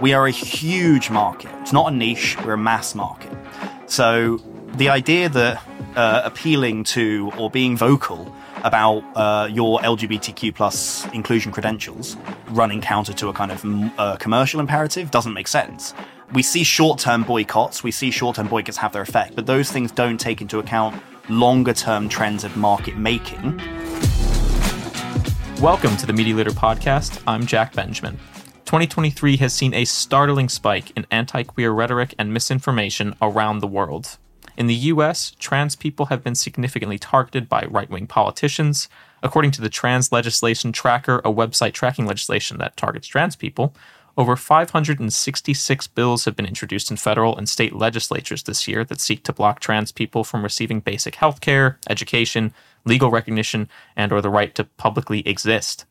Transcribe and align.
We 0.00 0.12
are 0.12 0.28
a 0.28 0.30
huge 0.30 1.10
market. 1.10 1.50
It's 1.60 1.72
not 1.72 1.92
a 1.92 1.96
niche, 1.96 2.36
we're 2.44 2.52
a 2.52 2.58
mass 2.58 2.94
market. 2.94 3.32
So 3.86 4.36
the 4.76 4.88
idea 4.88 5.28
that 5.28 5.60
uh, 5.96 6.22
appealing 6.24 6.84
to 6.84 7.32
or 7.36 7.50
being 7.50 7.76
vocal 7.76 8.32
about 8.62 9.02
uh, 9.16 9.48
your 9.50 9.80
LGBTQ 9.80 10.54
plus 10.54 11.04
inclusion 11.12 11.50
credentials 11.50 12.16
running 12.50 12.80
counter 12.80 13.12
to 13.14 13.28
a 13.28 13.32
kind 13.32 13.50
of 13.50 13.64
uh, 13.98 14.16
commercial 14.18 14.60
imperative 14.60 15.10
doesn't 15.10 15.32
make 15.32 15.48
sense. 15.48 15.94
We 16.32 16.42
see 16.42 16.62
short 16.62 17.00
term 17.00 17.24
boycotts, 17.24 17.82
we 17.82 17.90
see 17.90 18.12
short 18.12 18.36
term 18.36 18.46
boycotts 18.46 18.76
have 18.76 18.92
their 18.92 19.02
effect, 19.02 19.34
but 19.34 19.46
those 19.46 19.72
things 19.72 19.90
don't 19.90 20.18
take 20.18 20.40
into 20.40 20.60
account 20.60 21.02
longer 21.28 21.72
term 21.72 22.08
trends 22.08 22.44
of 22.44 22.56
market 22.56 22.96
making. 22.96 23.58
Welcome 25.60 25.96
to 25.96 26.06
the 26.06 26.12
Media 26.12 26.36
Leader 26.36 26.50
Podcast. 26.50 27.20
I'm 27.26 27.44
Jack 27.46 27.74
Benjamin. 27.74 28.16
2023 28.68 29.38
has 29.38 29.54
seen 29.54 29.72
a 29.72 29.86
startling 29.86 30.46
spike 30.46 30.92
in 30.94 31.06
anti 31.10 31.42
queer 31.42 31.70
rhetoric 31.70 32.14
and 32.18 32.34
misinformation 32.34 33.14
around 33.22 33.60
the 33.60 33.66
world. 33.66 34.18
In 34.58 34.66
the 34.66 34.74
US, 34.92 35.32
trans 35.38 35.74
people 35.74 36.06
have 36.06 36.22
been 36.22 36.34
significantly 36.34 36.98
targeted 36.98 37.48
by 37.48 37.64
right 37.70 37.88
wing 37.88 38.06
politicians. 38.06 38.90
According 39.22 39.52
to 39.52 39.62
the 39.62 39.70
Trans 39.70 40.12
Legislation 40.12 40.70
Tracker, 40.70 41.20
a 41.20 41.32
website 41.32 41.72
tracking 41.72 42.04
legislation 42.04 42.58
that 42.58 42.76
targets 42.76 43.06
trans 43.06 43.36
people, 43.36 43.74
over 44.18 44.36
566 44.36 45.86
bills 45.86 46.26
have 46.26 46.36
been 46.36 46.44
introduced 46.44 46.90
in 46.90 46.98
federal 46.98 47.38
and 47.38 47.48
state 47.48 47.74
legislatures 47.74 48.42
this 48.42 48.68
year 48.68 48.84
that 48.84 49.00
seek 49.00 49.24
to 49.24 49.32
block 49.32 49.60
trans 49.60 49.92
people 49.92 50.24
from 50.24 50.42
receiving 50.42 50.80
basic 50.80 51.14
health 51.14 51.40
care, 51.40 51.78
education, 51.88 52.52
legal 52.84 53.10
recognition, 53.10 53.66
and 53.96 54.12
or 54.12 54.20
the 54.20 54.28
right 54.28 54.54
to 54.54 54.64
publicly 54.64 55.26
exist. 55.26 55.86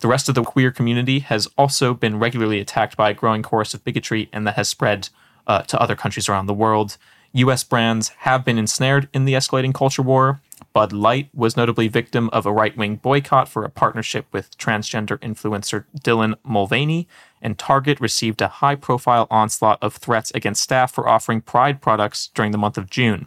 The 0.00 0.08
rest 0.08 0.28
of 0.28 0.36
the 0.36 0.44
queer 0.44 0.70
community 0.70 1.18
has 1.20 1.48
also 1.58 1.92
been 1.92 2.18
regularly 2.20 2.60
attacked 2.60 2.96
by 2.96 3.10
a 3.10 3.14
growing 3.14 3.42
chorus 3.42 3.74
of 3.74 3.82
bigotry, 3.82 4.28
and 4.32 4.46
that 4.46 4.54
has 4.54 4.68
spread 4.68 5.08
uh, 5.46 5.62
to 5.62 5.80
other 5.80 5.96
countries 5.96 6.28
around 6.28 6.46
the 6.46 6.54
world. 6.54 6.96
US 7.32 7.64
brands 7.64 8.10
have 8.20 8.44
been 8.44 8.58
ensnared 8.58 9.08
in 9.12 9.24
the 9.24 9.34
escalating 9.34 9.74
culture 9.74 10.02
war. 10.02 10.40
Bud 10.72 10.92
Light 10.92 11.28
was 11.34 11.56
notably 11.56 11.88
victim 11.88 12.30
of 12.32 12.46
a 12.46 12.52
right 12.52 12.76
wing 12.76 12.96
boycott 12.96 13.48
for 13.48 13.64
a 13.64 13.70
partnership 13.70 14.26
with 14.32 14.56
transgender 14.56 15.18
influencer 15.18 15.84
Dylan 16.00 16.34
Mulvaney, 16.44 17.08
and 17.42 17.58
Target 17.58 18.00
received 18.00 18.40
a 18.40 18.48
high 18.48 18.76
profile 18.76 19.26
onslaught 19.30 19.82
of 19.82 19.96
threats 19.96 20.30
against 20.34 20.62
staff 20.62 20.92
for 20.92 21.08
offering 21.08 21.40
Pride 21.40 21.82
products 21.82 22.30
during 22.34 22.52
the 22.52 22.58
month 22.58 22.78
of 22.78 22.88
June. 22.88 23.26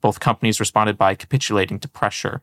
Both 0.00 0.20
companies 0.20 0.60
responded 0.60 0.98
by 0.98 1.14
capitulating 1.14 1.78
to 1.80 1.88
pressure. 1.88 2.42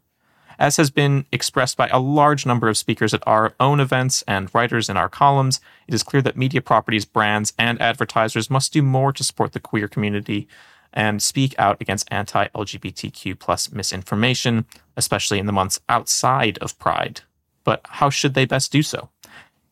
As 0.62 0.78
has 0.78 0.92
been 0.92 1.26
expressed 1.32 1.76
by 1.76 1.88
a 1.88 1.98
large 1.98 2.46
number 2.46 2.70
of 2.70 2.78
speakers 2.78 3.16
at 3.16 3.24
our 3.26 3.56
own 3.60 3.80
events 3.80 4.24
and 4.28 4.54
writers 4.54 4.90
in 4.90 4.96
our 4.96 5.10
columns, 5.10 5.60
it 5.88 5.94
is 5.96 6.04
clear 6.04 6.22
that 6.22 6.38
media 6.38 6.62
properties, 6.62 7.04
brands, 7.04 7.52
and 7.58 7.82
advertisers 7.82 8.48
must 8.48 8.72
do 8.72 8.84
more 8.84 9.12
to 9.12 9.24
support 9.24 9.54
the 9.54 9.60
queer 9.60 9.88
community 9.88 10.48
and 10.94 11.24
speak 11.24 11.56
out 11.58 11.82
against 11.82 12.08
anti 12.12 12.46
LGBTQ 12.50 13.40
plus 13.40 13.72
misinformation, 13.72 14.66
especially 14.96 15.40
in 15.40 15.48
the 15.48 15.52
months 15.52 15.80
outside 15.90 16.60
of 16.60 16.78
Pride. 16.78 17.22
But 17.64 17.82
how 17.84 18.12
should 18.12 18.36
they 18.36 18.46
best 18.46 18.72
do 18.72 18.84
so? 18.84 19.10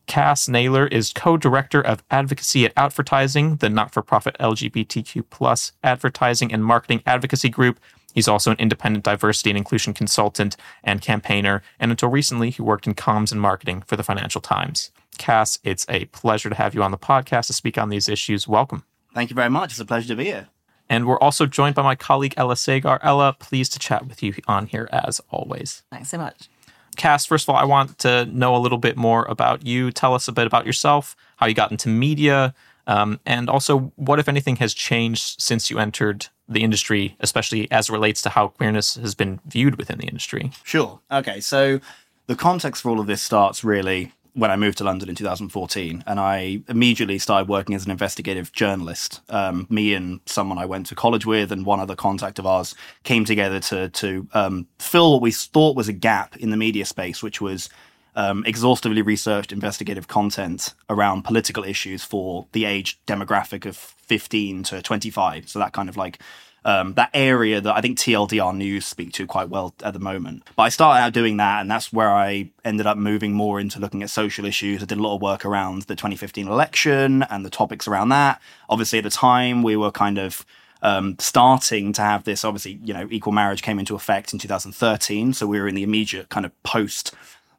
Cass 0.08 0.50
Naylor 0.50 0.88
is 0.88 1.14
co-director 1.14 1.82
of 1.82 2.02
advocacy 2.10 2.66
at 2.66 2.74
Outvertising, 2.74 3.60
the 3.60 3.70
not-for-profit 3.70 4.36
LGBTQ 4.40 5.26
plus 5.30 5.72
advertising 5.84 6.52
and 6.52 6.66
marketing 6.66 7.04
advocacy 7.06 7.50
group. 7.50 7.80
He's 8.20 8.28
also 8.28 8.52
an 8.52 8.58
independent 8.60 9.06
diversity 9.06 9.50
and 9.50 9.58
inclusion 9.58 9.94
consultant 9.94 10.58
and 10.84 11.02
campaigner, 11.02 11.64
and 11.80 11.90
until 11.90 12.10
recently, 12.10 12.50
he 12.50 12.62
worked 12.62 12.86
in 12.86 12.94
comms 12.94 13.32
and 13.32 13.40
marketing 13.40 13.82
for 13.84 13.96
the 13.96 14.04
Financial 14.04 14.42
Times. 14.42 14.92
Cass, 15.18 15.58
it's 15.64 15.86
a 15.88 16.04
pleasure 16.08 16.50
to 16.50 16.56
have 16.56 16.76
you 16.76 16.84
on 16.84 16.92
the 16.92 16.98
podcast 16.98 17.48
to 17.48 17.54
speak 17.54 17.78
on 17.78 17.88
these 17.88 18.10
issues. 18.10 18.46
Welcome. 18.46 18.84
Thank 19.16 19.30
you 19.30 19.38
very 19.38 19.50
much. 19.50 19.72
It's 19.72 19.80
a 19.80 19.86
pleasure 19.86 20.10
to 20.10 20.18
be 20.18 20.26
here. 20.26 20.50
And 20.90 21.08
we're 21.08 21.20
also 21.20 21.46
joined 21.46 21.76
by 21.76 21.82
my 21.82 21.96
colleague 21.96 22.34
Ella 22.36 22.58
Sagar. 22.58 23.00
Ella, 23.02 23.38
pleased 23.40 23.72
to 23.72 23.80
chat 23.80 24.06
with 24.06 24.22
you 24.22 24.34
on 24.50 24.68
here 24.68 24.90
as 24.92 25.22
always. 25.30 25.84
Thanks 25.90 26.10
so 26.10 26.18
much. 26.18 26.50
Cass, 26.98 27.26
first 27.26 27.46
of 27.46 27.56
all, 27.56 27.56
I 27.56 27.64
want 27.64 28.00
to 28.00 28.26
know 28.26 28.54
a 28.54 28.60
little 28.60 28.80
bit 28.80 28.98
more 28.98 29.24
about 29.30 29.66
you. 29.66 29.92
Tell 29.92 30.14
us 30.14 30.28
a 30.28 30.34
bit 30.34 30.46
about 30.46 30.66
yourself, 30.66 31.16
how 31.38 31.46
you 31.46 31.54
got 31.54 31.72
into 31.72 31.88
media, 31.88 32.54
um, 32.86 33.22
and 33.26 33.50
also 33.50 33.94
what, 33.96 34.20
if 34.20 34.28
anything, 34.28 34.58
has 34.58 34.74
changed 34.74 35.40
since 35.42 35.70
you 35.70 35.80
entered 35.80 36.28
the 36.50 36.64
industry, 36.64 37.16
especially 37.20 37.72
as 37.72 37.90
it 37.90 37.94
relates 37.94 38.22
to 38.24 38.30
how 38.30 38.50
queerness 38.50 38.96
has 38.96 39.16
been 39.16 39.40
viewed 39.46 39.78
within 39.78 40.00
the 40.00 40.08
industry. 40.08 40.52
Sure. 40.64 41.00
Okay. 41.12 41.40
So 41.40 41.80
the 42.28 42.36
context 42.36 42.82
for 42.82 42.90
all 42.90 43.00
of 43.00 43.08
this 43.08 43.22
starts 43.22 43.64
really 43.64 44.12
when 44.34 44.52
I 44.52 44.56
moved 44.56 44.78
to 44.78 44.84
London 44.84 45.10
in 45.10 45.16
2014, 45.16 46.04
and 46.06 46.20
I 46.20 46.62
immediately 46.68 47.18
started 47.20 47.50
working 47.50 47.76
as 47.76 47.86
an 47.86 47.92
investigative 47.92 48.52
journalist. 48.52 49.22
Um, 49.30 49.68
me 49.70 49.94
and 49.94 50.22
someone 50.26 50.58
I 50.58 50.66
went 50.66 50.86
to 50.88 50.96
college 50.96 51.26
with, 51.26 51.52
and 51.52 51.66
one 51.66 51.80
other 51.80 51.96
contact 51.96 52.40
of 52.40 52.46
ours, 52.46 52.76
came 53.04 53.26
together 53.26 53.60
to 53.62 53.90
to 53.90 54.28
um, 54.34 54.68
fill 54.78 55.14
what 55.14 55.22
we 55.22 55.32
thought 55.32 55.76
was 55.76 55.90
a 55.90 55.94
gap 55.94 56.38
in 56.38 56.52
the 56.52 56.58
media 56.58 56.86
space, 56.86 57.22
which 57.24 57.42
was 57.42 57.70
um, 58.16 58.44
exhaustively 58.46 59.02
researched 59.02 59.52
investigative 59.52 60.08
content 60.08 60.74
around 60.90 61.24
political 61.24 61.64
issues 61.64 62.04
for 62.04 62.48
the 62.52 62.66
age 62.66 63.00
demographic 63.06 63.66
of 63.66 63.76
15 63.78 64.64
to 64.64 64.82
25. 64.82 65.50
So 65.50 65.60
that 65.60 65.74
kind 65.74 65.90
of 65.90 65.98
like 65.98 66.20
um, 66.66 66.94
that 66.96 67.10
area 67.14 67.62
that 67.62 67.76
I 67.76 67.82
think 67.82 67.98
TLDR 67.98 68.56
News 68.56 68.86
speak 68.86 69.14
to 69.14 69.26
quite 69.26 69.50
well 69.50 69.74
at 69.84 69.94
the 69.94 70.00
moment. 70.00 70.44
But 70.56 70.64
I 70.64 70.70
started 70.70 71.02
out 71.02 71.14
doing 71.14 71.38
that, 71.38 71.62
and 71.62 71.72
that's 71.72 71.94
where 71.94 72.12
I 72.12 72.52
ended 72.66 72.86
up 72.86 72.98
moving 72.98 73.34
more 73.34 73.60
into 73.60 73.80
looking 73.80 74.04
at 74.04 74.10
social 74.10 74.46
issues. 74.46 74.82
I 74.82 74.86
did 74.86 74.98
a 74.98 75.02
lot 75.02 75.16
of 75.16 75.22
work 75.22 75.46
around 75.46 75.84
the 75.84 75.96
2015 75.96 76.48
election 76.48 77.24
and 77.24 77.46
the 77.46 77.50
topics 77.50 77.88
around 77.88 78.10
that. 78.10 78.42
Obviously, 78.70 79.00
at 79.00 79.04
the 79.04 79.10
time, 79.10 79.64
we 79.64 79.76
were 79.76 79.92
kind 79.92 80.18
of 80.18 80.46
um, 80.82 81.16
starting 81.20 81.94
to 81.94 82.02
have 82.02 82.24
this. 82.24 82.44
Obviously, 82.44 82.80
you 82.84 82.94
know, 82.94 83.08
equal 83.10 83.34
marriage 83.34 83.62
came 83.62 83.80
into 83.80 83.96
effect 83.96 84.34
in 84.34 84.40
2013, 84.40 85.34
so 85.34 85.48
we 85.48 85.60
were 85.60 85.68
in 85.68 85.76
the 85.76 85.84
immediate 85.84 86.30
kind 86.30 86.46
of 86.46 86.64
post 86.64 87.14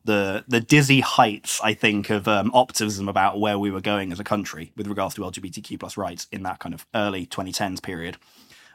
the 0.04 0.44
the 0.48 0.60
dizzy 0.60 1.00
heights, 1.00 1.60
I 1.62 1.74
think, 1.74 2.10
of 2.10 2.26
um, 2.26 2.50
optimism 2.54 3.08
about 3.08 3.40
where 3.40 3.58
we 3.58 3.70
were 3.70 3.80
going 3.80 4.12
as 4.12 4.20
a 4.20 4.24
country 4.24 4.72
with 4.76 4.86
regards 4.86 5.14
to 5.16 5.22
LGBTQ 5.22 5.78
plus 5.78 5.96
rights 5.96 6.26
in 6.32 6.42
that 6.44 6.58
kind 6.58 6.74
of 6.74 6.86
early 6.94 7.26
2010s 7.26 7.82
period. 7.82 8.16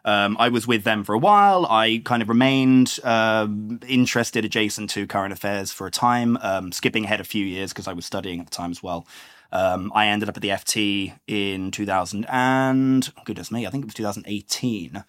Um, 0.06 0.38
I 0.40 0.50
was 0.50 0.68
with 0.68 0.84
them 0.84 1.03
for 1.03 1.16
a 1.16 1.18
while. 1.18 1.66
I 1.66 2.00
kind 2.06 2.22
of 2.22 2.30
remained 2.30 3.00
uh, 3.03 3.47
interested 3.88 4.46
adjacent 4.46 4.91
to 4.91 5.08
current 5.08 5.34
affairs 5.34 5.72
for 5.72 5.88
a 5.88 5.91
time, 5.91 6.38
um, 6.41 6.72
skipping 6.72 7.06
ahead 7.06 7.19
a 7.19 7.24
few 7.24 7.44
years 7.44 7.74
because 7.74 7.88
I 7.88 7.94
was 7.94 8.06
studying 8.06 8.40
at 8.40 8.46
the 8.46 8.52
time 8.52 8.69
as 8.69 8.84
well. 8.84 9.07
Um, 9.52 9.92
I 9.96 10.07
ended 10.07 10.30
up 10.30 10.38
at 10.38 10.44
the 10.44 10.50
FT 10.50 11.13
in 11.28 11.72
2000 11.72 12.25
and 12.30 13.12
goodness 13.25 13.52
me, 13.52 13.66
I 13.66 13.72
think 13.72 13.84
it 13.84 13.88
was 13.88 13.94
2018. 13.96 15.03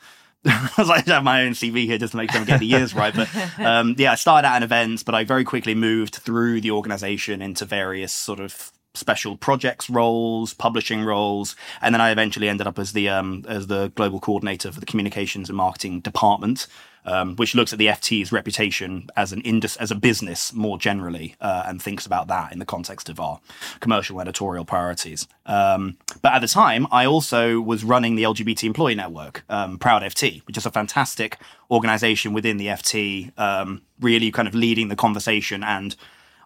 I 0.49 0.71
was 0.79 0.89
like, 0.89 1.09
I 1.09 1.15
have 1.15 1.25
my 1.25 1.45
own 1.45 1.53
CV 1.53 1.87
here 1.87 1.99
just 1.99 2.12
to 2.12 2.17
make 2.17 2.31
sure 2.31 2.41
I 2.41 2.45
get 2.45 2.61
the 2.61 2.67
years 2.67 2.95
right. 2.95 3.15
But 3.15 3.29
um, 3.59 3.95
yeah, 3.99 4.12
I 4.12 4.15
started 4.15 4.47
out 4.47 4.57
in 4.57 4.62
events, 4.62 5.03
but 5.03 5.15
I 5.15 5.25
very 5.25 5.45
quickly 5.45 5.75
moved 5.75 6.17
through 6.17 6.61
the 6.61 6.71
organization 6.71 7.43
into 7.43 7.65
various 7.65 8.12
sort 8.12 8.41
of 8.41 8.73
special 8.95 9.37
projects 9.37 9.91
roles, 9.91 10.55
publishing 10.55 11.05
roles, 11.05 11.55
and 11.83 11.95
then 11.95 12.01
I 12.01 12.11
eventually 12.11 12.49
ended 12.49 12.67
up 12.67 12.79
as 12.79 12.93
the 12.93 13.09
um, 13.09 13.45
as 13.49 13.67
the 13.67 13.93
global 13.95 14.21
coordinator 14.21 14.73
for 14.73 14.81
the 14.81 14.87
communications 14.87 15.49
and 15.49 15.57
marketing 15.57 16.01
department, 16.01 16.67
um, 17.06 17.37
which 17.37 17.55
looks 17.55 17.72
at 17.72 17.78
the 17.78 17.87
FT's 17.87 18.33
reputation 18.33 19.09
as 19.17 19.33
an 19.33 19.41
indus- 19.43 19.77
as 19.77 19.91
a 19.91 19.94
business 19.94 20.53
more 20.53 20.77
generally, 20.77 21.37
uh, 21.41 21.62
and 21.67 21.81
thinks 21.81 22.05
about 22.05 22.28
that 22.28 22.53
in 22.53 22.59
the 22.59 22.67
context 22.67 23.09
of 23.09 23.19
our 23.19 23.41
commercial 23.81 24.21
editorial 24.21 24.65
priorities. 24.65 25.27
Um, 25.47 25.97
but 26.21 26.34
at 26.34 26.41
the 26.41 26.49
time, 26.49 26.87
I 26.91 27.06
also 27.06 27.61
was 27.61 27.84
running 27.84 28.16
the 28.16 28.25
LGBT 28.25 28.65
employee 28.65 28.97
network, 28.97 29.45
um, 29.49 29.78
Proud 29.78 30.03
FT, 30.03 30.43
which 30.47 30.59
is 30.59 30.66
a 30.66 30.71
fantastic 30.71 31.39
organization 31.71 32.33
within 32.33 32.56
the 32.56 32.66
FT, 32.66 33.33
um, 33.39 33.83
really 34.00 34.31
kind 34.31 34.49
of 34.49 34.55
leading 34.55 34.89
the 34.89 34.97
conversation 34.97 35.62
and 35.62 35.97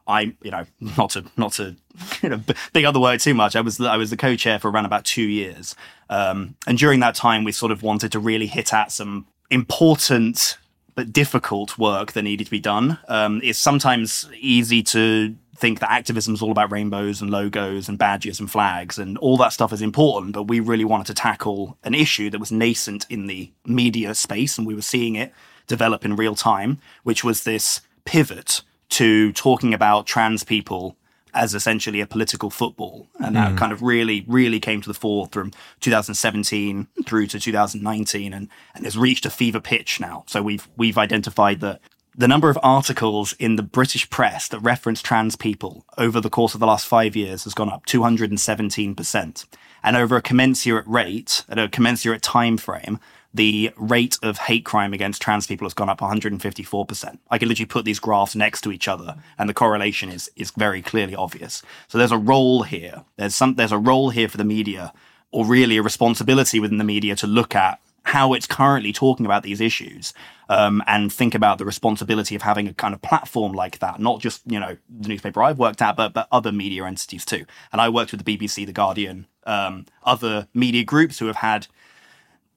I, 0.06 0.34
you 0.42 0.50
know, 0.50 0.66
not 0.96 1.10
to 1.10 1.24
not 1.36 1.52
to 1.54 1.76
you 2.22 2.28
know 2.28 2.40
big 2.72 2.84
other 2.84 3.00
word 3.00 3.20
too 3.20 3.34
much. 3.34 3.56
I 3.56 3.60
was 3.60 3.80
I 3.80 3.96
was 3.96 4.10
the 4.10 4.16
co-chair 4.16 4.58
for 4.58 4.70
around 4.70 4.86
about 4.86 5.04
two 5.04 5.22
years, 5.22 5.74
um, 6.08 6.56
and 6.66 6.76
during 6.76 7.00
that 7.00 7.14
time, 7.14 7.44
we 7.44 7.52
sort 7.52 7.72
of 7.72 7.82
wanted 7.82 8.12
to 8.12 8.18
really 8.18 8.46
hit 8.46 8.74
at 8.74 8.92
some 8.92 9.26
important 9.50 10.56
but 10.94 11.12
difficult 11.12 11.78
work 11.78 12.12
that 12.12 12.22
needed 12.22 12.44
to 12.44 12.50
be 12.50 12.60
done. 12.60 12.98
Um, 13.08 13.40
it's 13.42 13.58
sometimes 13.58 14.28
easy 14.38 14.82
to 14.84 15.34
think 15.56 15.80
that 15.80 15.90
activism 15.90 16.34
is 16.34 16.42
all 16.42 16.50
about 16.50 16.72
rainbows 16.72 17.20
and 17.20 17.30
logos 17.30 17.88
and 17.88 17.98
badges 17.98 18.40
and 18.40 18.50
flags 18.50 18.98
and 18.98 19.18
all 19.18 19.36
that 19.36 19.52
stuff 19.52 19.72
is 19.72 19.82
important, 19.82 20.32
but 20.32 20.44
we 20.44 20.58
really 20.58 20.86
wanted 20.86 21.06
to 21.06 21.14
tackle 21.14 21.76
an 21.84 21.94
issue 21.94 22.30
that 22.30 22.40
was 22.40 22.50
nascent 22.50 23.06
in 23.10 23.26
the 23.26 23.52
media 23.66 24.14
space, 24.14 24.56
and 24.56 24.66
we 24.66 24.74
were 24.74 24.82
seeing 24.82 25.16
it 25.16 25.32
develop 25.66 26.04
in 26.04 26.16
real 26.16 26.34
time, 26.34 26.78
which 27.04 27.22
was 27.22 27.44
this 27.44 27.80
pivot 28.04 28.62
to 28.88 29.32
talking 29.34 29.72
about 29.72 30.06
trans 30.06 30.42
people 30.42 30.96
as 31.34 31.54
essentially 31.54 32.00
a 32.00 32.06
political 32.06 32.50
football. 32.50 33.08
And 33.18 33.36
that 33.36 33.52
mm. 33.52 33.58
kind 33.58 33.72
of 33.72 33.82
really, 33.82 34.24
really 34.26 34.60
came 34.60 34.80
to 34.80 34.88
the 34.88 34.94
fore 34.94 35.28
from 35.30 35.52
2017 35.80 36.88
through 37.04 37.26
to 37.28 37.40
2019 37.40 38.32
and, 38.32 38.48
and 38.74 38.84
has 38.84 38.98
reached 38.98 39.26
a 39.26 39.30
fever 39.30 39.60
pitch 39.60 40.00
now. 40.00 40.24
So 40.26 40.42
we've 40.42 40.68
we've 40.76 40.98
identified 40.98 41.60
that 41.60 41.80
the 42.16 42.28
number 42.28 42.50
of 42.50 42.58
articles 42.62 43.32
in 43.34 43.56
the 43.56 43.62
British 43.62 44.08
press 44.10 44.48
that 44.48 44.60
reference 44.60 45.00
trans 45.00 45.36
people 45.36 45.84
over 45.96 46.20
the 46.20 46.30
course 46.30 46.54
of 46.54 46.60
the 46.60 46.66
last 46.66 46.86
five 46.86 47.14
years 47.14 47.44
has 47.44 47.54
gone 47.54 47.70
up 47.70 47.86
217%. 47.86 49.46
And 49.82 49.96
over 49.96 50.16
a 50.16 50.22
commensurate 50.22 50.86
rate, 50.86 51.44
at 51.48 51.58
a 51.58 51.68
commensurate 51.68 52.20
time 52.20 52.58
frame, 52.58 52.98
the 53.32 53.72
rate 53.76 54.18
of 54.22 54.38
hate 54.38 54.64
crime 54.64 54.92
against 54.92 55.22
trans 55.22 55.46
people 55.46 55.64
has 55.64 55.74
gone 55.74 55.88
up 55.88 56.00
154%. 56.00 57.18
I 57.30 57.38
can 57.38 57.48
literally 57.48 57.66
put 57.66 57.84
these 57.84 58.00
graphs 58.00 58.34
next 58.34 58.62
to 58.62 58.72
each 58.72 58.88
other 58.88 59.16
and 59.38 59.48
the 59.48 59.54
correlation 59.54 60.10
is, 60.10 60.30
is 60.36 60.50
very 60.50 60.82
clearly 60.82 61.14
obvious. 61.14 61.62
So 61.88 61.98
there's 61.98 62.12
a 62.12 62.18
role 62.18 62.64
here. 62.64 63.04
There's 63.16 63.34
some, 63.34 63.54
there's 63.54 63.72
a 63.72 63.78
role 63.78 64.10
here 64.10 64.28
for 64.28 64.36
the 64.36 64.44
media 64.44 64.92
or 65.30 65.46
really 65.46 65.76
a 65.76 65.82
responsibility 65.82 66.58
within 66.58 66.78
the 66.78 66.84
media 66.84 67.14
to 67.16 67.26
look 67.26 67.54
at 67.54 67.80
how 68.02 68.32
it's 68.32 68.46
currently 68.46 68.92
talking 68.92 69.26
about 69.26 69.42
these 69.42 69.60
issues 69.60 70.12
um, 70.48 70.82
and 70.86 71.12
think 71.12 71.34
about 71.34 71.58
the 71.58 71.64
responsibility 71.64 72.34
of 72.34 72.42
having 72.42 72.66
a 72.66 72.74
kind 72.74 72.94
of 72.94 73.02
platform 73.02 73.52
like 73.52 73.78
that, 73.78 74.00
not 74.00 74.20
just, 74.20 74.40
you 74.46 74.58
know, 74.58 74.76
the 74.88 75.08
newspaper 75.08 75.42
I've 75.42 75.58
worked 75.58 75.82
at, 75.82 75.96
but, 75.96 76.12
but 76.12 76.26
other 76.32 76.50
media 76.50 76.84
entities 76.84 77.24
too. 77.24 77.44
And 77.70 77.80
I 77.80 77.88
worked 77.88 78.10
with 78.10 78.24
the 78.24 78.36
BBC, 78.36 78.66
The 78.66 78.72
Guardian, 78.72 79.26
um, 79.44 79.86
other 80.02 80.48
media 80.54 80.82
groups 80.82 81.18
who 81.18 81.26
have 81.26 81.36
had 81.36 81.68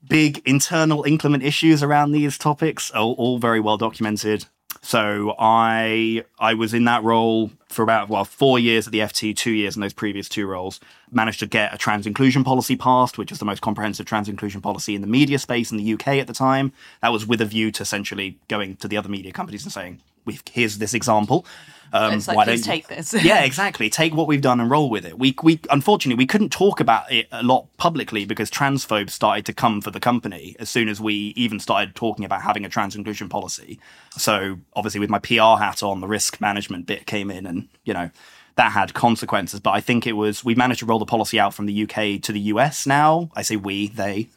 big 0.07 0.41
internal 0.45 1.03
inclement 1.03 1.43
issues 1.43 1.81
around 1.81 2.11
these 2.11 2.37
topics, 2.37 2.91
all, 2.91 3.13
all 3.13 3.39
very 3.39 3.59
well 3.59 3.77
documented. 3.77 4.45
So 4.81 5.33
I 5.39 6.25
I 6.39 6.55
was 6.55 6.73
in 6.73 6.83
that 6.85 7.03
role 7.03 7.51
for 7.69 7.83
about 7.83 8.09
well 8.09 8.25
four 8.25 8.59
years 8.59 8.85
at 8.85 8.91
the 8.91 8.99
FT, 8.99 9.35
two 9.35 9.51
years 9.51 9.75
in 9.75 9.81
those 9.81 9.93
previous 9.93 10.27
two 10.27 10.45
roles. 10.45 10.79
Managed 11.11 11.39
to 11.39 11.47
get 11.47 11.73
a 11.73 11.77
trans 11.77 12.05
inclusion 12.05 12.43
policy 12.43 12.75
passed, 12.75 13.17
which 13.17 13.31
is 13.31 13.39
the 13.39 13.45
most 13.45 13.61
comprehensive 13.61 14.05
trans 14.05 14.27
inclusion 14.27 14.61
policy 14.61 14.95
in 14.95 15.01
the 15.01 15.07
media 15.07 15.39
space 15.39 15.71
in 15.71 15.77
the 15.77 15.93
UK 15.93 16.07
at 16.19 16.27
the 16.27 16.33
time. 16.33 16.73
That 17.01 17.13
was 17.13 17.25
with 17.25 17.39
a 17.39 17.45
view 17.45 17.71
to 17.71 17.83
essentially 17.83 18.39
going 18.49 18.75
to 18.77 18.87
the 18.87 18.97
other 18.97 19.09
media 19.09 19.31
companies 19.31 19.63
and 19.63 19.71
saying, 19.71 20.01
"We've 20.25 20.43
here's 20.51 20.79
this 20.79 20.93
example. 20.93 21.45
Um, 21.93 22.15
it's 22.15 22.27
like, 22.27 22.35
why 22.35 22.45
don't 22.45 22.57
you 22.57 22.63
take 22.63 22.87
this? 22.87 23.13
yeah, 23.13 23.43
exactly. 23.43 23.87
Take 23.89 24.15
what 24.15 24.27
we've 24.27 24.41
done 24.41 24.59
and 24.59 24.69
roll 24.69 24.89
with 24.89 25.05
it. 25.05 25.19
We, 25.19 25.35
we, 25.43 25.59
unfortunately, 25.69 26.17
we 26.17 26.25
couldn't 26.25 26.51
talk 26.51 26.79
about 26.79 27.09
it 27.11 27.27
a 27.31 27.43
lot 27.43 27.67
publicly 27.77 28.25
because 28.25 28.49
transphobes 28.49 29.11
started 29.11 29.45
to 29.45 29.53
come 29.53 29.79
for 29.79 29.91
the 29.91 29.99
company 29.99 30.55
as 30.57 30.71
soon 30.71 30.89
as 30.89 30.99
we 30.99 31.13
even 31.35 31.59
started 31.59 31.93
talking 31.93 32.25
about 32.25 32.41
having 32.41 32.65
a 32.65 32.69
trans 32.69 32.95
inclusion 32.95 33.29
policy. 33.29 33.79
So 34.17 34.57
obviously, 34.75 34.99
with 34.99 35.11
my 35.11 35.19
PR 35.19 35.61
hat 35.61 35.83
on, 35.83 36.01
the 36.01 36.07
risk 36.07 36.41
management 36.41 36.87
bit 36.87 37.05
came 37.05 37.29
in, 37.29 37.45
and 37.45 37.69
you 37.85 37.93
know 37.93 38.09
that 38.55 38.71
had 38.71 38.95
consequences. 38.95 39.59
But 39.59 39.71
I 39.71 39.79
think 39.79 40.07
it 40.07 40.13
was 40.13 40.43
we 40.43 40.55
managed 40.55 40.79
to 40.79 40.87
roll 40.87 40.99
the 40.99 41.05
policy 41.05 41.39
out 41.39 41.53
from 41.53 41.67
the 41.67 41.83
UK 41.83 42.21
to 42.23 42.31
the 42.31 42.39
US. 42.39 42.87
Now 42.87 43.29
I 43.35 43.43
say 43.43 43.55
we, 43.55 43.87
they. 43.87 44.29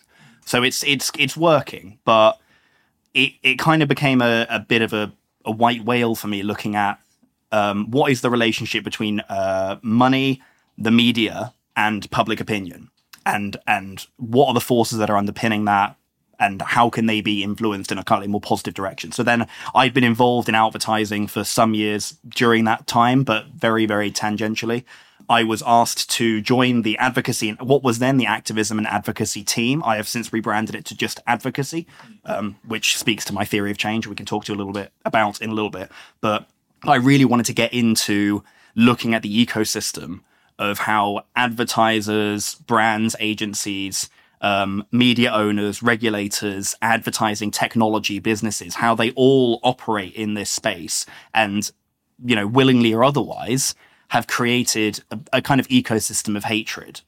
So 0.45 0.63
it's 0.63 0.85
it's 0.85 1.11
it's 1.19 1.37
working, 1.39 1.99
but 2.05 2.39
it 3.15 3.33
it 3.43 3.59
kind 3.59 3.83
of 3.83 3.89
became 3.89 4.21
a, 4.21 4.47
a 4.51 4.61
bit 4.61 4.83
of 4.83 4.93
a 4.93 5.13
a 5.47 5.51
white 5.51 5.85
whale 5.85 6.15
for 6.15 6.27
me 6.27 6.43
looking 6.43 6.77
at 6.77 7.01
um, 7.53 7.91
what 7.91 8.11
is 8.11 8.21
the 8.21 8.31
relationship 8.31 8.85
between 8.85 9.21
uh, 9.21 9.79
money, 9.83 10.43
the 10.77 10.91
media, 10.91 11.53
and 11.77 12.11
public 12.11 12.41
opinion, 12.41 12.91
and 13.25 13.57
and 13.67 14.07
what 14.17 14.49
are 14.49 14.55
the 14.55 14.61
forces 14.61 14.99
that 14.99 15.11
are 15.11 15.17
underpinning 15.17 15.65
that, 15.67 15.97
and 16.39 16.63
how 16.63 16.91
can 16.91 17.07
they 17.07 17.21
be 17.21 17.43
influenced 17.43 17.93
in 17.93 17.99
a 17.99 18.05
kind 18.05 18.25
of 18.25 18.31
more 18.31 18.41
positive 18.41 18.75
direction? 18.75 19.13
So 19.13 19.23
then 19.23 19.47
I'd 19.75 19.95
been 19.95 20.05
involved 20.05 20.49
in 20.49 20.55
advertising 20.55 21.27
for 21.27 21.45
some 21.45 21.75
years 21.75 22.17
during 22.29 22.65
that 22.65 22.87
time, 22.87 23.25
but 23.25 23.47
very 23.49 23.87
very 23.87 24.11
tangentially. 24.11 24.85
I 25.29 25.43
was 25.43 25.63
asked 25.67 26.09
to 26.11 26.41
join 26.41 26.83
the 26.83 26.97
advocacy, 26.99 27.51
what 27.53 27.83
was 27.83 27.99
then 27.99 28.17
the 28.17 28.27
activism 28.27 28.79
and 28.79 28.87
advocacy 28.87 29.43
team. 29.43 29.83
I 29.85 29.97
have 29.97 30.07
since 30.07 30.33
rebranded 30.33 30.75
it 30.75 30.85
to 30.87 30.97
just 30.97 31.21
advocacy, 31.27 31.87
um, 32.25 32.57
which 32.67 32.97
speaks 32.97 33.25
to 33.25 33.33
my 33.33 33.45
theory 33.45 33.71
of 33.71 33.79
change. 33.79 34.07
We 34.07 34.15
can 34.15 34.27
talk 34.27 34.45
to 34.45 34.53
a 34.53 34.57
little 34.57 34.73
bit 34.73 34.93
about 35.05 35.41
in 35.41 35.51
a 35.51 35.55
little 35.55 35.71
bit. 35.71 35.91
But 36.21 36.49
I 36.85 36.97
really 36.97 37.25
wanted 37.25 37.47
to 37.47 37.53
get 37.53 37.73
into 37.73 38.43
looking 38.75 39.15
at 39.15 39.23
the 39.23 39.47
ecosystem 39.47 40.21
of 40.59 40.79
how 40.79 41.25
advertisers, 41.35 42.55
brands, 42.55 43.17
agencies, 43.21 44.09
um, 44.41 44.87
media 44.93 45.33
owners, 45.33 45.83
regulators, 45.83 46.75
advertising 46.83 47.51
technology 47.51 48.19
businesses, 48.19 48.75
how 48.77 48.95
they 48.95 49.11
all 49.13 49.61
operate 49.63 50.15
in 50.15 50.35
this 50.35 50.51
space 50.51 51.07
and, 51.35 51.71
you 52.25 52.37
know, 52.37 52.47
willingly 52.47 52.93
or 52.93 53.05
otherwise, 53.05 53.75
have 54.09 54.27
created 54.27 55.03
a, 55.11 55.19
a 55.35 55.43
kind 55.43 55.61
of 55.61 55.67
ecosystem 55.69 56.37
of 56.37 56.45
hatred 56.45 57.01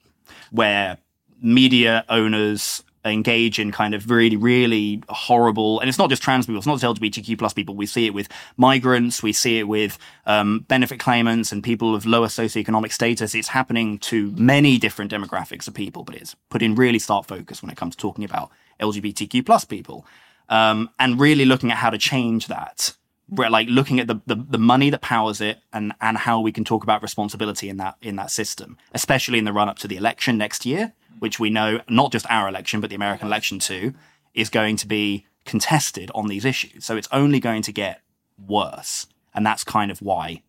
where 0.50 0.99
media 1.41 2.05
owners 2.09 2.82
engage 3.05 3.59
in 3.59 3.71
kind 3.73 3.95
of 3.95 4.11
really, 4.11 4.37
really 4.37 5.03
horrible, 5.09 5.81
and 5.81 5.89
it's 5.89 5.99
not 5.99 6.11
just 6.11 6.23
trans 6.23 6.47
people, 6.47 6.59
it's 6.59 6.67
not 6.67 6.81
just 6.81 7.00
LGBTQ 7.00 7.39
plus 7.39 7.53
people. 7.53 7.75
We 7.75 7.87
see 7.87 8.06
it 8.06 8.15
with 8.15 8.29
migrants, 8.56 9.23
we 9.23 9.33
see 9.33 9.59
it 9.59 9.69
with 9.69 9.99
um, 10.27 10.61
benefit 10.69 10.99
claimants 10.99 11.53
and 11.53 11.62
people 11.62 11.95
of 11.95 12.06
lower 12.06 12.27
socioeconomic 12.27 12.93
status. 12.93 13.35
It's 13.35 13.49
happening 13.49 13.99
to 14.00 14.33
many 14.33 14.79
different 14.79 15.11
demographics 15.11 15.69
of 15.69 15.75
people, 15.75 16.05
but 16.05 16.17
it's 16.17 16.35
put 16.50 16.62
in 16.62 16.75
really 16.75 16.99
stark 16.99 17.27
focus 17.27 17.62
when 17.62 17.71
it 17.71 17.77
comes 17.77 17.95
to 17.97 18.00
talking 18.00 18.25
about 18.25 18.50
LGBTQ 18.81 19.44
plus 19.47 19.65
people, 19.65 20.06
um, 20.49 20.91
and 20.99 21.21
really 21.21 21.44
looking 21.44 21.71
at 21.71 21.79
how 21.79 21.91
to 21.91 21.99
change 21.99 22.49
that. 22.49 22.94
Like 23.31 23.69
looking 23.69 24.01
at 24.01 24.06
the, 24.06 24.23
the, 24.27 24.37
the 24.37 24.59
money 24.59 24.89
that 24.89 25.03
powers 25.03 25.43
it 25.43 25.59
and 25.71 25.93
and 26.01 26.17
how 26.17 26.41
we 26.41 26.51
can 26.51 26.65
talk 26.65 26.83
about 26.83 27.03
responsibility 27.03 27.69
in 27.69 27.77
that 27.77 27.97
in 28.01 28.17
that 28.17 28.31
system, 28.31 28.79
especially 28.94 29.39
in 29.39 29.44
the 29.44 29.53
run 29.53 29.69
up 29.69 29.79
to 29.81 29.89
the 29.89 29.99
election 29.99 30.39
next 30.39 30.65
year 30.65 30.94
which 31.19 31.38
we 31.38 31.50
know 31.50 31.81
not 31.88 32.12
just 32.12 32.26
our 32.31 32.49
election, 32.49 32.81
but 32.81 32.91
the 32.91 32.97
American 32.97 33.26
election 33.26 33.59
too, 33.59 33.94
is 34.35 34.49
going 34.49 34.76
to 34.76 34.87
be 34.87 35.26
contested 35.44 36.11
on 36.15 36.29
these 36.29 36.44
issues. 36.44 36.85
So 36.85 36.97
it's 36.97 37.09
only 37.11 37.41
going 37.41 37.62
to 37.62 37.73
get 37.73 38.00
worse. 38.47 39.06
And 39.35 39.44
that's 39.44 39.65
kind 39.65 39.91
of 39.91 40.00
why 40.00 40.43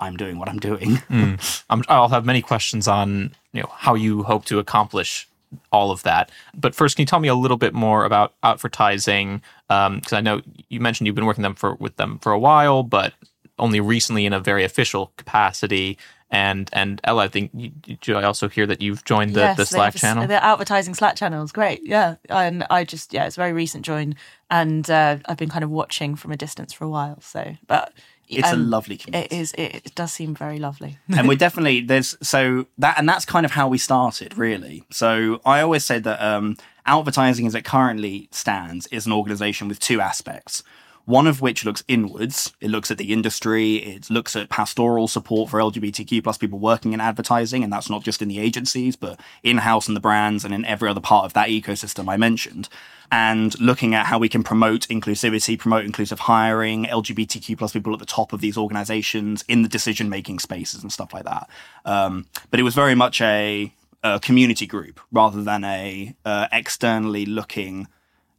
I'm 0.00 0.16
doing 0.16 0.38
what 0.38 0.48
I'm 0.48 0.58
doing. 0.58 0.96
mm. 1.10 1.64
i 1.88 2.00
will 2.00 2.08
have 2.08 2.24
many 2.24 2.42
questions 2.42 2.86
on 2.86 3.34
you 3.52 3.62
know 3.62 3.70
how 3.72 3.94
you 3.94 4.22
hope 4.22 4.44
to 4.46 4.58
accomplish 4.58 5.28
all 5.72 5.90
of 5.90 6.02
that. 6.02 6.30
But 6.54 6.74
first, 6.74 6.96
can 6.96 7.02
you 7.02 7.06
tell 7.06 7.20
me 7.20 7.28
a 7.28 7.34
little 7.34 7.56
bit 7.56 7.72
more 7.72 8.04
about 8.04 8.34
Outvertising? 8.42 9.40
Because 9.68 10.12
um, 10.12 10.18
I 10.18 10.20
know 10.20 10.42
you 10.68 10.80
mentioned 10.80 11.06
you've 11.06 11.16
been 11.16 11.26
working 11.26 11.42
them 11.42 11.54
for 11.54 11.74
with 11.76 11.96
them 11.96 12.18
for 12.18 12.32
a 12.32 12.38
while, 12.38 12.82
but 12.82 13.14
only 13.58 13.80
recently 13.80 14.26
in 14.26 14.32
a 14.32 14.40
very 14.40 14.64
official 14.64 15.12
capacity. 15.16 15.98
And 16.30 16.68
and 16.72 17.00
Ella, 17.04 17.24
I 17.24 17.28
think 17.28 17.52
you, 17.54 18.16
I 18.16 18.24
also 18.24 18.48
hear 18.48 18.66
that 18.66 18.80
you've 18.80 19.04
joined 19.04 19.34
the, 19.34 19.40
yes, 19.40 19.56
the 19.56 19.66
Slack 19.66 19.94
channel. 19.94 20.26
The 20.26 20.34
Outvertising 20.34 20.96
Slack 20.96 21.14
channel 21.14 21.44
is 21.44 21.52
great. 21.52 21.82
Yeah, 21.84 22.16
and 22.28 22.66
I 22.68 22.82
just 22.82 23.12
yeah, 23.12 23.26
it's 23.26 23.36
a 23.36 23.40
very 23.40 23.52
recent 23.52 23.84
join, 23.84 24.16
and 24.50 24.90
uh, 24.90 25.18
I've 25.26 25.36
been 25.36 25.48
kind 25.48 25.62
of 25.62 25.70
watching 25.70 26.16
from 26.16 26.32
a 26.32 26.36
distance 26.36 26.72
for 26.72 26.84
a 26.84 26.88
while. 26.88 27.20
So, 27.20 27.54
but 27.68 27.92
it's 28.28 28.48
um, 28.48 28.60
a 28.60 28.62
lovely 28.62 28.96
community. 28.96 29.34
It 29.34 29.38
is. 29.38 29.52
It, 29.52 29.74
it 29.86 29.94
does 29.94 30.12
seem 30.12 30.34
very 30.34 30.58
lovely. 30.58 30.98
and 31.16 31.28
we're 31.28 31.36
definitely 31.36 31.80
there's 31.80 32.16
so 32.22 32.66
that 32.78 32.98
and 32.98 33.08
that's 33.08 33.24
kind 33.24 33.46
of 33.46 33.52
how 33.52 33.68
we 33.68 33.78
started 33.78 34.36
really. 34.36 34.82
So 34.90 35.40
I 35.44 35.60
always 35.60 35.84
say 35.84 35.98
that 36.00 36.20
um, 36.20 36.56
Outvertising 36.86 37.46
as 37.46 37.54
it 37.54 37.64
currently 37.64 38.28
stands 38.30 38.86
is 38.88 39.06
an 39.06 39.12
organization 39.12 39.68
with 39.68 39.78
two 39.78 40.00
aspects 40.00 40.62
one 41.06 41.28
of 41.28 41.40
which 41.40 41.64
looks 41.64 41.84
inwards. 41.86 42.52
It 42.60 42.68
looks 42.68 42.90
at 42.90 42.98
the 42.98 43.12
industry. 43.12 43.76
It 43.76 44.10
looks 44.10 44.34
at 44.34 44.48
pastoral 44.48 45.06
support 45.06 45.48
for 45.48 45.60
LGBTQ 45.60 46.22
plus 46.22 46.36
people 46.36 46.58
working 46.58 46.92
in 46.92 47.00
advertising. 47.00 47.62
And 47.62 47.72
that's 47.72 47.88
not 47.88 48.02
just 48.02 48.20
in 48.20 48.28
the 48.28 48.40
agencies, 48.40 48.96
but 48.96 49.18
in 49.44 49.58
house 49.58 49.86
in 49.86 49.94
the 49.94 50.00
brands 50.00 50.44
and 50.44 50.52
in 50.52 50.64
every 50.64 50.90
other 50.90 51.00
part 51.00 51.24
of 51.24 51.32
that 51.34 51.48
ecosystem 51.48 52.08
I 52.08 52.16
mentioned. 52.16 52.68
And 53.12 53.58
looking 53.60 53.94
at 53.94 54.06
how 54.06 54.18
we 54.18 54.28
can 54.28 54.42
promote 54.42 54.88
inclusivity, 54.88 55.56
promote 55.56 55.84
inclusive 55.84 56.18
hiring, 56.18 56.86
LGBTQ 56.86 57.56
plus 57.56 57.72
people 57.72 57.92
at 57.92 58.00
the 58.00 58.04
top 58.04 58.32
of 58.32 58.40
these 58.40 58.58
organizations 58.58 59.44
in 59.46 59.62
the 59.62 59.68
decision 59.68 60.08
making 60.08 60.40
spaces 60.40 60.82
and 60.82 60.92
stuff 60.92 61.14
like 61.14 61.24
that. 61.24 61.48
Um, 61.84 62.26
but 62.50 62.58
it 62.58 62.64
was 62.64 62.74
very 62.74 62.96
much 62.96 63.20
a, 63.20 63.72
a 64.02 64.18
community 64.18 64.66
group 64.66 64.98
rather 65.12 65.40
than 65.40 65.62
a 65.62 66.16
uh, 66.24 66.48
externally 66.50 67.24
looking 67.26 67.86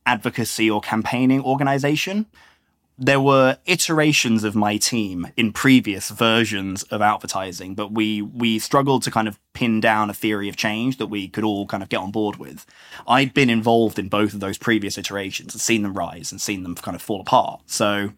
advocacy 0.05 0.69
or 0.69 0.81
campaigning 0.81 1.41
organization 1.41 2.25
there 2.97 3.19
were 3.21 3.57
iterations 3.65 4.43
of 4.43 4.55
my 4.55 4.77
team 4.77 5.27
in 5.37 5.53
previous 5.53 6.09
versions 6.09 6.81
of 6.83 7.01
Outvertising, 7.01 7.75
but 7.75 7.91
we 7.91 8.21
we 8.21 8.57
struggled 8.57 9.03
to 9.03 9.11
kind 9.11 9.27
of 9.27 9.39
pin 9.53 9.79
down 9.79 10.09
a 10.09 10.13
theory 10.13 10.49
of 10.49 10.55
change 10.55 10.97
that 10.97 11.07
we 11.07 11.27
could 11.27 11.43
all 11.43 11.67
kind 11.67 11.83
of 11.83 11.89
get 11.89 11.99
on 11.99 12.11
board 12.11 12.37
with. 12.37 12.65
I'd 13.07 13.33
been 13.33 13.49
involved 13.49 13.99
in 13.99 14.09
both 14.09 14.33
of 14.33 14.39
those 14.39 14.57
previous 14.57 14.97
iterations 14.97 15.53
and 15.53 15.61
seen 15.61 15.83
them 15.83 15.93
rise 15.93 16.31
and 16.31 16.41
seen 16.41 16.63
them 16.63 16.75
kind 16.75 16.95
of 16.95 17.01
fall 17.01 17.21
apart. 17.21 17.61
So 17.67 18.13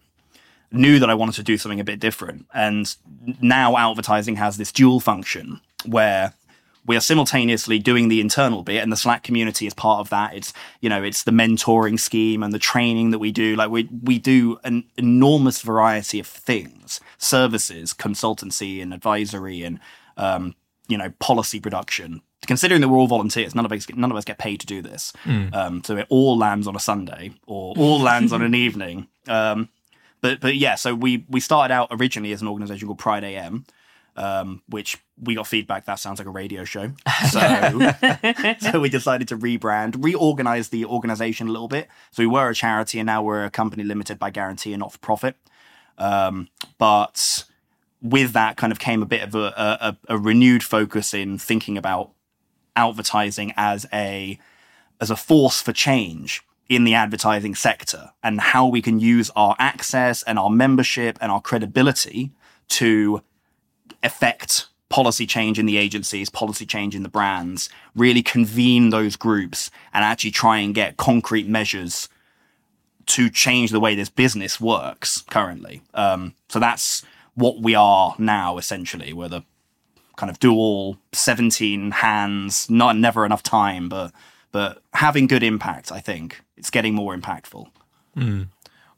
knew 0.71 0.99
that 0.99 1.09
I 1.09 1.15
wanted 1.15 1.35
to 1.35 1.43
do 1.43 1.57
something 1.57 1.79
a 1.79 1.85
bit 1.85 1.99
different. 1.99 2.45
And 2.53 2.95
now 3.41 3.73
Outvertising 3.73 4.37
has 4.37 4.57
this 4.57 4.71
dual 4.71 4.99
function 4.99 5.59
where 5.85 6.33
we 6.89 6.95
are 6.95 7.01
simultaneously 7.01 7.77
doing 7.77 8.07
the 8.07 8.19
internal 8.19 8.63
bit 8.63 8.81
and 8.81 8.91
the 8.91 8.97
slack 8.97 9.21
community 9.21 9.67
is 9.67 9.75
part 9.75 9.99
of 9.99 10.09
that. 10.09 10.33
It's 10.33 10.53
you 10.81 10.89
know 10.89 11.03
it's 11.03 11.21
the 11.21 11.29
mentoring 11.29 11.99
scheme 11.99 12.41
and 12.41 12.51
the 12.51 12.57
training 12.57 13.11
that 13.11 13.19
we 13.19 13.31
do. 13.31 13.55
Like 13.55 13.69
we 13.69 13.87
we 14.01 14.17
do 14.17 14.57
an 14.63 14.85
enormous 14.97 15.61
variety 15.61 16.19
of 16.19 16.25
things 16.25 16.99
services 17.19 17.93
consultancy 17.93 18.81
and 18.81 18.91
advisory 18.91 19.61
and 19.61 19.79
um, 20.17 20.55
you 20.87 20.97
know 20.97 21.11
policy 21.19 21.59
production. 21.59 22.23
Considering 22.47 22.81
that 22.81 22.89
we're 22.89 22.97
all 22.97 23.05
volunteers 23.05 23.53
none 23.53 23.65
of 23.65 23.71
us 23.71 23.85
none 23.89 24.09
of 24.09 24.17
us 24.17 24.25
get 24.25 24.39
paid 24.39 24.59
to 24.61 24.65
do 24.65 24.81
this. 24.81 25.13
Mm. 25.25 25.53
um, 25.53 25.83
so 25.83 25.95
it 25.95 26.07
all 26.09 26.39
lands 26.39 26.65
on 26.65 26.75
a 26.75 26.79
sunday 26.79 27.33
or 27.45 27.75
all 27.77 27.99
lands 27.99 28.33
on 28.33 28.41
an 28.41 28.55
evening. 28.65 29.07
Um, 29.27 29.69
but 30.21 30.39
but 30.39 30.55
yeah, 30.55 30.73
so 30.73 30.95
we 30.95 31.23
we 31.29 31.39
started 31.39 31.71
out 31.71 31.89
originally 31.91 32.31
as 32.31 32.41
an 32.41 32.47
organization 32.47 32.87
called 32.87 32.97
Pride 32.97 33.23
AM, 33.23 33.65
um, 34.19 34.61
which 34.67 34.97
we 35.17 35.33
got 35.35 35.47
feedback 35.47 35.85
that 35.85 35.95
sounds 35.95 36.19
like 36.19 36.27
a 36.27 36.31
radio 36.31 36.63
show. 36.65 36.91
So, 37.31 37.39
so 38.71 38.79
we 38.79 38.89
decided 38.89 39.27
to 39.29 39.37
rebrand, 39.37 40.03
reorganize 40.03 40.69
the 40.69 40.85
organization 40.85 41.47
a 41.47 41.51
little 41.51 41.67
bit. 41.67 41.87
So 42.11 42.23
we 42.23 42.27
were 42.27 42.49
a 42.49 42.55
charity 42.55 42.99
and 42.99 43.07
now 43.07 43.21
we're 43.21 43.45
a 43.45 43.49
company 43.49 43.83
limited 43.83 44.17
by 44.17 44.29
guarantee 44.29 44.73
and 44.73 44.79
not 44.79 44.91
for 44.93 44.97
profit. 44.99 45.35
Um, 45.97 46.47
but 46.77 47.45
with 48.01 48.33
that 48.33 48.57
kind 48.57 48.71
of 48.71 48.79
came 48.79 49.01
a 49.01 49.05
bit 49.05 49.21
of 49.21 49.35
a, 49.35 49.47
a, 49.57 49.97
a 50.07 50.17
renewed 50.17 50.63
focus 50.63 51.13
in 51.13 51.37
thinking 51.37 51.77
about 51.77 52.11
Outvertising 52.77 53.53
as 53.57 53.85
a 53.91 54.39
as 55.01 55.09
a 55.09 55.15
force 55.17 55.61
for 55.61 55.73
change 55.73 56.41
in 56.69 56.85
the 56.85 56.93
advertising 56.93 57.53
sector 57.53 58.11
and 58.23 58.39
how 58.39 58.67
we 58.67 58.81
can 58.81 58.99
use 58.99 59.29
our 59.35 59.55
access 59.59 60.23
and 60.23 60.39
our 60.39 60.49
membership 60.49 61.17
and 61.19 61.31
our 61.31 61.41
credibility 61.41 62.31
to 62.69 63.21
affect 64.03 64.67
policy 64.89 65.27
change 65.27 65.59
in 65.59 65.65
the 65.65 65.77
agencies, 65.77 66.29
policy 66.29 66.65
change 66.65 66.95
in 66.95 67.03
the 67.03 67.09
brands, 67.09 67.69
really 67.95 68.23
convene 68.23 68.89
those 68.89 69.15
groups 69.15 69.69
and 69.93 70.03
actually 70.03 70.31
try 70.31 70.57
and 70.57 70.73
get 70.73 70.97
concrete 70.97 71.47
measures 71.47 72.09
to 73.05 73.29
change 73.29 73.71
the 73.71 73.79
way 73.79 73.95
this 73.95 74.09
business 74.09 74.59
works 74.59 75.23
currently. 75.29 75.81
Um, 75.93 76.33
so 76.47 76.59
that's 76.59 77.03
what 77.35 77.61
we 77.61 77.75
are 77.75 78.15
now, 78.17 78.57
essentially. 78.57 79.13
We're 79.13 79.29
the 79.29 79.43
kind 80.15 80.29
of 80.29 80.39
dual 80.39 80.97
17 81.13 81.91
hands, 81.91 82.69
not 82.69 82.97
never 82.97 83.25
enough 83.25 83.41
time, 83.41 83.89
but 83.89 84.11
but 84.51 84.81
having 84.93 85.27
good 85.27 85.43
impact, 85.43 85.91
I 85.91 85.99
think. 85.99 86.41
It's 86.57 86.71
getting 86.71 86.95
more 86.95 87.15
impactful. 87.15 87.67
Mm. 88.17 88.47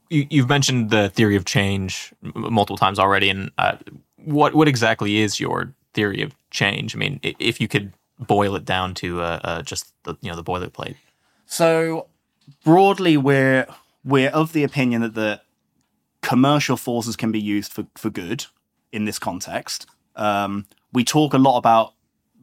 You, 0.08 0.42
have 0.42 0.48
mentioned 0.48 0.90
the 0.90 1.10
theory 1.10 1.36
of 1.36 1.44
change 1.44 2.12
multiple 2.34 2.76
times 2.76 2.98
already, 2.98 3.30
and 3.30 3.50
uh, 3.58 3.76
what 4.24 4.54
what 4.54 4.68
exactly 4.68 5.18
is 5.18 5.40
your 5.40 5.74
theory 5.94 6.22
of 6.22 6.34
change? 6.50 6.94
I 6.94 6.98
mean, 6.98 7.20
if 7.22 7.60
you 7.60 7.68
could 7.68 7.92
boil 8.18 8.54
it 8.56 8.64
down 8.64 8.94
to 8.94 9.20
uh, 9.20 9.40
uh, 9.42 9.62
just 9.62 9.92
the 10.04 10.16
you 10.20 10.30
know 10.30 10.36
the 10.36 10.44
boilerplate. 10.44 10.96
So 11.46 12.06
broadly, 12.64 13.16
we're 13.16 13.66
we're 14.04 14.30
of 14.30 14.52
the 14.52 14.64
opinion 14.64 15.02
that 15.02 15.14
the 15.14 15.40
commercial 16.22 16.76
forces 16.76 17.16
can 17.16 17.32
be 17.32 17.40
used 17.40 17.72
for 17.72 17.86
for 17.96 18.10
good 18.10 18.46
in 18.92 19.04
this 19.04 19.18
context. 19.18 19.86
Um, 20.16 20.66
we 20.92 21.04
talk 21.04 21.34
a 21.34 21.38
lot 21.38 21.58
about 21.58 21.94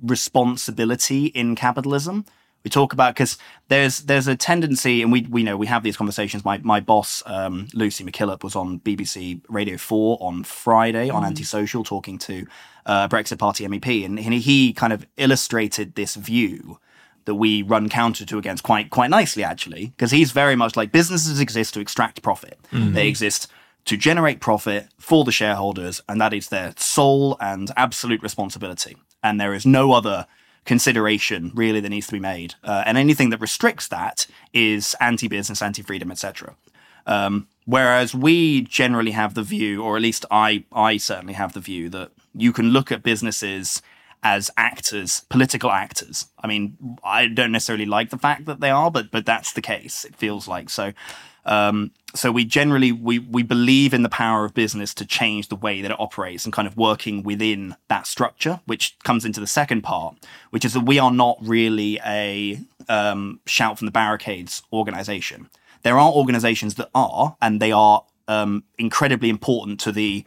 responsibility 0.01 1.27
in 1.27 1.55
capitalism, 1.55 2.25
we 2.63 2.69
talk 2.69 2.93
about 2.93 3.13
because 3.15 3.37
there's 3.69 4.01
there's 4.01 4.27
a 4.27 4.35
tendency, 4.35 5.01
and 5.01 5.11
we 5.11 5.21
we 5.29 5.43
know 5.43 5.55
we 5.55 5.67
have 5.67 5.83
these 5.83 5.97
conversations. 5.97 6.43
My 6.43 6.57
my 6.59 6.79
boss 6.79 7.23
um, 7.25 7.67
Lucy 7.73 8.03
McKillop 8.03 8.43
was 8.43 8.55
on 8.55 8.79
BBC 8.79 9.41
Radio 9.47 9.77
Four 9.77 10.17
on 10.21 10.43
Friday 10.43 11.09
mm. 11.09 11.13
on 11.13 11.23
Antisocial 11.23 11.83
talking 11.83 12.17
to 12.19 12.45
uh, 12.85 13.07
Brexit 13.07 13.37
Party 13.37 13.65
MEP, 13.65 14.05
and, 14.05 14.19
and 14.19 14.33
he 14.33 14.73
kind 14.73 14.91
of 14.91 15.05
illustrated 15.17 15.95
this 15.95 16.15
view 16.15 16.79
that 17.25 17.35
we 17.35 17.61
run 17.61 17.89
counter 17.89 18.25
to 18.25 18.37
against 18.37 18.63
quite 18.63 18.89
quite 18.89 19.09
nicely 19.09 19.43
actually 19.43 19.87
because 19.87 20.11
he's 20.11 20.31
very 20.31 20.55
much 20.55 20.75
like 20.75 20.91
businesses 20.91 21.39
exist 21.39 21.73
to 21.75 21.79
extract 21.79 22.21
profit. 22.21 22.57
Mm-hmm. 22.71 22.93
They 22.93 23.07
exist 23.07 23.47
to 23.85 23.95
generate 23.95 24.41
profit 24.41 24.87
for 24.99 25.23
the 25.23 25.31
shareholders, 25.31 26.01
and 26.09 26.19
that 26.19 26.33
is 26.33 26.49
their 26.49 26.73
sole 26.75 27.37
and 27.39 27.71
absolute 27.77 28.21
responsibility. 28.21 28.97
And 29.23 29.39
there 29.39 29.53
is 29.53 29.65
no 29.65 29.93
other 29.93 30.27
consideration 30.69 31.51
really 31.55 31.79
that 31.79 31.89
needs 31.89 32.05
to 32.05 32.13
be 32.13 32.19
made. 32.19 32.53
Uh, 32.63 32.83
and 32.85 32.95
anything 32.95 33.31
that 33.31 33.41
restricts 33.41 33.87
that 33.87 34.27
is 34.53 34.95
anti-business, 35.01 35.63
anti-freedom, 35.63 36.11
etc. 36.11 36.53
Um, 37.07 37.47
whereas 37.65 38.13
we 38.13 38.61
generally 38.61 39.09
have 39.09 39.33
the 39.33 39.41
view, 39.41 39.81
or 39.81 39.95
at 39.95 40.03
least 40.03 40.27
I, 40.29 40.65
I 40.71 40.97
certainly 40.97 41.33
have 41.33 41.53
the 41.53 41.59
view 41.59 41.89
that 41.89 42.11
you 42.35 42.53
can 42.53 42.69
look 42.69 42.91
at 42.91 43.01
businesses 43.01 43.81
as 44.21 44.51
actors, 44.57 45.23
political 45.27 45.71
actors. 45.71 46.27
I 46.43 46.45
mean, 46.45 46.77
I 47.03 47.25
don't 47.25 47.51
necessarily 47.51 47.87
like 47.87 48.11
the 48.11 48.19
fact 48.19 48.45
that 48.45 48.59
they 48.59 48.69
are, 48.69 48.91
but 48.91 49.09
but 49.09 49.25
that's 49.25 49.53
the 49.53 49.61
case. 49.61 50.05
It 50.05 50.15
feels 50.15 50.47
like 50.47 50.69
so. 50.69 50.93
Um, 51.49 51.91
so 52.13 52.31
we 52.31 52.45
generally 52.45 52.91
we 52.91 53.17
we 53.17 53.41
believe 53.41 53.93
in 53.93 54.03
the 54.03 54.09
power 54.09 54.45
of 54.45 54.53
business 54.53 54.93
to 54.93 55.05
change 55.05 55.47
the 55.47 55.55
way 55.55 55.81
that 55.81 55.91
it 55.91 55.99
operates 55.99 56.45
and 56.45 56.53
kind 56.53 56.67
of 56.67 56.77
working 56.77 57.23
within 57.23 57.75
that 57.87 58.05
structure, 58.05 58.61
which 58.65 58.95
comes 59.03 59.25
into 59.25 59.39
the 59.39 59.47
second 59.47 59.81
part, 59.81 60.15
which 60.51 60.63
is 60.63 60.73
that 60.73 60.81
we 60.81 60.99
are 60.99 61.11
not 61.11 61.37
really 61.41 61.99
a 62.05 62.61
um, 62.87 63.39
shout 63.47 63.79
from 63.79 63.87
the 63.87 63.91
barricades 63.91 64.61
organization. 64.71 65.49
There 65.81 65.97
are 65.97 66.11
organizations 66.11 66.75
that 66.75 66.89
are, 66.93 67.35
and 67.41 67.59
they 67.59 67.71
are 67.71 68.03
um, 68.27 68.63
incredibly 68.77 69.29
important 69.29 69.79
to 69.81 69.91
the 69.91 70.25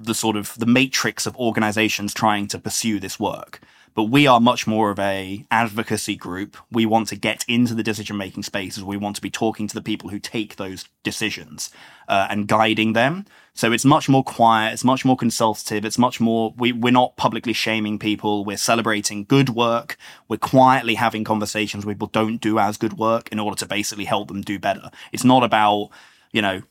the 0.00 0.14
sort 0.14 0.36
of 0.36 0.54
the 0.56 0.66
matrix 0.66 1.26
of 1.26 1.36
organizations 1.36 2.14
trying 2.14 2.46
to 2.48 2.58
pursue 2.60 3.00
this 3.00 3.18
work 3.18 3.60
but 3.94 4.04
we 4.04 4.26
are 4.26 4.40
much 4.40 4.66
more 4.66 4.90
of 4.90 4.98
a 4.98 5.44
advocacy 5.50 6.16
group. 6.16 6.56
We 6.70 6.86
want 6.86 7.08
to 7.08 7.16
get 7.16 7.44
into 7.48 7.74
the 7.74 7.82
decision 7.82 8.16
making 8.16 8.42
spaces. 8.44 8.84
We 8.84 8.96
want 8.96 9.16
to 9.16 9.22
be 9.22 9.30
talking 9.30 9.68
to 9.68 9.74
the 9.74 9.82
people 9.82 10.10
who 10.10 10.18
take 10.18 10.56
those 10.56 10.84
decisions 11.02 11.70
uh, 12.08 12.26
and 12.30 12.46
guiding 12.46 12.92
them. 12.92 13.26
So 13.54 13.72
it's 13.72 13.84
much 13.84 14.08
more 14.08 14.22
quiet. 14.22 14.72
It's 14.72 14.84
much 14.84 15.04
more 15.04 15.16
consultative. 15.16 15.84
It's 15.84 15.98
much 15.98 16.20
more. 16.20 16.54
We 16.56 16.72
we're 16.72 16.92
not 16.92 17.16
publicly 17.16 17.52
shaming 17.52 17.98
people. 17.98 18.44
We're 18.44 18.56
celebrating 18.56 19.24
good 19.24 19.50
work. 19.50 19.96
We're 20.28 20.36
quietly 20.36 20.94
having 20.94 21.24
conversations 21.24 21.84
with 21.84 21.96
people 21.96 22.08
don't 22.08 22.38
do 22.38 22.58
as 22.58 22.76
good 22.76 22.98
work 22.98 23.28
in 23.32 23.40
order 23.40 23.56
to 23.56 23.66
basically 23.66 24.04
help 24.04 24.28
them 24.28 24.42
do 24.42 24.58
better. 24.58 24.90
It's 25.12 25.24
not 25.24 25.42
about 25.42 25.90
you 26.32 26.42
know 26.42 26.62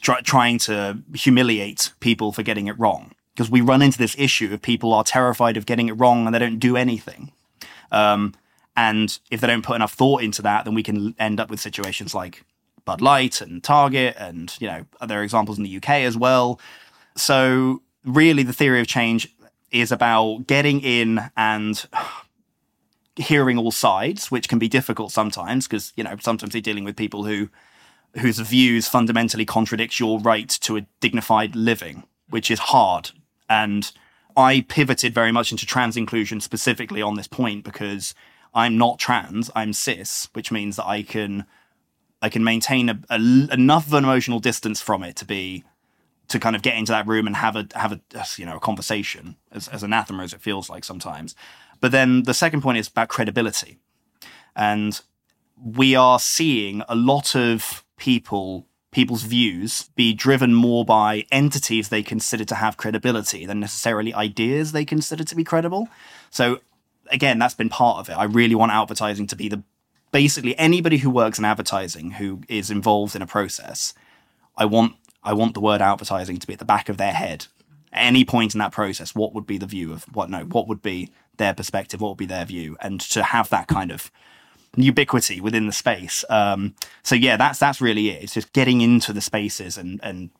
try, 0.00 0.20
trying 0.20 0.58
to 0.58 0.98
humiliate 1.14 1.92
people 2.00 2.32
for 2.32 2.42
getting 2.42 2.66
it 2.66 2.78
wrong 2.78 3.12
because 3.36 3.50
we 3.50 3.60
run 3.60 3.82
into 3.82 3.98
this 3.98 4.16
issue 4.18 4.52
of 4.52 4.62
people 4.62 4.94
are 4.94 5.04
terrified 5.04 5.58
of 5.58 5.66
getting 5.66 5.88
it 5.88 5.92
wrong 5.92 6.24
and 6.24 6.34
they 6.34 6.38
don't 6.38 6.58
do 6.58 6.74
anything. 6.74 7.32
Um, 7.92 8.32
and 8.74 9.18
if 9.30 9.42
they 9.42 9.46
don't 9.46 9.62
put 9.62 9.76
enough 9.76 9.92
thought 9.92 10.22
into 10.22 10.40
that, 10.42 10.64
then 10.64 10.74
we 10.74 10.82
can 10.82 11.14
end 11.18 11.38
up 11.38 11.50
with 11.50 11.60
situations 11.60 12.14
like 12.14 12.44
Bud 12.86 13.02
Light 13.02 13.42
and 13.42 13.62
Target, 13.62 14.16
and 14.18 14.56
you 14.58 14.68
know 14.68 14.86
other 15.00 15.22
examples 15.22 15.58
in 15.58 15.64
the 15.64 15.76
UK 15.76 15.90
as 15.90 16.16
well. 16.16 16.58
So 17.14 17.82
really, 18.04 18.42
the 18.42 18.52
theory 18.52 18.80
of 18.80 18.86
change 18.86 19.34
is 19.70 19.92
about 19.92 20.46
getting 20.46 20.80
in 20.80 21.20
and 21.36 21.86
hearing 23.16 23.58
all 23.58 23.72
sides, 23.72 24.30
which 24.30 24.48
can 24.48 24.58
be 24.58 24.68
difficult 24.68 25.10
sometimes 25.12 25.66
because 25.66 25.92
you 25.96 26.04
know 26.04 26.16
sometimes 26.20 26.54
you're 26.54 26.62
dealing 26.62 26.84
with 26.84 26.96
people 26.96 27.24
who 27.24 27.48
whose 28.18 28.38
views 28.38 28.88
fundamentally 28.88 29.44
contradict 29.44 30.00
your 30.00 30.20
right 30.20 30.48
to 30.48 30.76
a 30.76 30.86
dignified 31.00 31.56
living, 31.56 32.04
which 32.30 32.50
is 32.50 32.58
hard 32.58 33.10
and 33.48 33.90
I 34.36 34.64
pivoted 34.68 35.14
very 35.14 35.32
much 35.32 35.50
into 35.50 35.66
trans 35.66 35.96
inclusion 35.96 36.40
specifically 36.40 37.00
on 37.00 37.14
this 37.14 37.26
point 37.26 37.64
because 37.64 38.14
I'm 38.54 38.76
not 38.76 38.98
trans, 38.98 39.50
I'm 39.54 39.72
cis, 39.72 40.28
which 40.32 40.52
means 40.52 40.76
that 40.76 40.86
I 40.86 41.02
can 41.02 41.46
I 42.22 42.28
can 42.28 42.42
maintain 42.42 42.88
a, 42.88 42.98
a, 43.10 43.16
enough 43.16 43.86
of 43.86 43.94
an 43.94 44.04
emotional 44.04 44.40
distance 44.40 44.80
from 44.80 45.02
it 45.02 45.16
to 45.16 45.24
be 45.24 45.64
to 46.28 46.40
kind 46.40 46.56
of 46.56 46.62
get 46.62 46.76
into 46.76 46.90
that 46.92 47.06
room 47.06 47.26
and 47.26 47.36
have 47.36 47.56
a 47.56 47.66
have 47.74 47.92
a 47.92 48.00
uh, 48.14 48.24
you 48.36 48.46
know 48.46 48.56
a 48.56 48.60
conversation 48.60 49.36
as, 49.52 49.68
as 49.68 49.82
anathema 49.82 50.22
as 50.22 50.32
it 50.32 50.40
feels 50.40 50.68
like 50.68 50.84
sometimes. 50.84 51.34
But 51.80 51.92
then 51.92 52.22
the 52.22 52.34
second 52.34 52.62
point 52.62 52.78
is 52.78 52.88
about 52.88 53.08
credibility, 53.08 53.78
and 54.54 55.00
we 55.62 55.94
are 55.94 56.18
seeing 56.18 56.82
a 56.88 56.94
lot 56.94 57.34
of 57.36 57.84
people 57.96 58.66
people's 58.92 59.24
views 59.24 59.90
be 59.94 60.14
driven 60.14 60.54
more 60.54 60.84
by 60.84 61.26
entities 61.30 61.88
they 61.88 62.02
consider 62.02 62.44
to 62.44 62.54
have 62.54 62.76
credibility 62.76 63.44
than 63.44 63.60
necessarily 63.60 64.14
ideas 64.14 64.72
they 64.72 64.84
consider 64.84 65.24
to 65.24 65.34
be 65.34 65.44
credible. 65.44 65.88
So 66.30 66.60
again, 67.10 67.38
that's 67.38 67.54
been 67.54 67.68
part 67.68 67.98
of 67.98 68.08
it. 68.08 68.14
I 68.14 68.24
really 68.24 68.54
want 68.54 68.72
Outvertising 68.72 69.28
to 69.28 69.36
be 69.36 69.48
the 69.48 69.62
basically 70.12 70.58
anybody 70.58 70.98
who 70.98 71.10
works 71.10 71.38
in 71.38 71.44
advertising 71.44 72.12
who 72.12 72.40
is 72.48 72.70
involved 72.70 73.14
in 73.14 73.22
a 73.22 73.26
process. 73.26 73.92
I 74.56 74.64
want 74.64 74.94
I 75.22 75.32
want 75.32 75.54
the 75.54 75.60
word 75.60 75.80
Outvertising 75.80 76.40
to 76.40 76.46
be 76.46 76.52
at 76.52 76.58
the 76.58 76.64
back 76.64 76.88
of 76.88 76.96
their 76.96 77.12
head. 77.12 77.46
At 77.92 78.06
any 78.06 78.24
point 78.24 78.54
in 78.54 78.58
that 78.58 78.72
process, 78.72 79.14
what 79.14 79.34
would 79.34 79.46
be 79.46 79.58
the 79.58 79.66
view 79.66 79.92
of 79.92 80.04
what 80.14 80.30
no, 80.30 80.44
what 80.44 80.68
would 80.68 80.82
be 80.82 81.10
their 81.36 81.54
perspective, 81.54 82.00
what 82.00 82.10
would 82.10 82.18
be 82.18 82.26
their 82.26 82.44
view, 82.44 82.76
and 82.80 83.00
to 83.00 83.22
have 83.22 83.50
that 83.50 83.68
kind 83.68 83.90
of 83.90 84.10
ubiquity 84.76 85.40
within 85.40 85.66
the 85.66 85.72
space. 85.72 86.24
Um, 86.28 86.74
so 87.02 87.14
yeah, 87.14 87.36
that's 87.36 87.58
that's 87.58 87.80
really 87.80 88.10
it. 88.10 88.22
It's 88.22 88.34
just 88.34 88.52
getting 88.52 88.80
into 88.80 89.12
the 89.12 89.20
spaces 89.20 89.76
and 89.76 90.00
and 90.02 90.30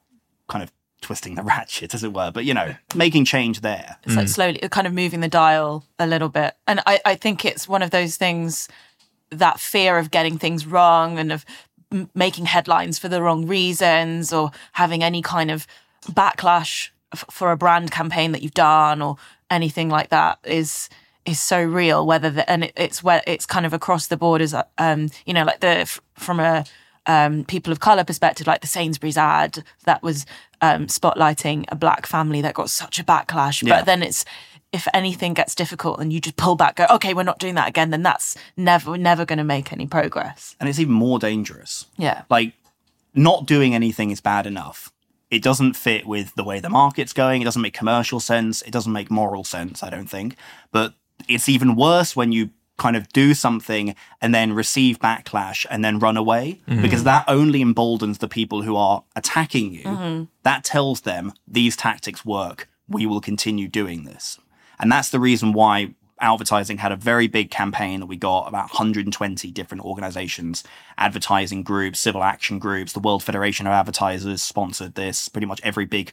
kind 0.49 0.63
of 0.63 0.73
twisting 1.01 1.35
the 1.35 1.43
ratchet, 1.45 1.95
as 1.95 2.05
it 2.05 2.13
were. 2.13 2.31
But 2.31 2.45
you 2.45 2.55
know, 2.55 2.75
making 2.95 3.25
change 3.25 3.61
there. 3.61 3.97
It's 4.05 4.15
mm. 4.15 4.19
like 4.19 4.29
slowly, 4.29 4.59
kind 4.71 4.87
of 4.87 4.93
moving 4.93 5.21
the 5.21 5.29
dial 5.29 5.85
a 5.99 6.07
little 6.07 6.29
bit. 6.29 6.55
And 6.67 6.81
I, 6.87 7.01
I 7.05 7.15
think 7.15 7.45
it's 7.45 7.69
one 7.69 7.83
of 7.83 7.91
those 7.91 8.17
things 8.17 8.69
that 9.31 9.59
fear 9.61 9.99
of 9.99 10.11
getting 10.11 10.39
things 10.39 10.67
wrong 10.67 11.19
and 11.19 11.33
of 11.33 11.45
m- 11.93 12.11
making 12.15 12.47
headlines 12.47 12.99
for 12.99 13.09
the 13.09 13.23
wrong 13.23 13.47
reasons 13.47 14.33
or 14.33 14.51
having 14.73 15.03
any 15.03 15.21
kind 15.21 15.51
of 15.51 15.67
backlash 16.13 16.91
f- 17.13 17.25
for 17.31 17.51
a 17.51 17.57
brand 17.57 17.91
campaign 17.91 18.33
that 18.33 18.43
you've 18.43 18.55
done 18.55 19.03
or 19.03 19.17
anything 19.51 19.89
like 19.89 20.11
that 20.11 20.39
is 20.45 20.89
is 21.27 21.41
so 21.41 21.63
real 21.63 22.07
whether 22.07 22.31
the, 22.31 22.49
and 22.51 22.65
it, 22.65 22.73
it's 22.77 23.03
where 23.03 23.23
it's 23.27 23.47
kind 23.47 23.67
of 23.67 23.73
across 23.73 24.07
the 24.07 24.17
borders 24.17 24.55
um 24.79 25.11
you 25.27 25.35
know 25.35 25.45
like 25.45 25.61
the 25.61 26.01
from 26.15 26.41
a 26.41 26.65
um, 27.07 27.45
people 27.45 27.73
of 27.73 27.81
color 27.81 28.05
perspective, 28.05 28.47
like 28.47 28.61
the 28.61 28.67
Sainsbury's 28.67 29.17
ad 29.17 29.63
that 29.85 30.03
was 30.03 30.27
um, 30.61 30.87
spotlighting 30.89 31.65
a 31.69 31.77
black 31.77 32.07
family 32.07 32.43
that 32.43 32.55
got 32.55 32.69
such 32.69 32.99
a 32.99 33.05
backlash. 33.05 33.63
Yeah. 33.63 33.79
But 33.79 33.87
then 33.87 34.03
it's 34.03 34.25
if 34.73 34.89
anything 34.93 35.33
gets 35.33 35.55
difficult 35.55 36.01
and 36.01 36.13
you 36.13 36.21
just 36.21 36.37
pull 36.37 36.57
back, 36.57 36.77
go, 36.77 36.87
okay, 36.91 37.15
we're 37.15 37.23
not 37.23 37.39
doing 37.39 37.55
that 37.55 37.69
again, 37.69 37.91
then 37.91 38.03
that's 38.03 38.37
never 38.57 38.99
never 38.99 39.25
going 39.25 39.39
to 39.39 39.45
make 39.45 39.73
any 39.73 39.87
progress. 39.87 40.57
And 40.61 40.69
it's 40.69 40.79
even 40.79 40.95
more 40.95 41.19
dangerous. 41.19 41.87
Yeah. 41.97 42.23
Like, 42.29 42.53
not 43.15 43.47
doing 43.47 43.75
anything 43.75 44.11
is 44.11 44.21
bad 44.21 44.47
enough. 44.47 44.93
It 45.31 45.43
doesn't 45.43 45.75
fit 45.75 46.07
with 46.07 46.35
the 46.35 46.45
way 46.45 46.61
the 46.61 46.69
market's 46.69 47.13
going. 47.13 47.41
It 47.41 47.47
doesn't 47.47 47.63
make 47.63 47.75
commercial 47.75 48.21
sense. 48.21 48.63
It 48.63 48.71
doesn't 48.71 48.93
make 48.93 49.11
moral 49.11 49.43
sense, 49.45 49.83
I 49.83 49.91
don't 49.91 50.09
think. 50.09 50.37
But 50.71 50.95
it's 51.29 51.49
even 51.49 51.77
worse 51.77 52.15
when 52.15 52.33
you 52.33 52.51
kind 52.79 52.97
of 52.97 53.09
do 53.09 53.33
something 53.33 53.95
and 54.21 54.35
then 54.35 54.53
receive 54.53 54.99
backlash 54.99 55.65
and 55.71 55.85
then 55.85 55.99
run 55.99 56.17
away 56.17 56.61
mm-hmm. 56.69 56.83
because 56.83 57.05
that 57.05 57.25
only 57.27 57.63
emboldens 57.63 58.19
the 58.19 58.29
people 58.29 58.63
who 58.63 58.77
are 58.77 59.03
attacking 59.15 59.73
you. 59.73 59.85
Mm-hmm. 59.85 60.25
That 60.43 60.65
tells 60.65 61.03
them 61.03 61.33
these 61.49 61.77
tactics 61.77 62.25
work. 62.25 62.69
We 62.89 63.07
will 63.07 63.21
continue 63.21 63.67
doing 63.69 64.05
this. 64.05 64.39
And 64.79 64.93
that's 64.93 65.09
the 65.09 65.21
reason 65.21 65.53
why 65.53 65.95
Outvertising 66.23 66.79
had 66.79 66.93
a 66.93 66.97
very 66.97 67.27
big 67.29 67.51
campaign 67.51 68.01
that 68.01 68.07
we 68.07 68.17
got 68.17 68.49
about 68.49 68.71
120 68.71 69.51
different 69.51 69.85
organizations, 69.85 70.65
advertising 70.97 71.63
groups, 71.63 72.01
civil 72.01 72.23
action 72.23 72.59
groups, 72.59 72.95
the 72.95 73.01
World 73.01 73.23
Federation 73.23 73.67
of 73.67 73.75
Advertisers 73.75 74.43
sponsored 74.43 74.95
this, 74.95 75.29
pretty 75.29 75.47
much 75.47 75.61
every 75.63 75.85
big 75.85 76.13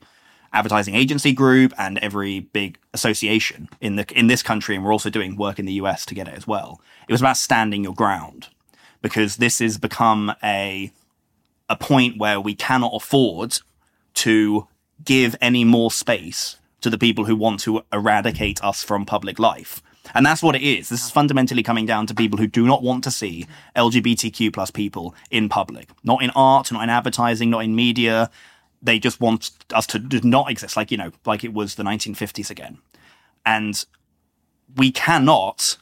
advertising 0.54 0.96
agency 0.96 1.34
group 1.34 1.74
and 1.78 1.98
every 1.98 2.42
big 2.42 2.78
association 2.94 3.70
in 3.82 3.96
the 3.96 4.06
in 4.18 4.28
this 4.28 4.44
country 4.44 4.76
and 4.76 4.86
we're 4.86 4.92
also 4.92 5.10
doing 5.10 5.36
work 5.36 5.60
in 5.60 5.66
the 5.66 5.74
US 5.74 6.06
to 6.06 6.16
get 6.16 6.28
it 6.28 6.34
as 6.36 6.48
well. 6.48 6.80
It 7.08 7.12
was 7.12 7.22
about 7.22 7.38
standing 7.38 7.84
your 7.84 7.94
ground 7.94 8.48
because 9.02 9.38
this 9.38 9.60
has 9.60 9.78
become 9.78 10.34
a 10.44 10.92
a 11.70 11.76
point 11.76 12.18
where 12.18 12.40
we 12.40 12.54
cannot 12.54 12.92
afford 12.94 13.60
to 14.14 14.68
give 15.04 15.36
any 15.42 15.64
more 15.64 15.92
space 15.92 16.58
to 16.82 16.90
the 16.90 16.98
people 16.98 17.26
who 17.26 17.36
want 17.36 17.60
to 17.62 17.84
eradicate 17.92 18.64
us 18.64 18.84
from 18.84 19.06
public 19.06 19.40
life. 19.40 19.82
And 20.14 20.26
that's 20.26 20.44
what 20.44 20.56
it 20.56 20.62
is. 20.62 20.90
This 20.90 21.06
is 21.06 21.12
fundamentally 21.12 21.64
coming 21.64 21.86
down 21.86 22.08
to 22.08 22.14
people 22.14 22.38
who 22.38 22.48
do 22.48 22.66
not 22.66 22.84
want 22.84 23.04
to 23.06 23.12
see 23.12 23.48
LGBTQ 23.76 24.54
plus 24.54 24.70
people 24.70 25.16
in 25.32 25.48
public, 25.48 25.90
not 26.04 26.22
in 26.22 26.30
art, 26.36 26.72
not 26.72 26.84
in 26.84 26.90
advertising, 26.90 27.50
not 27.50 27.64
in 27.64 27.76
media. 27.76 28.30
They 28.84 29.00
just 29.00 29.22
want 29.22 29.52
us 29.74 29.88
to 29.88 30.00
not 30.28 30.52
exist, 30.52 30.78
like, 30.78 30.92
you 30.92 30.98
know, 30.98 31.12
like 31.26 31.44
it 31.44 31.54
was 31.54 31.76
the 31.76 31.84
1950s 31.84 32.50
again. 32.50 32.80
And 33.46 33.84
we 34.76 34.92
cannot 34.92 35.78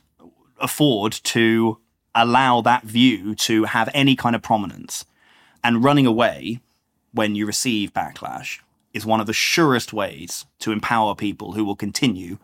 afford 0.60 1.12
to 1.12 1.80
allow 2.14 2.62
that 2.62 2.84
view 2.84 3.36
to 3.36 3.64
have 3.66 3.90
any 3.94 4.16
kind 4.16 4.36
of 4.36 4.42
prominence. 4.42 5.06
And 5.64 5.84
running 5.84 6.06
away 6.06 6.60
when 7.14 7.36
you 7.36 7.46
receive 7.46 7.94
backlash 7.94 8.60
is 8.94 9.06
one 9.06 9.20
of 9.20 9.28
the 9.28 9.34
surest 9.34 9.94
ways 9.94 10.46
to 10.60 10.72
empower 10.72 11.16
people 11.16 11.54
who 11.54 11.66
will 11.66 11.76
continue 11.76 12.38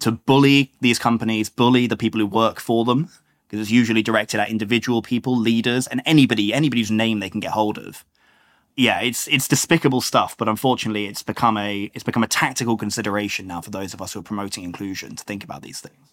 to 0.00 0.12
bully 0.12 0.72
these 0.80 0.98
companies, 0.98 1.48
bully 1.48 1.86
the 1.86 1.96
people 1.96 2.20
who 2.20 2.26
work 2.26 2.60
for 2.60 2.84
them, 2.84 3.08
because 3.46 3.60
it's 3.60 3.70
usually 3.70 4.02
directed 4.02 4.40
at 4.40 4.50
individual 4.50 5.02
people, 5.02 5.36
leaders, 5.36 5.86
and 5.86 6.02
anybody, 6.04 6.52
anybody's 6.52 6.90
name 6.90 7.20
they 7.20 7.30
can 7.30 7.40
get 7.40 7.52
hold 7.52 7.78
of. 7.78 8.04
Yeah, 8.76 9.00
it's 9.00 9.28
it's 9.28 9.46
despicable 9.46 10.00
stuff, 10.00 10.36
but 10.36 10.48
unfortunately, 10.48 11.06
it's 11.06 11.22
become 11.22 11.56
a 11.56 11.90
it's 11.94 12.04
become 12.04 12.24
a 12.24 12.28
tactical 12.28 12.76
consideration 12.76 13.46
now 13.46 13.60
for 13.60 13.70
those 13.70 13.94
of 13.94 14.02
us 14.02 14.12
who 14.12 14.20
are 14.20 14.24
promoting 14.24 14.64
inclusion 14.64 15.14
to 15.16 15.24
think 15.24 15.44
about 15.44 15.62
these 15.62 15.80
things. 15.80 16.12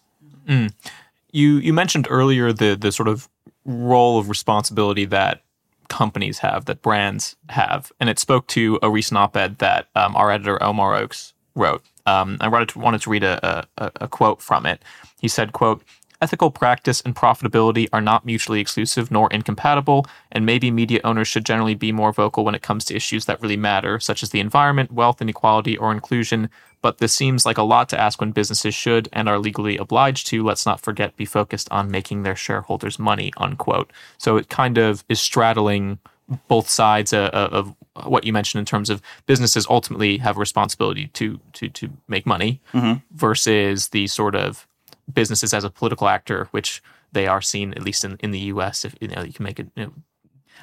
You 1.32 1.56
you 1.56 1.72
mentioned 1.72 2.06
earlier 2.08 2.52
the 2.52 2.76
the 2.76 2.92
sort 2.92 3.08
of 3.08 3.28
role 3.64 4.18
of 4.18 4.28
responsibility 4.28 5.04
that 5.06 5.42
companies 5.88 6.38
have, 6.38 6.64
that 6.66 6.82
brands 6.82 7.36
have, 7.48 7.92
and 8.00 8.08
it 8.08 8.18
spoke 8.18 8.46
to 8.48 8.78
a 8.82 8.90
recent 8.90 9.18
op-ed 9.18 9.58
that 9.58 9.88
um, 9.94 10.16
our 10.16 10.30
editor 10.30 10.62
Omar 10.62 10.96
Oakes 10.96 11.34
wrote. 11.54 11.82
Um, 12.06 12.38
I 12.40 12.48
wanted 12.48 12.70
to, 12.70 12.78
wanted 12.78 13.02
to 13.02 13.10
read 13.10 13.22
a, 13.24 13.66
a, 13.76 13.92
a 14.00 14.08
quote 14.08 14.40
from 14.40 14.66
it. 14.66 14.82
He 15.20 15.28
said, 15.28 15.52
"quote 15.52 15.82
Ethical 16.22 16.52
practice 16.52 17.00
and 17.00 17.16
profitability 17.16 17.88
are 17.92 18.00
not 18.00 18.24
mutually 18.24 18.60
exclusive 18.60 19.10
nor 19.10 19.28
incompatible, 19.32 20.06
and 20.30 20.46
maybe 20.46 20.70
media 20.70 21.00
owners 21.02 21.26
should 21.26 21.44
generally 21.44 21.74
be 21.74 21.90
more 21.90 22.12
vocal 22.12 22.44
when 22.44 22.54
it 22.54 22.62
comes 22.62 22.84
to 22.84 22.94
issues 22.94 23.24
that 23.24 23.42
really 23.42 23.56
matter, 23.56 23.98
such 23.98 24.22
as 24.22 24.30
the 24.30 24.38
environment, 24.38 24.92
wealth 24.92 25.20
inequality, 25.20 25.76
or 25.76 25.90
inclusion. 25.90 26.48
But 26.80 26.98
this 26.98 27.12
seems 27.12 27.44
like 27.44 27.58
a 27.58 27.64
lot 27.64 27.88
to 27.88 28.00
ask 28.00 28.20
when 28.20 28.30
businesses 28.30 28.72
should 28.72 29.08
and 29.12 29.28
are 29.28 29.36
legally 29.40 29.76
obliged 29.76 30.28
to, 30.28 30.44
let's 30.44 30.64
not 30.64 30.80
forget, 30.80 31.16
be 31.16 31.24
focused 31.24 31.66
on 31.72 31.90
making 31.90 32.22
their 32.22 32.36
shareholders 32.36 33.00
money, 33.00 33.32
unquote. 33.36 33.92
So 34.16 34.36
it 34.36 34.48
kind 34.48 34.78
of 34.78 35.04
is 35.08 35.18
straddling 35.18 35.98
both 36.46 36.68
sides 36.70 37.12
uh, 37.12 37.30
of 37.32 37.74
what 38.04 38.22
you 38.22 38.32
mentioned 38.32 38.60
in 38.60 38.64
terms 38.64 38.90
of 38.90 39.02
businesses 39.26 39.66
ultimately 39.68 40.18
have 40.18 40.36
a 40.36 40.40
responsibility 40.40 41.08
to 41.08 41.40
to 41.54 41.68
to 41.68 41.90
make 42.06 42.26
money 42.26 42.60
versus 43.10 43.88
the 43.88 44.06
sort 44.06 44.36
of 44.36 44.68
businesses 45.12 45.54
as 45.54 45.64
a 45.64 45.70
political 45.70 46.08
actor, 46.08 46.48
which 46.50 46.82
they 47.12 47.26
are 47.26 47.40
seen 47.42 47.72
at 47.74 47.82
least 47.82 48.04
in, 48.04 48.16
in 48.20 48.30
the 48.30 48.38
U.S. 48.54 48.84
If 48.84 48.94
you 49.00 49.08
know 49.08 49.22
you 49.22 49.32
can 49.32 49.44
make 49.44 49.58
it. 49.60 49.68
You 49.76 49.84
know, 49.86 49.92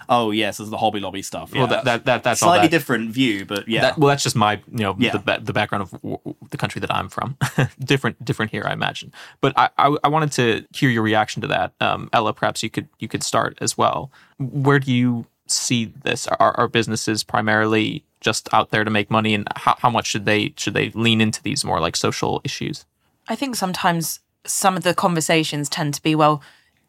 Oh 0.08 0.32
yes, 0.32 0.58
there's 0.58 0.69
the 0.69 0.78
Hobby 0.78 0.99
Lobby 1.02 1.21
stuff. 1.21 1.52
Yeah. 1.54 1.60
Well, 1.60 1.67
that- 1.67 1.84
that- 1.84 2.06
that- 2.06 2.23
that's 2.23 2.41
all 2.41 2.49
slightly 2.49 2.67
that. 2.67 2.71
different 2.71 3.12
view, 3.12 3.45
but 3.45 3.67
yeah, 3.67 3.82
that, 3.82 3.97
well, 3.97 4.08
that's 4.08 4.23
just 4.23 4.36
my 4.36 4.54
you 4.71 4.80
know 4.80 4.95
Yeah. 4.97 5.12
the 5.17 5.39
the 5.43 5.54
background 5.54 5.82
of 5.84 5.91
w- 5.91 6.17
w- 6.17 6.36
the 6.49 6.58
country 6.58 6.80
that 6.80 6.93
I'm 6.93 7.10
from. 7.10 7.38
different 7.80 8.23
different 8.23 8.52
here, 8.52 8.63
I 8.65 8.73
imagine. 8.73 9.12
But 9.41 9.54
I, 9.58 9.69
I 9.78 9.97
I 10.06 10.08
wanted 10.08 10.32
to 10.34 10.65
hear 10.73 10.89
your 10.89 11.04
reaction 11.04 11.41
to 11.41 11.47
that, 11.49 11.73
um, 11.82 12.10
Ella. 12.13 12.34
Perhaps 12.34 12.63
you 12.63 12.69
could 12.69 12.88
you 12.99 13.08
could 13.08 13.23
start 13.23 13.58
as 13.62 13.78
well. 13.78 14.10
Where 14.38 14.80
do 14.80 14.91
you 14.93 15.25
see 15.47 15.86
this? 15.86 16.28
Are, 16.28 16.56
are 16.58 16.67
businesses 16.67 17.23
primarily 17.23 18.04
just 18.21 18.47
out 18.54 18.71
there 18.71 18.84
to 18.86 18.89
make 18.91 19.12
money, 19.12 19.34
and 19.34 19.47
how, 19.58 19.75
how 19.80 19.89
much 19.89 20.08
should 20.08 20.25
they 20.25 20.54
should 20.58 20.73
they 20.75 20.89
lean 20.91 21.19
into 21.19 21.43
these 21.43 21.65
more 21.65 21.80
like 21.82 21.95
social 21.97 22.41
issues? 22.45 22.86
I 23.28 23.36
think 23.36 23.56
sometimes 23.56 24.21
some 24.45 24.78
of 24.78 24.84
the 24.84 24.93
conversations 24.93 25.69
tend 25.69 25.93
to 25.95 26.02
be, 26.02 26.15
well, 26.15 26.41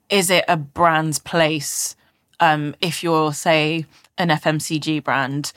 is 0.08 0.30
it 0.30 0.44
a 0.48 0.56
brand's 0.56 1.18
place? 1.18 1.96
Um, 2.40 2.74
if 2.80 3.02
you're, 3.02 3.32
say, 3.32 3.86
an 4.18 4.28
FMCG 4.28 5.04
brand, 5.04 5.52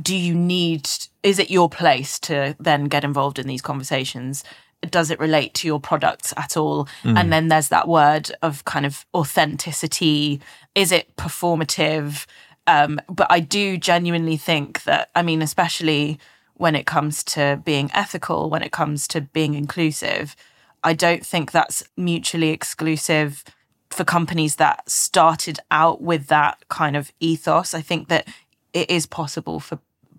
do 0.00 0.16
you 0.16 0.34
need, 0.34 0.88
is 1.22 1.38
it 1.38 1.50
your 1.50 1.68
place 1.68 2.18
to 2.20 2.56
then 2.58 2.84
get 2.86 3.04
involved 3.04 3.38
in 3.38 3.46
these 3.46 3.62
conversations? 3.62 4.42
Does 4.88 5.10
it 5.10 5.20
relate 5.20 5.54
to 5.54 5.66
your 5.66 5.78
products 5.78 6.32
at 6.36 6.56
all? 6.56 6.88
And 7.16 7.32
then 7.32 7.48
there's 7.48 7.68
that 7.68 7.86
word 7.86 8.32
of 8.42 8.64
kind 8.64 8.86
of 8.86 9.06
authenticity. 9.14 10.40
Is 10.74 10.90
it 10.90 11.14
performative? 11.16 12.26
Um, 12.66 13.00
but 13.08 13.26
I 13.30 13.40
do 13.40 13.76
genuinely 13.76 14.36
think 14.36 14.84
that, 14.84 15.10
I 15.14 15.22
mean, 15.22 15.42
especially 15.42 16.18
when 16.54 16.74
it 16.74 16.86
comes 16.86 17.22
to 17.24 17.60
being 17.64 17.90
ethical, 17.92 18.50
when 18.50 18.62
it 18.62 18.72
comes 18.72 19.06
to 19.08 19.20
being 19.20 19.54
inclusive, 19.54 20.34
I 20.84 20.94
don't 20.94 21.24
think 21.24 21.52
that's 21.52 21.82
mutually 21.96 22.50
exclusive 22.50 23.44
for 23.90 24.04
companies 24.04 24.56
that 24.56 24.88
started 24.88 25.58
out 25.70 26.00
with 26.00 26.26
that 26.28 26.68
kind 26.68 26.96
of 26.96 27.12
ethos. 27.20 27.74
I 27.74 27.82
think 27.82 28.08
that 28.08 28.26
it 28.72 28.90
is 28.90 29.06
possible 29.06 29.60
for, 29.60 29.78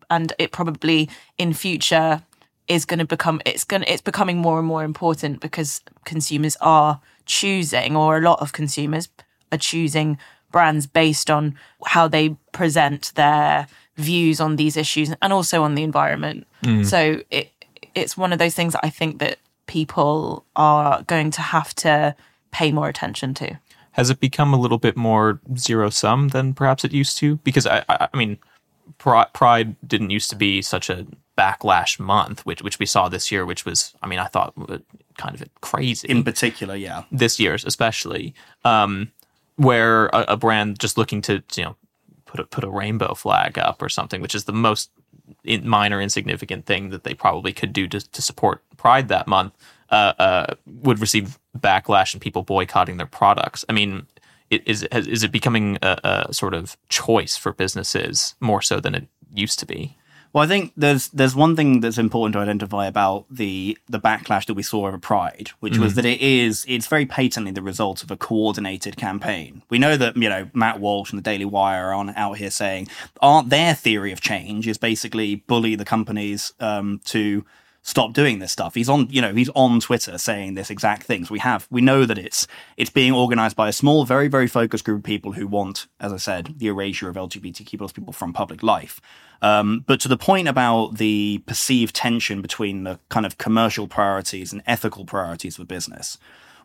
and 0.10 0.34
it 0.38 0.52
probably 0.52 1.10
in 1.38 1.54
future 1.54 2.24
is 2.68 2.86
going 2.86 3.00
to 3.00 3.06
become 3.06 3.42
it's 3.46 3.64
going 3.64 3.84
it's 3.84 4.02
becoming 4.02 4.38
more 4.38 4.58
and 4.58 4.68
more 4.68 4.84
important 4.84 5.42
because 5.42 5.82
consumers 6.06 6.56
are 6.62 7.02
choosing 7.26 7.96
or 7.96 8.18
a 8.18 8.22
lot 8.22 8.40
of 8.40 8.54
consumers 8.54 9.10
are 9.52 9.58
choosing 9.58 10.18
brands 10.52 10.88
based 10.88 11.30
on 11.30 11.56
how 11.88 12.08
they 12.08 12.30
present 12.52 13.12
their 13.16 13.68
views 13.98 14.40
on 14.40 14.56
these 14.56 14.78
issues 14.78 15.14
and 15.22 15.34
also 15.34 15.62
on 15.62 15.76
the 15.76 15.84
environment 15.84 16.48
mm. 16.64 16.86
so 16.86 17.22
it 17.30 17.52
it's 17.96 18.16
one 18.18 18.32
of 18.32 18.40
those 18.40 18.56
things 18.56 18.74
that 18.74 18.86
i 18.86 18.90
think 18.90 19.20
that 19.20 19.38
people 19.68 20.46
are 20.56 21.04
going 21.04 21.32
to 21.32 21.42
have 21.42 21.74
to 21.76 22.16
pay 22.52 22.72
more 22.72 22.88
attention 22.88 23.34
to 23.34 23.60
Has 23.92 24.10
it 24.10 24.20
become 24.20 24.54
a 24.54 24.60
little 24.60 24.78
bit 24.78 24.96
more 24.96 25.40
zero 25.58 25.90
sum 25.90 26.30
than 26.30 26.54
perhaps 26.54 26.84
it 26.84 26.94
used 26.94 27.18
to? 27.18 27.38
Because 27.38 27.66
I 27.66 27.84
I, 27.90 28.08
I 28.14 28.18
mean, 28.18 28.38
Pride 28.98 29.76
didn't 29.88 30.10
used 30.10 30.30
to 30.30 30.36
be 30.36 30.62
such 30.62 30.90
a 30.90 31.06
backlash 31.38 32.00
month, 32.00 32.46
which 32.46 32.62
which 32.62 32.80
we 32.80 32.86
saw 32.86 33.10
this 33.10 33.32
year, 33.32 33.46
which 33.46 33.66
was 33.66 33.94
I 34.02 34.08
mean 34.08 34.20
I 34.20 34.26
thought 34.26 34.54
kind 35.18 35.36
of 35.36 35.44
crazy 35.62 36.08
in 36.08 36.24
particular, 36.24 36.76
yeah. 36.76 37.04
this 37.12 37.40
year's 37.40 37.66
especially, 37.66 38.34
um, 38.66 39.12
where 39.56 40.08
a, 40.08 40.26
a 40.30 40.38
brand 40.38 40.80
just 40.80 40.98
looking 40.98 41.22
to 41.24 41.44
you 41.56 41.64
know 41.64 41.76
put 42.26 42.40
a, 42.40 42.44
put 42.46 42.64
a 42.64 42.70
rainbow 42.70 43.14
flag 43.14 43.58
up 43.58 43.82
or 43.82 43.90
something, 43.90 44.22
which 44.22 44.36
is 44.36 44.46
the 44.46 44.54
most 44.54 44.90
in, 44.90 45.03
minor 45.64 46.02
insignificant 46.02 46.66
thing 46.66 46.90
that 46.90 47.04
they 47.04 47.14
probably 47.14 47.54
could 47.54 47.74
do 47.74 47.88
to, 47.88 48.00
to 48.00 48.22
support 48.22 48.62
Pride 48.78 49.08
that 49.08 49.28
month, 49.28 49.54
uh, 49.90 50.14
uh, 50.20 50.54
would 50.66 51.00
receive 51.00 51.40
backlash 51.58 52.14
and 52.14 52.22
people 52.22 52.44
boycotting 52.44 52.98
their 52.98 53.08
products. 53.08 53.66
I 53.70 53.74
mean. 53.74 54.08
Is 54.50 54.84
is 54.84 55.24
it 55.24 55.32
becoming 55.32 55.80
a, 55.82 56.28
a 56.28 56.34
sort 56.34 56.54
of 56.54 56.78
choice 56.88 57.36
for 57.36 57.54
businesses 57.54 58.36
more 58.40 58.62
so 58.62 58.80
than 58.80 58.94
it 58.94 59.08
used 59.34 59.58
to 59.60 59.66
be? 59.66 59.98
Well, 60.34 60.44
I 60.44 60.48
think 60.48 60.74
there's 60.76 61.10
there's 61.10 61.36
one 61.36 61.56
thing 61.56 61.82
that's 61.82 62.00
important 62.00 62.34
to 62.34 62.40
identify 62.40 62.88
about 62.88 63.26
the 63.30 63.78
the 63.88 64.00
backlash 64.00 64.48
that 64.48 64.56
we 64.56 64.64
saw 64.64 64.88
over 64.88 64.98
Pride, 64.98 65.52
which 65.60 65.78
was 65.78 65.94
that 65.94 66.06
it 66.06 66.22
is 66.22 66.66
it's 66.68 66.88
very 66.88 67.06
patently 67.06 67.52
the 67.52 67.62
result 67.62 68.02
of 68.02 68.10
a 68.10 68.18
coordinated 68.18 68.98
campaign. 68.98 69.62
We 69.70 69.78
know 69.78 69.96
that 69.96 70.18
you 70.18 70.28
know 70.28 70.50
Matt 70.54 70.80
Walsh 70.80 71.12
and 71.12 71.20
the 71.20 71.24
Daily 71.24 71.46
Wire 71.46 71.90
are 71.90 71.94
on 71.94 72.10
out 72.16 72.38
here 72.38 72.50
saying 72.50 72.88
aren't 73.22 73.52
their 73.52 73.76
theory 73.76 74.12
of 74.12 74.22
change 74.22 74.68
is 74.68 74.80
basically 74.80 75.36
bully 75.36 75.76
the 75.76 75.86
companies 75.86 76.54
um, 76.60 77.00
to 77.06 77.46
stop 77.84 78.14
doing 78.14 78.40
this 78.40 78.52
stuff. 78.52 78.74
He's 78.74 78.90
on, 78.90 79.08
you 79.10 79.22
know, 79.22 79.34
he's 79.34 79.50
on 79.50 79.80
Twitter 79.82 80.18
saying 80.18 80.56
this 80.56 80.70
exact 80.70 81.04
things. 81.04 81.30
We 81.30 81.40
have, 81.40 81.68
we 81.70 81.82
know 81.82 82.06
that 82.06 82.18
it's 82.18 82.48
it's 82.78 82.90
being 82.90 83.12
organized 83.12 83.56
by 83.56 83.70
a 83.70 83.74
small, 83.74 84.06
very, 84.06 84.30
very 84.30 84.48
focused 84.48 84.86
group 84.86 85.00
of 85.00 85.04
people 85.04 85.34
who 85.34 85.46
want, 85.46 85.88
as 86.00 86.12
I 86.12 86.18
said, 86.18 86.56
the 86.58 86.68
erasure 86.68 87.10
of 87.10 87.16
LGBTQ 87.16 87.78
plus 87.78 87.92
people 87.92 88.14
from 88.14 88.34
public 88.34 88.64
life. 88.64 89.00
Um, 89.44 89.84
but 89.86 90.00
to 90.00 90.08
the 90.08 90.18
point 90.18 90.48
about 90.48 90.98
the 90.98 91.44
perceived 91.46 91.94
tension 91.94 92.42
between 92.42 92.86
the 92.86 93.00
kind 93.10 93.26
of 93.26 93.38
commercial 93.38 93.88
priorities 93.88 94.54
and 94.54 94.64
ethical 94.66 95.04
priorities 95.04 95.60
of 95.60 95.68
business, 95.68 96.18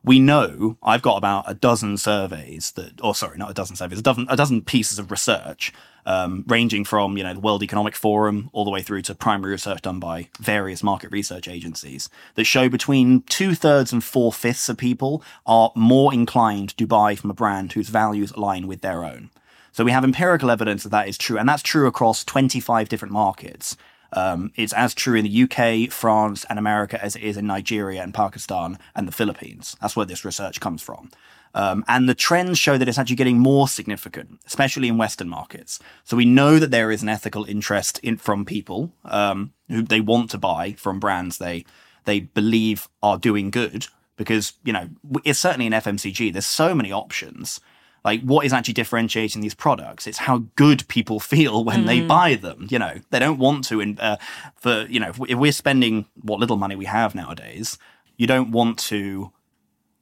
we 0.05 0.21
know 0.21 0.79
I've 0.81 1.03
got 1.03 1.17
about 1.17 1.51
a 1.51 1.55
dozen 1.55 1.97
surveys 1.97 2.71
that, 2.73 3.01
or 3.03 3.17
sorry, 3.17 3.37
not 3.37 3.51
a 3.51 3.55
dozen 3.55 3.75
surveys, 3.75 3.99
a 3.99 4.03
dozen, 4.03 4.27
a 4.31 4.37
dozen 4.37 4.63
pieces 4.63 5.01
of 5.01 5.11
research, 5.11 5.73
um, 6.07 6.45
ranging 6.47 6.85
from 6.85 7.19
you 7.19 7.25
know 7.25 7.35
the 7.35 7.41
World 7.41 7.65
Economic 7.65 7.97
Forum 7.97 8.49
all 8.53 8.65
the 8.65 8.71
way 8.71 8.81
through 8.81 9.03
to 9.03 9.15
primary 9.17 9.53
research 9.53 9.83
done 9.83 9.99
by 9.99 10.29
various 10.39 10.85
market 10.85 11.11
research 11.11 11.49
agencies 11.49 12.09
that 12.37 12.45
show 12.45 12.69
between 12.69 13.23
two 13.23 13.57
thirds 13.57 13.93
and 13.93 14.05
four 14.05 14.33
fifths 14.33 14.69
of 14.69 14.79
people 14.79 15.21
are 15.47 15.73
more 15.75 16.15
inclined 16.15 16.77
to 16.77 16.87
buy 16.87 17.17
from 17.17 17.29
a 17.29 17.35
brand 17.35 17.73
whose 17.73 17.89
values 17.89 18.31
align 18.31 18.69
with 18.69 18.83
their 18.83 19.05
own. 19.05 19.31
So 19.73 19.85
we 19.85 19.93
have 19.93 20.05
empirical 20.05 20.51
evidence 20.51 20.83
that 20.83 20.91
that 20.91 21.09
is 21.09 21.19
true, 21.19 21.39
and 21.39 21.49
that's 21.49 21.63
true 21.63 21.87
across 21.87 22.25
25 22.25 22.89
different 22.89 23.13
markets. 23.13 23.77
Um, 24.13 24.53
it's 24.57 24.73
as 24.73 24.95
true 24.95 25.17
in 25.17 25.25
the 25.25 25.43
UK, 25.43 25.93
France, 25.93 26.47
and 26.49 26.59
America 26.59 27.03
as 27.03 27.15
it 27.15 27.23
is 27.23 27.37
in 27.37 27.47
Nigeria 27.47 28.03
and 28.03 28.15
Pakistan 28.15 28.79
and 28.95 29.07
the 29.07 29.13
Philippines. 29.13 29.77
That's 29.81 29.97
where 29.97 30.07
this 30.07 30.25
research 30.25 30.61
comes 30.61 30.83
from. 30.83 31.11
Um, 31.55 31.85
and 31.89 32.09
the 32.09 32.15
trends 32.15 32.59
show 32.59 32.79
that 32.79 32.89
it's 32.89 32.99
actually 32.99 33.17
getting 33.17 33.39
more 33.39 33.69
significant, 33.69 34.41
especially 34.47 34.89
in 34.89 34.99
Western 34.99 35.29
markets. 35.29 35.79
So 36.05 36.17
we 36.17 36.25
know 36.25 36.59
that 36.59 36.71
there 36.71 36.91
is 36.91 37.03
an 37.03 37.09
ethical 37.09 37.45
interest 37.45 37.99
in 38.01 38.17
from 38.17 38.45
people 38.45 38.93
um, 39.05 39.53
who 39.69 39.83
they 39.83 40.01
want 40.01 40.31
to 40.31 40.39
buy 40.39 40.73
from 40.73 41.01
brands 41.01 41.39
they 41.39 41.65
they 42.05 42.21
believe 42.21 42.89
are 43.03 43.19
doing 43.19 43.51
good 43.51 43.87
because 44.17 44.55
you 44.65 44.73
know 44.73 44.89
it's 45.25 45.39
certainly 45.39 45.67
in 45.67 45.73
FMCG. 45.73 46.33
There's 46.33 46.47
so 46.47 46.75
many 46.75 46.93
options 46.93 47.61
like 48.09 48.21
what 48.23 48.47
is 48.47 48.53
actually 48.53 48.75
differentiating 48.75 49.41
these 49.43 49.55
products? 49.55 50.07
It's 50.07 50.19
how 50.29 50.37
good 50.65 50.81
people 50.89 51.19
feel 51.33 51.65
when 51.69 51.83
mm. 51.83 51.87
they 51.87 52.01
buy 52.01 52.35
them 52.35 52.67
you 52.71 52.79
know? 52.79 52.95
They 53.11 53.21
don't 53.25 53.39
want 53.39 53.65
to 53.69 53.81
in, 53.85 53.99
uh, 53.99 54.17
for 54.57 54.75
you 54.95 55.01
know 55.03 55.11
if, 55.11 55.19
if 55.33 55.39
we're 55.39 55.61
spending 55.65 56.07
what 56.29 56.41
little 56.41 56.57
money 56.65 56.77
we 56.77 56.87
have 56.87 57.15
nowadays 57.15 57.79
you 58.21 58.27
don't 58.27 58.51
want 58.51 58.79
to 58.93 59.33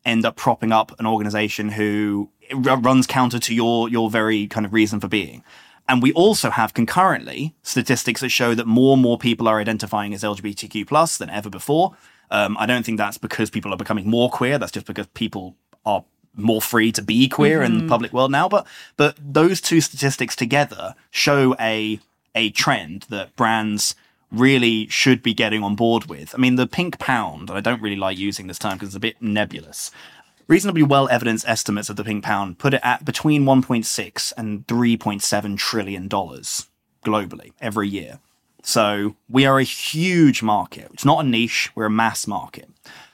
end 0.04 0.24
up 0.24 0.36
propping 0.36 0.72
up 0.72 0.98
an 0.98 1.06
organization 1.06 1.70
who 1.70 2.30
runs 2.54 3.06
counter 3.06 3.38
to 3.38 3.54
your 3.54 3.88
your 3.88 4.08
very 4.08 4.46
kind 4.46 4.64
of 4.66 4.72
reason 4.72 4.98
for 5.00 5.08
being. 5.08 5.44
And 5.88 6.02
we 6.02 6.12
also 6.14 6.50
have 6.50 6.74
concurrently 6.74 7.54
statistics 7.62 8.20
that 8.20 8.30
show 8.30 8.54
that 8.54 8.66
more 8.66 8.94
and 8.94 9.02
more 9.02 9.18
people 9.18 9.46
are 9.46 9.60
identifying 9.60 10.14
as 10.14 10.22
lgbtq 10.22 10.86
plus 10.86 11.18
than 11.18 11.30
ever 11.30 11.50
before. 11.50 11.96
Um, 12.28 12.56
i 12.58 12.66
don't 12.66 12.84
think 12.84 12.98
that's 12.98 13.18
because 13.18 13.50
people 13.50 13.72
are 13.72 13.76
becoming 13.84 14.08
more 14.08 14.30
queer. 14.30 14.58
That's 14.58 14.72
just 14.72 14.86
because 14.86 15.06
people 15.08 15.56
are 15.84 16.04
more 16.36 16.62
free 16.62 16.92
to 16.92 17.02
be 17.02 17.28
queer 17.28 17.58
mm-hmm. 17.58 17.66
in 17.66 17.72
the 17.72 17.78
mm-hmm. 17.80 17.88
public 17.88 18.12
world 18.12 18.30
now. 18.30 18.48
But 18.48 18.66
but 18.96 19.16
those 19.20 19.60
two 19.60 19.80
statistics 19.80 20.36
together 20.36 20.94
show 21.10 21.56
a 21.58 22.00
a 22.34 22.50
trend 22.50 23.06
that 23.08 23.34
brands 23.36 23.94
really 24.30 24.88
should 24.88 25.22
be 25.22 25.34
getting 25.34 25.62
on 25.62 25.74
board 25.74 26.06
with. 26.06 26.34
I 26.34 26.38
mean, 26.38 26.56
the 26.56 26.66
pink 26.66 26.98
pound, 26.98 27.48
and 27.48 27.56
I 27.56 27.60
don't 27.60 27.80
really 27.80 27.96
like 27.96 28.18
using 28.18 28.46
this 28.46 28.58
term 28.58 28.74
because 28.74 28.88
it's 28.88 28.96
a 28.96 29.00
bit 29.00 29.20
nebulous. 29.20 29.90
Reasonably 30.48 30.82
well 30.82 31.08
evidenced 31.08 31.48
estimates 31.48 31.90
of 31.90 31.96
the 31.96 32.04
pink 32.04 32.22
pound 32.22 32.58
put 32.58 32.74
it 32.74 32.80
at 32.84 33.04
between 33.04 33.44
1.6 33.44 34.32
and 34.36 34.66
3.7 34.66 35.58
trillion 35.58 36.08
dollars 36.08 36.68
globally 37.04 37.52
every 37.60 37.88
year. 37.88 38.20
So 38.62 39.16
we 39.28 39.46
are 39.46 39.58
a 39.58 39.64
huge 39.64 40.42
market. 40.42 40.90
It's 40.92 41.04
not 41.04 41.24
a 41.24 41.28
niche, 41.28 41.70
we're 41.74 41.86
a 41.86 41.90
mass 41.90 42.26
market. 42.26 42.68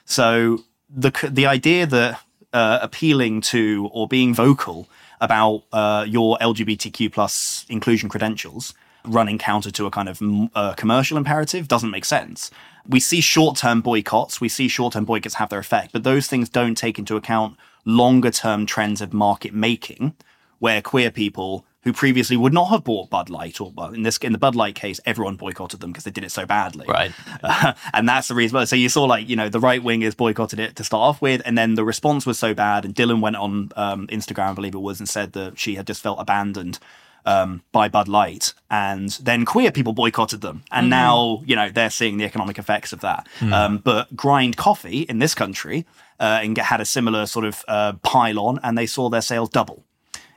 So 0.05 0.63
the 0.89 1.11
the 1.29 1.45
idea 1.45 1.85
that 1.87 2.21
uh, 2.53 2.79
appealing 2.81 3.41
to 3.41 3.89
or 3.91 4.07
being 4.07 4.33
vocal 4.33 4.87
about 5.19 5.63
uh, 5.71 6.05
your 6.07 6.37
LGBTQ 6.39 7.11
plus 7.11 7.65
inclusion 7.69 8.09
credentials 8.09 8.73
running 9.05 9.37
counter 9.37 9.71
to 9.71 9.85
a 9.85 9.91
kind 9.91 10.09
of 10.09 10.21
uh, 10.55 10.73
commercial 10.73 11.17
imperative 11.17 11.67
doesn't 11.67 11.91
make 11.91 12.05
sense. 12.05 12.51
We 12.87 12.99
see 12.99 13.21
short 13.21 13.57
term 13.57 13.81
boycotts, 13.81 14.39
we 14.39 14.49
see 14.49 14.67
short 14.67 14.93
term 14.93 15.05
boycotts 15.05 15.35
have 15.35 15.49
their 15.49 15.59
effect, 15.59 15.93
but 15.93 16.03
those 16.03 16.27
things 16.27 16.49
don't 16.49 16.75
take 16.75 16.99
into 16.99 17.15
account 17.15 17.57
longer 17.85 18.31
term 18.31 18.65
trends 18.65 19.01
of 19.01 19.13
market 19.13 19.53
making 19.53 20.13
where 20.59 20.81
queer 20.81 21.11
people 21.11 21.65
who 21.83 21.91
previously 21.91 22.37
would 22.37 22.53
not 22.53 22.69
have 22.69 22.83
bought 22.83 23.09
Bud 23.09 23.29
Light, 23.29 23.59
or 23.59 23.71
well, 23.75 23.93
in 23.93 24.03
this 24.03 24.17
in 24.17 24.31
the 24.31 24.37
Bud 24.37 24.55
Light 24.55 24.75
case, 24.75 24.99
everyone 25.05 25.35
boycotted 25.35 25.79
them 25.79 25.91
because 25.91 26.05
they 26.05 26.11
did 26.11 26.23
it 26.23 26.31
so 26.31 26.45
badly, 26.45 26.85
right? 26.87 27.11
Uh, 27.41 27.73
and 27.93 28.07
that's 28.07 28.29
the 28.29 28.35
reason. 28.35 28.65
So 28.65 28.75
you 28.75 28.89
saw 28.89 29.03
like 29.03 29.27
you 29.27 29.35
know 29.35 29.49
the 29.49 29.59
right 29.59 29.81
wingers 29.81 30.15
boycotted 30.15 30.59
it 30.59 30.75
to 30.77 30.83
start 30.83 31.01
off 31.01 31.21
with, 31.21 31.41
and 31.45 31.57
then 31.57 31.75
the 31.75 31.83
response 31.83 32.25
was 32.25 32.39
so 32.39 32.53
bad, 32.53 32.85
and 32.85 32.95
Dylan 32.95 33.21
went 33.21 33.35
on 33.35 33.71
um, 33.75 34.07
Instagram, 34.07 34.51
I 34.51 34.53
believe 34.53 34.75
it 34.75 34.79
was, 34.79 34.99
and 34.99 35.09
said 35.09 35.33
that 35.33 35.59
she 35.59 35.75
had 35.75 35.87
just 35.87 36.01
felt 36.01 36.19
abandoned. 36.19 36.79
Um, 37.25 37.63
by 37.71 37.87
Bud 37.87 38.09
Light, 38.09 38.53
and 38.69 39.11
then 39.11 39.45
queer 39.45 39.71
people 39.71 39.93
boycotted 39.93 40.41
them, 40.41 40.65
and 40.73 40.87
mm. 40.87 40.89
now 40.89 41.41
you 41.45 41.55
know 41.55 41.69
they're 41.69 41.89
seeing 41.89 42.17
the 42.17 42.25
economic 42.25 42.59
effects 42.59 42.91
of 42.91 42.99
that. 42.99 43.29
Mm. 43.39 43.53
Um, 43.53 43.77
but 43.77 44.13
Grind 44.13 44.57
Coffee 44.57 45.03
in 45.03 45.19
this 45.19 45.33
country 45.33 45.85
uh, 46.19 46.41
and 46.43 46.57
had 46.57 46.81
a 46.81 46.85
similar 46.85 47.25
sort 47.25 47.45
of 47.45 47.63
uh, 47.69 47.93
pile 48.03 48.59
and 48.61 48.77
they 48.77 48.85
saw 48.85 49.09
their 49.09 49.21
sales 49.21 49.47
double 49.49 49.85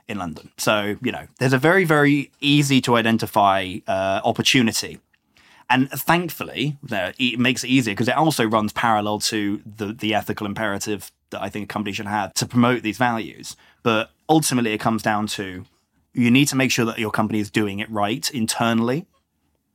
in 0.07 0.17
London. 0.17 0.51
So, 0.57 0.97
you 1.01 1.11
know, 1.11 1.27
there's 1.39 1.53
a 1.53 1.57
very, 1.57 1.83
very 1.83 2.31
easy 2.39 2.81
to 2.81 2.95
identify 2.95 3.77
uh, 3.87 4.21
opportunity. 4.23 4.99
And 5.69 5.89
thankfully, 5.89 6.77
it 6.89 7.39
makes 7.39 7.63
it 7.63 7.67
easier 7.67 7.93
because 7.93 8.07
it 8.07 8.15
also 8.15 8.45
runs 8.45 8.71
parallel 8.71 9.19
to 9.19 9.61
the, 9.65 9.87
the 9.93 10.13
ethical 10.13 10.47
imperative 10.47 11.11
that 11.29 11.41
I 11.41 11.49
think 11.49 11.65
a 11.65 11.67
company 11.67 11.91
should 11.91 12.07
have 12.07 12.33
to 12.35 12.45
promote 12.45 12.83
these 12.83 12.97
values. 12.97 13.57
But 13.83 14.11
ultimately, 14.29 14.71
it 14.71 14.79
comes 14.79 15.03
down 15.03 15.27
to 15.27 15.65
you 16.13 16.31
need 16.31 16.47
to 16.47 16.55
make 16.55 16.71
sure 16.71 16.85
that 16.85 16.99
your 16.99 17.11
company 17.11 17.39
is 17.39 17.51
doing 17.51 17.79
it 17.79 17.89
right 17.91 18.29
internally. 18.31 19.05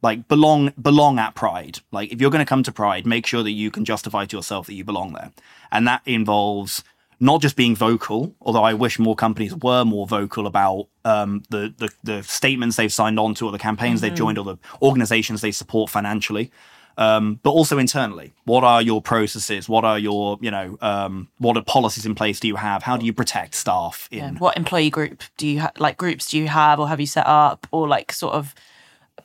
Like 0.01 0.27
belong 0.27 0.73
belong 0.81 1.19
at 1.21 1.37
Pride. 1.37 1.79
Like 1.93 2.11
if 2.11 2.21
you're 2.21 2.31
going 2.31 2.45
to 2.45 2.49
come 2.49 2.65
to 2.65 2.73
Pride, 2.73 3.07
make 3.07 3.25
sure 3.25 3.45
that 3.45 3.53
you 3.53 3.71
can 3.71 3.85
justify 3.85 4.25
to 4.25 4.37
yourself 4.37 4.67
that 4.67 4.75
you 4.75 4.83
belong 4.83 5.13
there, 5.13 5.31
and 5.71 5.87
that 5.87 6.03
involves 6.07 6.83
not 7.23 7.41
just 7.41 7.55
being 7.55 7.77
vocal, 7.77 8.35
although 8.41 8.65
I 8.65 8.75
wish 8.75 8.99
more 8.99 9.15
companies 9.15 9.55
were 9.55 9.85
more 9.85 10.09
vocal 10.09 10.49
about 10.49 10.89
um, 11.05 11.45
the, 11.51 11.73
the, 11.79 11.89
the 12.03 12.23
statements 12.25 12.75
they've 12.77 12.93
signed 12.93 13.19
on 13.21 13.35
to, 13.37 13.47
or 13.47 13.53
the 13.53 13.61
campaigns 13.61 14.01
mm-hmm. 14.01 14.09
they've 14.09 14.19
joined, 14.19 14.39
or 14.39 14.45
the 14.45 14.57
organizations 14.83 15.41
they 15.41 15.53
support 15.53 15.89
financially. 15.89 16.51
Um, 16.99 17.39
but 17.45 17.51
also 17.51 17.79
internally, 17.79 18.33
what 18.45 18.65
are 18.65 18.83
your 18.83 19.01
processes? 19.01 19.69
What 19.69 19.85
are 19.85 20.01
your, 20.01 20.37
you 20.41 20.51
know, 20.51 20.77
um, 20.81 21.29
what 21.39 21.57
are 21.57 21.63
policies 21.63 22.05
in 22.05 22.17
place 22.17 22.41
do 22.41 22.49
you 22.49 22.57
have? 22.57 22.83
How 22.83 22.97
do 22.97 23.07
you 23.07 23.13
protect 23.13 23.55
staff? 23.55 24.09
In 24.11 24.19
yeah. 24.19 24.31
what 24.33 24.57
employee 24.57 24.91
group 24.91 25.23
do 25.37 25.47
you 25.47 25.61
ha- 25.61 25.73
like? 25.79 25.97
Groups 25.97 26.27
do 26.27 26.39
you 26.39 26.49
have, 26.49 26.81
or 26.81 26.89
have 26.89 26.99
you 26.99 27.07
set 27.07 27.27
up, 27.29 27.69
or 27.71 27.87
like 27.87 28.11
sort 28.13 28.35
of 28.35 28.53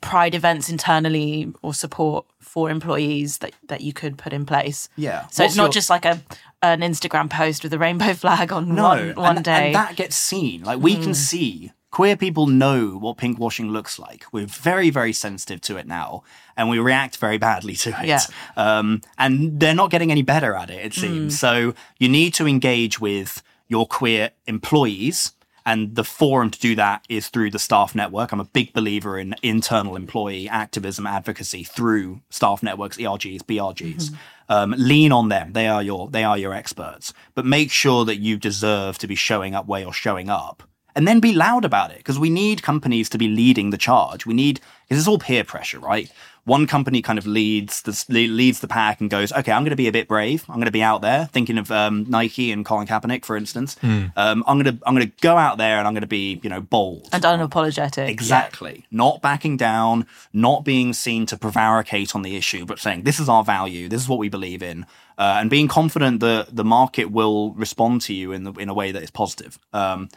pride 0.02 0.36
events 0.36 0.70
internally 0.70 1.52
or 1.62 1.74
support 1.74 2.26
for 2.40 2.70
employees 2.70 3.40
that, 3.40 3.54
that 3.68 3.82
you 3.82 3.94
could 3.94 4.18
put 4.18 4.34
in 4.34 4.46
place. 4.46 4.90
Yeah. 4.96 5.28
So 5.28 5.44
What's 5.44 5.54
it's 5.54 5.58
not 5.58 5.64
your... 5.64 5.72
just 5.72 5.90
like 5.90 6.06
a 6.06 6.22
an 6.62 6.82
Instagram 6.82 7.30
post 7.30 7.64
with 7.64 7.74
a 7.74 7.80
rainbow 7.80 8.14
flag 8.16 8.52
on 8.52 8.74
no, 8.74 8.84
one, 8.84 9.16
one 9.16 9.36
and, 9.38 9.46
day. 9.46 9.66
And 9.68 9.76
that 9.76 9.96
gets 9.96 10.16
seen. 10.16 10.64
Like 10.64 10.80
we 10.80 10.96
mm. 10.96 11.04
can 11.04 11.14
see 11.14 11.72
queer 11.92 12.18
people 12.18 12.48
know 12.48 12.98
what 12.98 13.18
pinkwashing 13.18 13.72
looks 13.72 13.98
like. 13.98 14.26
We're 14.32 14.46
very, 14.46 14.90
very 14.90 15.14
sensitive 15.14 15.62
to 15.62 15.78
it 15.78 15.88
now, 15.88 16.24
and 16.56 16.70
we 16.70 16.80
react 16.80 17.18
very 17.18 17.38
badly 17.38 17.76
to 17.76 17.90
it. 18.02 18.08
Yeah. 18.08 18.22
Um, 18.56 19.02
and 19.18 19.60
they're 19.60 19.74
not 19.74 19.90
getting 19.90 20.12
any 20.12 20.22
better 20.22 20.54
at 20.54 20.70
it, 20.70 20.86
it 20.86 20.94
seems. 20.94 21.36
Mm. 21.36 21.38
So 21.38 21.74
you 21.98 22.10
need 22.10 22.34
to 22.36 22.48
engage 22.48 23.00
with 23.00 23.42
your 23.68 23.86
queer 23.86 24.32
employees 24.46 25.34
and 25.68 25.96
the 25.96 26.06
forum 26.06 26.50
to 26.50 26.60
do 26.60 26.76
that 26.76 27.04
is 27.10 27.28
through 27.28 27.52
the 27.52 27.60
staff 27.60 27.94
network. 27.94 28.32
I'm 28.32 28.40
a 28.40 28.46
big 28.46 28.72
believer 28.72 29.20
in 29.20 29.36
internal 29.44 29.98
employee 29.98 30.48
activism 30.48 31.06
advocacy 31.06 31.66
through 31.66 32.22
staff 32.30 32.64
networks, 32.64 32.96
ERGs, 32.98 33.44
BRGs. 33.44 33.96
Mm-hmm. 33.96 34.16
Um, 34.50 34.74
lean 34.78 35.12
on 35.12 35.28
them. 35.28 35.52
They 35.52 35.68
are 35.68 35.84
your 35.84 36.08
they 36.10 36.24
are 36.24 36.38
your 36.38 36.54
experts. 36.54 37.14
But 37.36 37.46
make 37.46 37.70
sure 37.70 38.06
that 38.06 38.16
you 38.16 38.38
deserve 38.38 38.98
to 39.00 39.08
be 39.08 39.16
showing 39.16 39.54
up 39.54 39.68
where 39.68 39.82
you're 39.82 39.92
showing 39.92 40.30
up 40.30 40.64
and 40.98 41.08
then 41.08 41.20
be 41.20 41.32
loud 41.32 41.64
about 41.64 41.92
it 41.92 41.98
because 41.98 42.18
we 42.18 42.30
need 42.30 42.64
companies 42.64 43.08
to 43.10 43.18
be 43.20 43.28
leading 43.28 43.70
the 43.70 43.78
charge. 43.78 44.26
We 44.26 44.34
need 44.34 44.60
because 44.90 45.00
it's 45.00 45.08
all 45.08 45.20
peer 45.20 45.44
pressure, 45.44 45.80
right? 45.80 46.12
One 46.44 46.66
company 46.66 47.02
kind 47.02 47.20
of 47.20 47.28
leads 47.28 47.82
the 47.82 48.28
leads 48.28 48.62
the 48.62 48.70
pack 48.70 49.00
and 49.00 49.10
goes, 49.10 49.32
"Okay, 49.32 49.52
I'm 49.52 49.64
going 49.64 49.72
to 49.72 49.76
be 49.76 49.88
a 49.88 49.92
bit 49.92 50.08
brave. 50.08 50.46
I'm 50.50 50.56
going 50.56 50.66
to 50.66 50.72
be 50.72 50.82
out 50.82 51.02
there." 51.02 51.26
Thinking 51.26 51.58
of 51.58 51.70
um, 51.72 52.06
Nike 52.08 52.52
and 52.52 52.66
Colin 52.66 52.88
Kaepernick, 52.88 53.26
for 53.26 53.38
instance, 53.38 53.76
um, 53.84 54.44
I'm 54.48 54.60
going 54.60 54.78
to 54.78 54.84
I'm 54.88 54.96
going 54.96 55.08
to 55.08 55.14
go 55.22 55.38
out 55.38 55.58
there 55.58 55.78
and 55.78 55.88
I'm 55.88 55.94
going 55.94 56.02
to 56.02 56.08
be 56.08 56.40
you 56.42 56.50
know 56.50 56.62
bold 56.62 57.10
and 57.12 57.24
unapologetic. 57.24 58.08
Exactly. 58.08 58.86
Not 58.90 59.22
backing 59.22 59.58
down, 59.58 60.08
not 60.34 60.66
being 60.66 60.94
seen 60.94 61.26
to 61.28 61.38
prevaricate 61.38 62.16
on 62.16 62.24
the 62.24 62.36
issue, 62.36 62.66
but 62.66 62.80
saying 62.80 63.04
this 63.04 63.20
is 63.20 63.30
our 63.30 63.44
value, 63.44 63.88
this 63.88 64.02
is 64.02 64.10
what 64.10 64.18
we 64.18 64.30
believe 64.30 64.64
in, 64.64 64.86
uh, 65.18 65.38
and 65.40 65.50
being 65.50 65.68
confident 65.68 66.22
that 66.22 66.56
the 66.56 66.64
market 66.64 67.12
will 67.12 67.52
respond 67.52 68.02
to 68.04 68.14
you 68.14 68.32
in 68.32 68.46
the, 68.46 68.54
in 68.54 68.70
a 68.70 68.74
way 68.74 68.94
that 68.94 69.04
is 69.04 69.12
positive. 69.12 69.60
Um, 69.74 70.10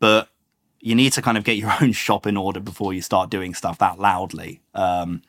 but 0.00 0.28
you 0.80 0.94
need 0.94 1.12
to 1.14 1.22
kind 1.22 1.36
of 1.36 1.44
get 1.44 1.56
your 1.56 1.72
own 1.82 1.92
shop 1.92 2.26
in 2.26 2.36
order 2.36 2.60
before 2.60 2.92
you 2.94 3.02
start 3.02 3.30
doing 3.30 3.54
stuff 3.54 3.78
that 3.78 3.98
loudly. 3.98 4.60
Um, 4.74 5.22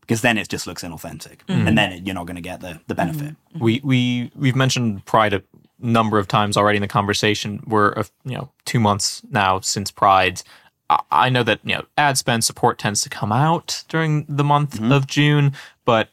because 0.00 0.20
then 0.22 0.38
it 0.38 0.48
just 0.48 0.68
looks 0.68 0.84
inauthentic, 0.84 1.38
and 1.48 1.76
then 1.76 1.90
it, 1.92 2.06
you're 2.06 2.14
not 2.14 2.26
going 2.26 2.36
to 2.36 2.40
get 2.42 2.60
the 2.60 2.78
the 2.86 2.94
benefit. 2.94 3.34
We 3.58 3.80
we 3.82 4.30
we've 4.36 4.54
mentioned 4.54 5.04
Pride 5.04 5.34
a 5.34 5.42
number 5.80 6.18
of 6.20 6.28
times 6.28 6.56
already 6.56 6.76
in 6.76 6.82
the 6.82 6.86
conversation. 6.88 7.60
We're 7.66 7.92
uh, 7.98 8.04
you 8.24 8.36
know 8.36 8.50
two 8.64 8.78
months 8.78 9.22
now 9.30 9.58
since 9.60 9.90
Pride. 9.90 10.42
I- 10.88 11.00
I 11.10 11.28
know 11.28 11.42
that 11.42 11.58
you 11.64 11.74
know 11.74 11.84
ad 11.98 12.16
spend 12.18 12.44
support 12.44 12.78
tends 12.78 13.00
to 13.00 13.08
come 13.08 13.32
out 13.32 13.82
during 13.88 14.24
the 14.28 14.44
month 14.44 14.80
of 14.80 15.08
June, 15.08 15.52
but 15.84 16.08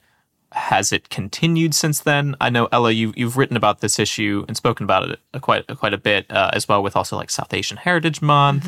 has 0.53 0.91
it 0.91 1.09
continued 1.09 1.73
since 1.73 1.99
then? 2.01 2.35
I 2.39 2.49
know 2.49 2.67
Ella, 2.71 2.91
you 2.91 3.13
you've 3.15 3.37
written 3.37 3.57
about 3.57 3.81
this 3.81 3.99
issue 3.99 4.45
and 4.47 4.55
spoken 4.55 4.83
about 4.83 5.09
it 5.09 5.19
a 5.33 5.39
quite 5.39 5.67
quite 5.77 5.93
a 5.93 5.97
bit 5.97 6.31
uh, 6.31 6.51
as 6.53 6.67
well 6.67 6.81
with 6.83 6.95
also 6.95 7.15
like 7.17 7.29
South 7.29 7.53
Asian 7.53 7.77
Heritage 7.77 8.21
Month. 8.21 8.67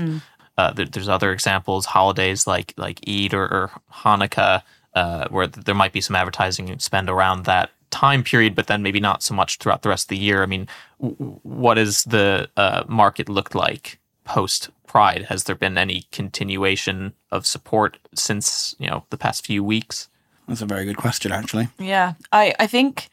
Uh, 0.57 0.71
there, 0.71 0.85
there's 0.85 1.09
other 1.09 1.31
examples, 1.31 1.85
holidays 1.85 2.47
like 2.47 2.73
like 2.77 2.99
Eid 3.07 3.33
or, 3.33 3.43
or 3.43 3.71
Hanukkah, 3.91 4.63
uh, 4.93 5.27
where 5.29 5.47
th- 5.47 5.65
there 5.65 5.75
might 5.75 5.93
be 5.93 6.01
some 6.01 6.15
advertising 6.15 6.77
spend 6.79 7.09
around 7.09 7.45
that 7.45 7.71
time 7.91 8.23
period, 8.23 8.55
but 8.55 8.67
then 8.67 8.81
maybe 8.81 8.99
not 8.99 9.21
so 9.23 9.33
much 9.33 9.57
throughout 9.57 9.81
the 9.81 9.89
rest 9.89 10.05
of 10.05 10.09
the 10.09 10.17
year. 10.17 10.43
I 10.43 10.47
mean, 10.47 10.67
w- 10.99 11.15
w- 11.17 11.39
what 11.43 11.77
has 11.77 12.03
the 12.03 12.49
uh, 12.57 12.83
market 12.87 13.29
looked 13.29 13.55
like 13.55 13.99
post 14.23 14.69
Pride? 14.87 15.25
Has 15.25 15.43
there 15.43 15.55
been 15.55 15.77
any 15.77 16.03
continuation 16.11 17.13
of 17.31 17.45
support 17.45 17.97
since 18.13 18.75
you 18.79 18.87
know 18.89 19.05
the 19.09 19.17
past 19.17 19.45
few 19.45 19.63
weeks? 19.63 20.09
That's 20.47 20.61
a 20.61 20.65
very 20.65 20.85
good 20.85 20.97
question, 20.97 21.31
actually. 21.31 21.69
Yeah, 21.79 22.13
I 22.31 22.53
I 22.59 22.67
think 22.67 23.09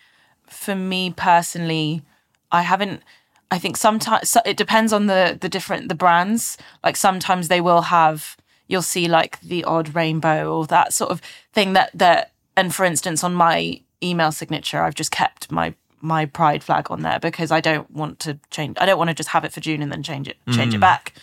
for 0.47 0.75
me 0.75 1.13
personally, 1.17 2.03
I 2.51 2.63
haven't. 2.63 3.03
I 3.51 3.59
think 3.59 3.77
sometimes 3.77 4.31
so 4.31 4.41
it 4.45 4.57
depends 4.57 4.93
on 4.93 5.07
the 5.07 5.39
the 5.41 5.49
different 5.49 5.89
the 5.89 5.95
brands. 5.95 6.59
Like 6.85 6.97
sometimes 6.97 7.49
they 7.49 7.61
will 7.61 7.83
have 7.83 8.37
you'll 8.69 8.83
see 8.83 9.09
like 9.09 9.41
the 9.41 9.65
odd 9.65 9.95
rainbow 9.95 10.55
or 10.55 10.67
that 10.67 10.93
sort 10.93 11.11
of 11.11 11.21
thing 11.53 11.73
that 11.75 11.91
that. 11.95 12.33
And 12.55 12.75
for 12.75 12.85
instance, 12.85 13.25
on 13.25 13.33
my 13.33 13.81
email 14.03 14.31
signature, 14.31 14.83
I've 14.83 14.95
just 14.95 15.11
kept 15.11 15.51
my 15.51 15.75
my 16.03 16.27
pride 16.27 16.63
flag 16.63 16.91
on 16.91 17.03
there 17.03 17.19
because 17.19 17.51
I 17.51 17.61
don't 17.61 17.91
want 17.91 18.19
to 18.21 18.39
change. 18.51 18.77
I 18.81 18.87
don't 18.87 18.99
want 18.99 19.09
to 19.09 19.15
just 19.15 19.31
have 19.31 19.45
it 19.45 19.53
for 19.53 19.61
June 19.61 19.81
and 19.83 19.91
then 19.91 20.03
change 20.03 20.29
it 20.29 20.37
change 20.51 20.75
it 20.75 20.79
mm. 20.79 20.81
back. 20.81 21.15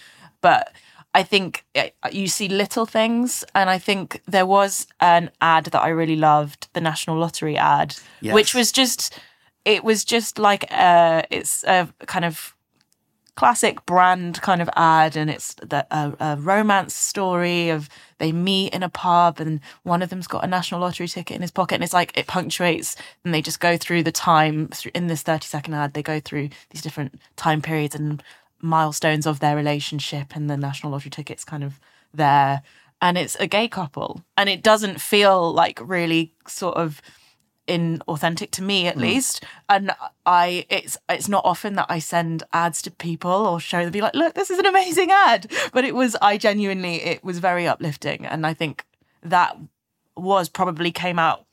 But 0.42 0.72
I 1.14 1.24
think 1.24 1.66
uh, 1.76 1.88
you 2.12 2.28
see 2.28 2.48
little 2.50 2.86
things, 2.86 3.44
and 3.56 3.70
I 3.70 3.80
think 3.80 4.22
there 4.28 4.46
was 4.46 4.86
an 5.00 5.32
ad 5.42 5.66
that 5.66 5.82
I 5.82 5.90
really 5.90 6.16
loved, 6.16 6.68
the 6.74 6.82
National 6.82 7.18
Lottery 7.18 7.58
ad, 7.58 7.96
Yes. 8.22 8.34
which 8.36 8.54
was 8.54 8.72
just, 8.72 9.20
it 9.66 9.84
was 9.84 10.06
just 10.06 10.38
like 10.40 10.66
uh 10.72 11.22
it's 11.30 11.64
a 11.66 11.88
kind 12.06 12.26
of 12.26 12.56
classic 13.36 13.86
brand 13.86 14.42
kind 14.42 14.62
of 14.62 14.70
ad, 14.76 15.16
and 15.16 15.30
it's 15.30 15.54
the, 15.56 15.86
a, 15.92 16.14
a 16.20 16.36
romance 16.38 16.94
story 16.94 17.70
of 17.70 17.88
they 18.18 18.32
meet 18.32 18.74
in 18.74 18.84
a 18.84 18.90
pub, 18.90 19.40
and 19.40 19.62
one 19.84 20.02
of 20.04 20.10
them's 20.10 20.28
got 20.28 20.44
a 20.44 20.48
National 20.48 20.82
Lottery 20.82 21.08
ticket 21.08 21.36
in 21.36 21.42
his 21.42 21.52
pocket, 21.52 21.76
and 21.76 21.84
it's 21.84 21.94
like 21.94 22.16
it 22.18 22.28
punctuates, 22.28 22.96
and 23.24 23.34
they 23.34 23.42
just 23.42 23.60
go 23.60 23.78
through 23.78 24.04
the 24.04 24.12
time 24.12 24.70
in 24.94 25.08
this 25.08 25.24
thirty 25.24 25.46
second 25.48 25.74
ad. 25.74 25.94
They 25.94 26.04
go 26.04 26.20
through 26.20 26.50
these 26.70 26.82
different 26.82 27.20
time 27.36 27.62
periods 27.62 27.96
and 27.96 28.22
milestones 28.62 29.26
of 29.26 29.40
their 29.40 29.56
relationship 29.56 30.36
and 30.36 30.50
the 30.50 30.58
national 30.58 30.92
lottery 30.92 31.12
tickets 31.12 31.44
kind 31.44 31.64
of 31.64 31.80
there. 32.14 32.62
And 33.02 33.18
it's 33.18 33.36
a 33.36 33.48
gay 33.48 33.68
couple. 33.68 34.24
And 34.38 34.50
it 34.50 34.62
doesn't 34.62 35.00
feel 35.00 35.54
like 35.54 35.80
really 35.82 36.34
sort 36.48 36.76
of 36.76 37.02
inauthentic 37.68 38.50
to 38.52 38.64
me 38.64 38.88
at 38.88 38.96
hmm. 38.96 39.02
least. 39.02 39.44
And 39.70 39.92
i 40.26 40.66
it's 40.70 40.98
it's 41.08 41.30
not 41.30 41.46
often 41.46 41.76
that 41.76 41.86
i 41.88 42.00
send 42.00 42.44
ads 42.52 42.82
to 42.82 42.92
people 42.92 43.32
or 43.32 43.60
show 43.60 43.84
them 43.84 43.92
be 43.92 44.02
like 44.02 44.16
look 44.16 44.34
this 44.34 44.50
is 44.50 44.60
an 44.60 44.66
amazing 44.66 45.12
ad. 45.12 45.52
But 45.72 45.86
it 45.86 45.96
was 45.96 46.18
i 46.22 46.38
genuinely 46.38 46.96
it 46.96 47.24
was 47.24 47.40
very 47.40 47.68
uplifting. 47.68 48.26
And 48.26 48.46
i 48.46 48.54
think 48.54 48.86
that 49.22 49.56
was 50.18 50.50
probably 50.50 50.92
came 50.92 51.20
out 51.20 51.46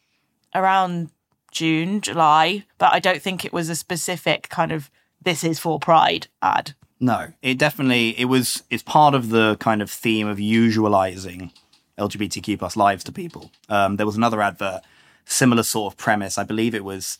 around 0.55 1.11
june 1.53 2.01
july. 2.01 2.65
But 2.79 2.95
i 2.95 2.99
don't 2.99 3.23
think 3.23 3.45
it 3.45 3.53
was 3.53 3.69
a 3.69 3.77
specific 3.77 4.49
kind 4.49 4.73
of 4.73 4.91
this 5.23 5.45
is 5.45 5.59
for 5.59 5.79
pride 5.79 6.29
ad 6.41 6.75
No, 6.99 7.29
it 7.43 7.59
definitely 7.59 8.19
it 8.19 8.25
was. 8.27 8.63
It's 8.71 8.83
part 8.83 9.15
of 9.15 9.29
the 9.29 9.57
kind 9.59 9.83
of 9.83 9.91
theme 9.91 10.27
of 10.27 10.39
usualizing 10.39 11.53
LGBTQ 11.99 12.59
plus 12.59 12.77
lives 12.77 13.05
to 13.05 13.13
people. 13.13 13.51
Um, 13.69 13.97
there 13.97 14.07
was 14.07 14.17
another 14.17 14.41
advert, 14.41 14.83
similar 15.25 15.63
sort 15.63 15.93
of 15.93 15.99
premise. 15.99 16.39
I 16.39 16.45
believe 16.45 16.75
it 16.75 16.85
was 16.85 17.19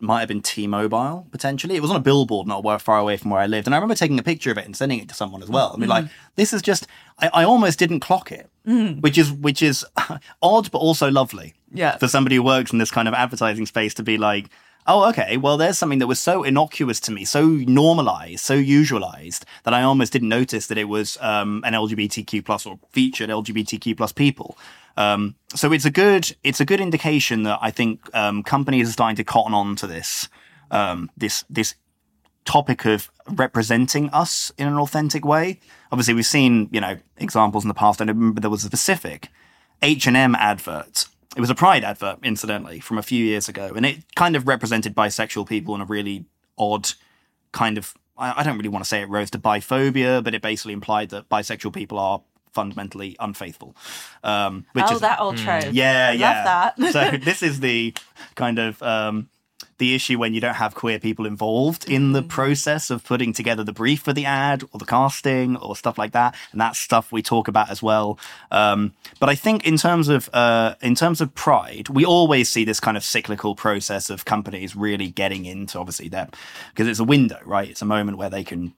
might 0.00 0.20
have 0.20 0.28
been 0.28 0.40
T-Mobile 0.40 1.26
potentially. 1.30 1.74
It 1.74 1.82
was 1.82 1.90
on 1.90 1.96
a 1.96 2.00
billboard 2.00 2.46
not 2.46 2.62
far 2.80 2.98
away 2.98 3.16
from 3.16 3.30
where 3.32 3.40
I 3.40 3.46
lived, 3.46 3.66
and 3.66 3.74
I 3.74 3.78
remember 3.78 3.94
taking 3.96 4.18
a 4.18 4.22
picture 4.22 4.50
of 4.50 4.58
it 4.58 4.64
and 4.64 4.76
sending 4.76 5.00
it 5.00 5.08
to 5.08 5.14
someone 5.14 5.42
as 5.42 5.48
well. 5.48 5.72
I 5.74 5.78
mean, 5.78 5.88
like 5.88 6.06
this 6.36 6.52
is 6.52 6.62
just. 6.62 6.86
I, 7.18 7.30
I 7.34 7.44
almost 7.44 7.78
didn't 7.78 8.00
clock 8.00 8.32
it, 8.32 8.48
which 9.00 9.18
is 9.18 9.30
which 9.32 9.60
is 9.62 9.84
odd 10.42 10.70
but 10.70 10.78
also 10.78 11.10
lovely. 11.10 11.54
Yeah. 11.70 11.98
for 11.98 12.08
somebody 12.08 12.36
who 12.36 12.42
works 12.42 12.72
in 12.72 12.78
this 12.78 12.90
kind 12.90 13.08
of 13.08 13.12
advertising 13.14 13.66
space 13.66 13.92
to 13.94 14.02
be 14.02 14.16
like. 14.16 14.48
Oh, 14.86 15.08
okay. 15.10 15.36
Well, 15.36 15.58
there's 15.58 15.76
something 15.76 15.98
that 15.98 16.06
was 16.06 16.18
so 16.18 16.42
innocuous 16.42 16.98
to 17.00 17.12
me, 17.12 17.26
so 17.26 17.46
normalized, 17.46 18.40
so 18.40 18.54
usualized 18.54 19.44
that 19.64 19.74
I 19.74 19.82
almost 19.82 20.12
didn't 20.12 20.30
notice 20.30 20.66
that 20.68 20.78
it 20.78 20.84
was 20.84 21.18
um, 21.20 21.62
an 21.66 21.74
LGBTQ 21.74 22.44
plus 22.44 22.64
or 22.64 22.78
featured 22.90 23.28
LGBTQ 23.28 23.96
plus 23.96 24.12
people. 24.12 24.56
Um, 24.96 25.36
so 25.54 25.72
it's 25.72 25.84
a 25.84 25.90
good 25.90 26.34
it's 26.42 26.60
a 26.60 26.64
good 26.64 26.80
indication 26.80 27.44
that 27.44 27.58
I 27.62 27.70
think 27.70 28.00
um, 28.14 28.42
companies 28.42 28.88
are 28.88 28.92
starting 28.92 29.16
to 29.16 29.24
cotton 29.24 29.54
on 29.54 29.76
to 29.76 29.86
this 29.86 30.28
um, 30.70 31.10
this 31.16 31.44
this 31.48 31.74
topic 32.44 32.86
of 32.86 33.10
representing 33.28 34.08
us 34.10 34.50
in 34.58 34.66
an 34.66 34.78
authentic 34.78 35.24
way. 35.24 35.60
Obviously, 35.92 36.14
we've 36.14 36.26
seen 36.26 36.68
you 36.72 36.80
know 36.80 36.96
examples 37.18 37.62
in 37.62 37.68
the 37.68 37.74
past. 37.74 38.00
I 38.00 38.06
remember 38.06 38.40
there 38.40 38.50
was 38.50 38.64
a 38.64 38.68
specific 38.68 39.28
H 39.82 40.06
and 40.06 40.16
M 40.16 40.34
advert. 40.34 41.04
It 41.36 41.40
was 41.40 41.50
a 41.50 41.54
Pride 41.54 41.84
advert, 41.84 42.18
incidentally, 42.22 42.80
from 42.80 42.98
a 42.98 43.02
few 43.02 43.24
years 43.24 43.48
ago, 43.48 43.72
and 43.76 43.84
it 43.84 44.14
kind 44.14 44.34
of 44.34 44.48
represented 44.48 44.94
bisexual 44.94 45.48
people 45.48 45.74
in 45.74 45.80
a 45.80 45.84
really 45.84 46.24
odd 46.56 46.92
kind 47.52 47.78
of. 47.78 47.94
I, 48.16 48.40
I 48.40 48.42
don't 48.42 48.56
really 48.56 48.70
want 48.70 48.84
to 48.84 48.88
say 48.88 49.02
it 49.02 49.08
rose 49.08 49.30
to 49.32 49.38
biphobia, 49.38 50.24
but 50.24 50.34
it 50.34 50.42
basically 50.42 50.72
implied 50.72 51.10
that 51.10 51.28
bisexual 51.28 51.74
people 51.74 51.98
are 51.98 52.22
fundamentally 52.52 53.14
unfaithful. 53.20 53.76
Um, 54.24 54.64
which 54.72 54.86
oh 54.88 54.94
is 54.94 55.00
that 55.00 55.20
old 55.20 55.36
trope 55.36 55.66
yeah, 55.72 56.08
Love 56.10 56.18
yeah. 56.18 56.44
that. 56.76 56.92
so 56.92 57.16
this 57.22 57.42
is 57.42 57.60
the 57.60 57.94
kind 58.34 58.58
of 58.58 58.82
um, 58.82 59.28
the 59.78 59.94
issue 59.94 60.18
when 60.18 60.34
you 60.34 60.40
don't 60.40 60.54
have 60.54 60.74
queer 60.74 60.98
people 60.98 61.26
involved 61.26 61.88
in 61.88 62.12
the 62.12 62.22
process 62.22 62.90
of 62.90 63.04
putting 63.04 63.32
together 63.32 63.64
the 63.64 63.72
brief 63.72 64.02
for 64.02 64.12
the 64.12 64.24
ad 64.24 64.62
or 64.72 64.78
the 64.78 64.84
casting 64.84 65.56
or 65.56 65.76
stuff 65.76 65.98
like 65.98 66.12
that, 66.12 66.34
and 66.52 66.60
that's 66.60 66.78
stuff 66.78 67.10
we 67.10 67.22
talk 67.22 67.48
about 67.48 67.70
as 67.70 67.82
well. 67.82 68.18
Um, 68.50 68.94
but 69.20 69.28
I 69.28 69.34
think 69.34 69.66
in 69.66 69.76
terms 69.76 70.08
of 70.08 70.28
uh, 70.32 70.74
in 70.80 70.94
terms 70.94 71.20
of 71.20 71.34
pride, 71.34 71.88
we 71.88 72.04
always 72.04 72.48
see 72.48 72.64
this 72.64 72.80
kind 72.80 72.96
of 72.96 73.04
cyclical 73.04 73.54
process 73.54 74.10
of 74.10 74.24
companies 74.24 74.76
really 74.76 75.08
getting 75.08 75.44
into 75.44 75.78
obviously 75.78 76.08
them 76.08 76.30
because 76.70 76.86
it's 76.88 77.00
a 77.00 77.04
window, 77.04 77.38
right? 77.44 77.68
It's 77.68 77.82
a 77.82 77.86
moment 77.86 78.18
where 78.18 78.30
they 78.30 78.44
can 78.44 78.74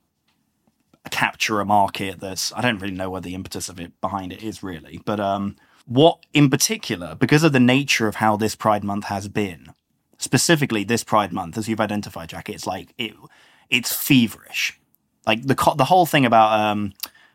capture 1.11 1.61
a 1.61 1.65
market 1.65 2.21
that's 2.21 2.53
I 2.55 2.61
don't 2.61 2.79
really 2.79 2.95
know 2.95 3.11
what 3.11 3.23
the 3.23 3.35
impetus 3.35 3.69
of 3.69 3.81
it 3.81 3.99
behind 4.01 4.33
it 4.33 4.43
is 4.43 4.63
really, 4.63 5.01
but 5.05 5.19
um, 5.19 5.57
what 5.87 6.19
in 6.33 6.51
particular, 6.51 7.15
because 7.15 7.43
of 7.43 7.53
the 7.53 7.61
nature 7.61 8.07
of 8.07 8.17
how 8.17 8.37
this 8.37 8.55
Pride 8.55 8.85
Month 8.85 9.05
has 9.05 9.29
been, 9.29 9.73
specifically 10.21 10.85
this 10.85 11.03
Pride 11.03 11.33
Month, 11.33 11.59
as 11.59 11.69
you've 11.69 11.81
identified, 11.81 12.29
Jackie, 12.29 12.53
it's 12.53 12.67
like 12.67 12.95
it, 12.97 13.15
it's 13.69 13.93
feverish. 13.93 14.79
Like 15.27 15.43
the 15.43 15.57
co- 15.57 15.75
the 15.75 15.87
whole 15.87 16.07
thing 16.07 16.25
about 16.25 16.61
um, 16.61 16.93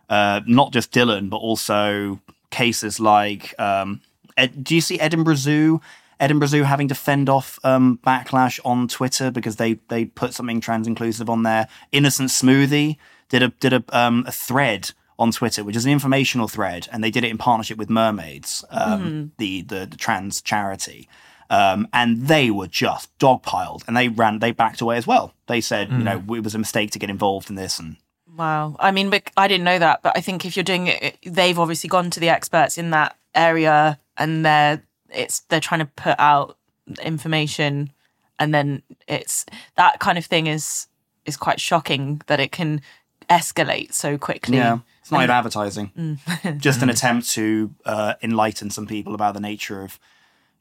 uh, 0.10 0.41
not 0.45 0.71
just 0.71 0.91
Dylan, 0.93 1.30
but 1.30 1.38
also 1.38 2.21
cases 2.52 3.00
like 3.00 3.60
um, 3.60 4.02
Ed, 4.38 4.63
do 4.63 4.76
you 4.76 4.82
see 4.82 5.00
Edinburgh 5.00 5.36
Zoo? 5.36 5.82
Edinburgh 6.17 6.48
Zoo 6.48 6.63
having 6.63 6.88
to 6.88 6.95
fend 6.95 7.28
off 7.28 7.60
um, 7.65 8.00
backlash 8.06 8.60
on 8.63 8.88
Twitter 8.88 9.32
because 9.32 9.58
they 9.58 9.74
they 9.89 10.06
put 10.06 10.34
something 10.34 10.62
trans 10.62 10.88
inclusive 10.88 11.30
on 11.30 11.43
there. 11.43 11.67
Innocent 11.91 12.30
Smoothie 12.30 12.98
did 13.30 13.43
a 13.43 13.50
did 13.50 13.74
a 13.74 13.84
um, 13.89 14.24
a 14.28 14.32
thread 14.32 14.91
on 15.17 15.32
Twitter, 15.32 15.63
which 15.63 15.76
is 15.76 15.86
an 15.86 15.91
informational 15.91 16.48
thread, 16.48 16.88
and 16.91 17.04
they 17.04 17.12
did 17.12 17.24
it 17.24 17.32
in 17.32 17.38
partnership 17.38 17.78
with 17.78 17.89
Mermaids, 17.89 18.63
um, 18.69 19.32
the, 19.38 19.62
the 19.62 19.86
the 19.86 19.98
trans 19.98 20.41
charity. 20.41 21.08
Um, 21.49 21.88
and 21.93 22.27
they 22.27 22.49
were 22.49 22.67
just 22.67 23.15
dogpiled, 23.19 23.88
and 23.88 23.95
they 23.95 24.08
ran, 24.08 24.39
they 24.39 24.51
backed 24.51 24.81
away 24.81 24.97
as 24.97 25.05
well. 25.05 25.34
They 25.47 25.62
said, 25.62 25.91
you 25.91 25.99
know, 25.99 26.23
it 26.29 26.43
was 26.43 26.55
a 26.55 26.60
mistake 26.60 26.91
to 26.91 26.99
get 26.99 27.10
involved 27.10 27.49
in 27.49 27.55
this, 27.55 27.79
and 27.79 27.97
Wow. 28.36 28.75
I 28.79 28.91
mean, 28.91 29.13
I 29.38 29.47
didn't 29.47 29.63
know 29.63 29.79
that, 29.79 30.01
but 30.01 30.17
I 30.17 30.21
think 30.21 30.45
if 30.45 30.58
you're 30.58 30.63
doing 30.63 30.88
it, 30.88 31.17
they've 31.23 31.58
obviously 31.58 31.88
gone 31.88 32.10
to 32.10 32.19
the 32.19 32.29
experts 32.29 32.77
in 32.77 32.89
that 32.89 33.15
area, 33.34 33.99
and 34.17 34.45
they're 34.45 34.84
it's 35.10 35.41
they're 35.41 35.60
trying 35.60 35.79
to 35.79 35.86
put 35.86 36.19
out 36.19 36.58
information, 37.01 37.91
and 38.39 38.53
then 38.53 38.81
it's 39.08 39.45
that 39.75 39.99
kind 39.99 40.17
of 40.17 40.25
thing 40.25 40.47
is 40.47 40.88
is 41.25 41.38
quite 41.38 41.60
shocking 41.60 42.21
that 42.27 42.39
it 42.39 42.51
can 42.51 42.81
escalate 43.29 43.93
so 43.93 44.17
quickly. 44.17 44.58
Yeah, 44.58 44.79
it's 45.01 45.12
not 45.12 45.23
even 45.23 45.36
advertising. 45.36 46.19
Just 46.58 46.81
an 46.81 46.89
attempt 46.89 47.29
to 47.31 47.73
uh, 47.86 48.15
enlighten 48.21 48.69
some 48.69 48.86
people 48.86 49.15
about 49.15 49.34
the 49.34 49.39
nature 49.39 49.81
of, 49.81 49.99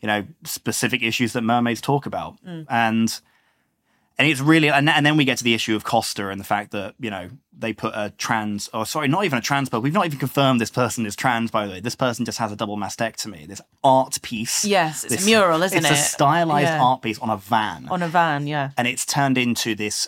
you 0.05 0.07
know, 0.07 0.27
specific 0.45 1.03
issues 1.03 1.33
that 1.33 1.41
mermaids 1.41 1.81
talk 1.81 2.05
about, 2.05 2.37
mm. 2.45 2.67
and 2.69 3.21
and 4.19 4.29
it's 4.29 4.39
really 4.43 4.69
and, 4.69 4.87
and 4.91 5.07
then 5.07 5.17
we 5.17 5.25
get 5.25 5.39
to 5.39 5.45
the 5.45 5.55
issue 5.55 5.75
of 5.75 5.83
Costa 5.83 6.29
and 6.29 6.39
the 6.39 6.45
fact 6.45 6.73
that 6.73 6.95
you 7.01 7.09
know 7.09 7.31
they 7.59 7.73
put 7.73 7.95
a 7.95 8.13
trans 8.19 8.69
or 8.75 8.85
sorry 8.85 9.09
not 9.09 9.25
even 9.25 9.39
a 9.39 9.41
trans 9.41 9.71
but 9.71 9.81
we've 9.81 9.95
not 9.95 10.05
even 10.05 10.19
confirmed 10.19 10.61
this 10.61 10.71
person 10.71 11.07
is 11.07 11.17
trans 11.17 11.51
by 11.51 11.65
the 11.67 11.73
way 11.73 11.81
this 11.81 11.97
person 11.97 12.27
just 12.27 12.37
has 12.37 12.53
a 12.53 12.57
double 12.57 12.77
mastectomy 12.77 13.49
this 13.49 13.63
art 13.83 14.21
piece 14.21 14.63
Yes, 14.67 15.05
it's 15.05 15.23
a 15.23 15.27
mural, 15.27 15.63
isn't 15.63 15.79
it? 15.79 15.91
it's 15.91 16.01
a 16.01 16.03
stylized 16.03 16.69
Yeah. 16.69 16.83
art 16.85 17.01
piece 17.01 17.19
on 17.21 17.31
a 17.31 17.39
van 17.39 17.89
On 17.89 18.03
a 18.03 18.09
van, 18.09 18.47
yeah. 18.47 18.73
and 18.77 18.87
it's 18.87 19.07
turned 19.07 19.39
into 19.39 19.75
this 19.75 20.07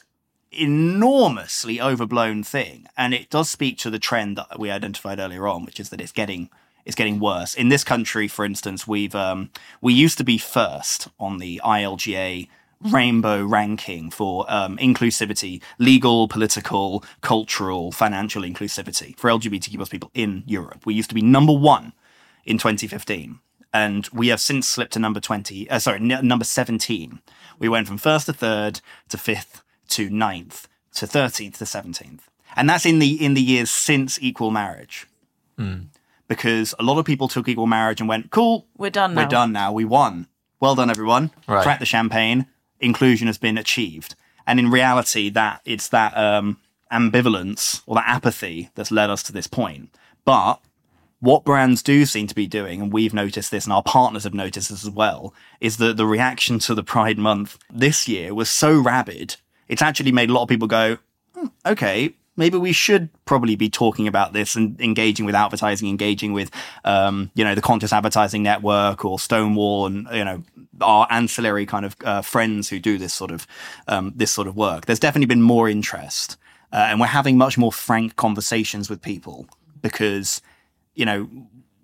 enormously 0.52 1.80
overblown 1.80 2.42
thing 2.44 2.87
and 2.98 3.14
it 3.14 3.30
does 3.30 3.48
speak 3.48 3.78
to 3.78 3.88
the 3.88 3.98
trend 3.98 4.37
that 4.37 4.59
we 4.59 4.70
identified 4.70 5.18
earlier 5.18 5.48
on 5.48 5.64
which 5.64 5.80
is 5.80 5.88
that 5.88 6.02
it's 6.02 6.12
getting 6.12 6.50
it's 6.87 6.96
getting 6.96 7.20
worse. 7.20 7.55
In 7.55 7.68
this 7.68 7.85
country 7.85 8.29
for 8.29 8.44
instance 8.44 8.87
we've 8.87 9.14
um, 9.14 9.51
we 9.83 9.92
used 9.92 10.16
to 10.18 10.25
be 10.25 10.38
first 10.38 11.09
on 11.20 11.38
the 11.38 11.61
ILGA 11.62 12.49
rainbow 12.90 13.42
ranking 13.44 14.11
for 14.11 14.44
um, 14.49 14.77
inclusivity 14.79 15.62
legal 15.79 16.29
political 16.29 17.03
cultural 17.20 17.90
financial 17.90 18.42
inclusivity 18.42 19.18
for 19.18 19.31
LGBTQ 19.31 19.77
plus 19.77 19.88
people 19.88 20.11
in 20.14 20.44
Europe. 20.46 20.87
We 20.87 20.94
used 20.94 21.09
to 21.09 21.14
be 21.14 21.22
number 21.22 21.53
one 21.53 21.92
in 22.44 22.59
2015 22.59 23.40
and 23.72 24.09
we 24.12 24.29
have 24.29 24.40
since 24.40 24.68
slipped 24.68 24.92
to 24.92 24.99
number 24.99 25.20
20 25.20 25.68
uh, 25.68 25.79
sorry 25.79 25.99
n- 25.99 26.27
number 26.27 26.44
17 26.44 27.20
we 27.59 27.68
went 27.68 27.88
from 27.88 27.99
first 27.99 28.27
to 28.27 28.33
third 28.33 28.81
to 29.09 29.18
fifth 29.18 29.62
to 29.88 30.09
ninth 30.09 30.68
to 30.94 31.07
13th 31.07 31.59
to 31.59 31.64
17th 31.64 32.20
and 32.55 32.70
that's 32.70 32.87
in 32.87 32.99
the 33.01 33.22
in 33.25 33.35
the 33.35 33.42
years 33.42 33.70
since 33.70 34.18
equal 34.22 34.51
marriage 34.51 35.07
because 36.28 36.74
a 36.78 36.82
lot 36.82 36.98
of 36.98 37.04
people 37.04 37.28
took 37.28 37.48
equal 37.48 37.66
marriage 37.66 38.00
and 38.00 38.08
went 38.08 38.30
cool 38.30 38.66
We're 38.76 38.90
done 38.90 39.14
now. 39.14 39.22
we're 39.22 39.28
done 39.28 39.52
now 39.52 39.72
we 39.72 39.84
won 39.84 40.26
well 40.60 40.74
done 40.74 40.90
everyone 40.90 41.30
Right. 41.48 41.62
crack 41.62 41.78
the 41.80 41.86
champagne 41.86 42.46
inclusion 42.80 43.26
has 43.26 43.38
been 43.38 43.56
achieved 43.58 44.14
and 44.46 44.58
in 44.60 44.70
reality 44.70 45.28
that 45.30 45.60
it's 45.64 45.88
that 45.88 46.16
um, 46.16 46.58
ambivalence 46.92 47.82
or 47.86 47.94
that 47.96 48.08
apathy 48.08 48.70
that's 48.74 48.90
led 48.90 49.10
us 49.10 49.22
to 49.24 49.32
this 49.32 49.46
point 49.46 49.90
but 50.24 50.60
what 51.20 51.44
brands 51.44 51.82
do 51.82 52.04
seem 52.04 52.26
to 52.26 52.34
be 52.34 52.46
doing, 52.46 52.80
and 52.82 52.92
we've 52.92 53.14
noticed 53.14 53.50
this, 53.50 53.64
and 53.64 53.72
our 53.72 53.82
partners 53.82 54.24
have 54.24 54.34
noticed 54.34 54.68
this 54.68 54.84
as 54.84 54.90
well, 54.90 55.32
is 55.62 55.78
that 55.78 55.96
the 55.96 56.04
reaction 56.06 56.58
to 56.60 56.74
the 56.74 56.82
Pride 56.84 57.16
Month 57.16 57.56
this 57.72 58.06
year 58.06 58.34
was 58.34 58.50
so 58.50 58.78
rabid. 58.78 59.36
It's 59.66 59.80
actually 59.80 60.12
made 60.12 60.28
a 60.28 60.34
lot 60.34 60.42
of 60.42 60.48
people 60.50 60.68
go, 60.68 60.98
"Hmm, 61.34 61.46
okay, 61.64 62.14
maybe 62.37 62.59
we 62.59 62.72
should 62.72 63.09
probably 63.25 63.57
be 63.57 63.68
talking 63.68 64.07
about 64.07 64.33
this 64.33 64.55
and 64.55 64.81
engaging 64.81 65.27
with 65.27 65.35
Outvertising, 65.35 65.88
engaging 65.88 66.33
with, 66.33 66.51
um, 66.85 67.31
you 67.35 67.44
know, 67.44 67.55
the 67.55 67.62
Conscious 67.62 67.92
Advertising 67.92 68.42
Network 68.42 69.05
or 69.05 69.18
Stonewall, 69.18 69.87
and 69.87 70.07
you 70.12 70.25
know, 70.25 70.42
our 70.81 71.07
ancillary 71.11 71.66
kind 71.66 71.85
of 71.85 71.96
uh, 72.05 72.22
friends 72.22 72.68
who 72.68 72.79
do 72.79 72.99
this 72.99 73.12
sort 73.12 73.31
of 73.31 73.46
um, 73.88 74.12
this 74.14 74.31
sort 74.31 74.49
of 74.49 74.57
work. 74.57 74.87
There's 74.87 75.01
definitely 75.01 75.27
been 75.27 75.42
more 75.42 75.68
interest, 75.68 76.37
uh, 76.72 76.87
and 76.88 77.01
we're 77.01 77.07
having 77.07 77.38
much 77.38 77.59
more 77.59 77.72
frank 77.72 78.16
conversations 78.16 78.90
with 78.90 79.03
people 79.03 79.46
because 79.83 80.42
you 80.96 81.05
know, 81.05 81.29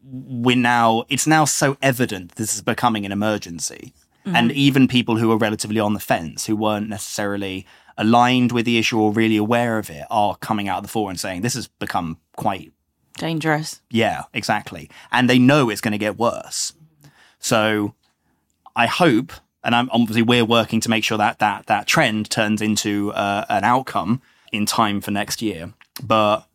we're 0.04 0.56
now, 0.56 1.04
it's 1.08 1.26
now 1.26 1.44
so 1.44 1.76
evident 1.80 2.34
this 2.34 2.54
is 2.54 2.62
becoming 2.62 3.06
an 3.06 3.12
emergency. 3.12 3.94
And 4.24 4.52
even 4.52 4.86
people 4.86 5.16
who 5.16 5.32
are 5.32 5.36
relatively 5.36 5.80
on 5.80 5.94
the 5.94 6.00
fence, 6.00 6.46
who 6.46 6.54
weren't 6.54 6.88
necessarily 6.88 7.66
aligned 7.96 8.52
with 8.52 8.64
the 8.64 8.78
issue 8.78 8.98
or 8.98 9.12
really 9.12 9.36
aware 9.36 9.78
of 9.78 9.90
it, 9.90 10.04
are 10.10 10.36
coming 10.36 10.68
out 10.68 10.78
of 10.78 10.82
the 10.82 10.88
fore 10.88 11.10
and 11.10 11.18
saying 11.20 11.42
this 11.42 11.54
has 11.54 11.68
become 11.68 12.18
quite, 12.36 12.72
Dangerous. 13.18 13.80
yeah, 13.90 14.24
exactly. 14.32 14.90
And 15.10 15.28
they 15.28 15.38
know 15.38 15.70
it's 15.70 15.80
going 15.80 15.92
to 15.92 15.98
get 15.98 16.18
worse. 16.18 16.72
So 17.38 17.94
I 18.74 18.86
hope, 18.86 19.32
and 19.64 19.74
I'm 19.74 19.90
obviously 19.90 20.22
we're 20.22 20.44
working 20.44 20.80
to 20.80 20.88
make 20.88 21.04
sure 21.04 21.18
that 21.18 21.38
that 21.40 21.66
that 21.66 21.86
trend 21.86 22.30
turns 22.30 22.62
into 22.62 23.12
uh, 23.12 23.44
an 23.48 23.64
outcome 23.64 24.22
in 24.52 24.66
time 24.66 25.00
for 25.00 25.10
next 25.10 25.42
year. 25.42 25.72
But 26.02 26.46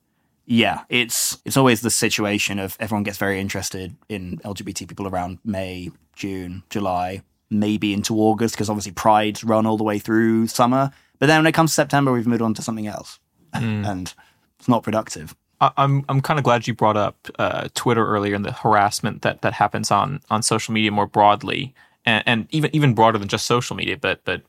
yeah, 0.46 0.84
it's 0.90 1.38
it's 1.46 1.58
always 1.58 1.82
the 1.82 1.90
situation 1.92 2.58
of 2.58 2.78
everyone 2.80 3.04
gets 3.04 3.18
very 3.18 3.40
interested 3.40 3.96
in 4.08 4.38
LGBT 4.40 4.88
people 4.88 5.08
around 5.08 5.40
May, 5.44 5.92
June, 6.16 6.64
July, 6.70 7.22
maybe 7.50 7.94
into 7.94 8.16
August 8.16 8.56
because 8.56 8.70
obviously 8.70 8.94
Pride's 8.94 9.44
run 9.44 9.66
all 9.66 9.78
the 9.78 9.84
way 9.84 10.00
through 10.00 10.48
summer. 10.48 10.92
But 11.20 11.28
then 11.28 11.40
when 11.40 11.48
it 11.48 11.54
comes 11.54 11.72
to 11.72 11.76
September, 11.76 12.12
we've 12.12 12.28
moved 12.28 12.42
on 12.42 12.54
to 12.56 12.62
something 12.62 12.88
else, 12.88 13.20
mm. 13.54 13.88
and 13.90 14.14
it's 14.60 14.68
not 14.68 14.84
productive. 14.84 15.36
I- 15.60 15.72
I'm 15.78 16.06
I'm 16.10 16.22
kind 16.22 16.40
of 16.40 16.44
glad 16.44 16.68
you 16.68 16.74
brought 16.74 16.98
up 16.98 17.28
uh, 17.40 17.70
Twitter 17.74 18.06
earlier 18.06 18.36
and 18.36 18.46
the 18.46 18.52
harassment 18.52 19.22
that 19.24 19.42
that 19.42 19.54
happens 19.54 19.92
on 19.92 20.22
on 20.30 20.42
social 20.44 20.74
media 20.74 20.92
more 20.92 21.08
broadly, 21.08 21.74
and, 22.06 22.24
and 22.26 22.48
even 22.52 22.76
even 22.76 22.94
broader 22.94 23.18
than 23.18 23.28
just 23.28 23.46
social 23.46 23.76
media, 23.76 23.98
but 23.98 24.22
but 24.24 24.44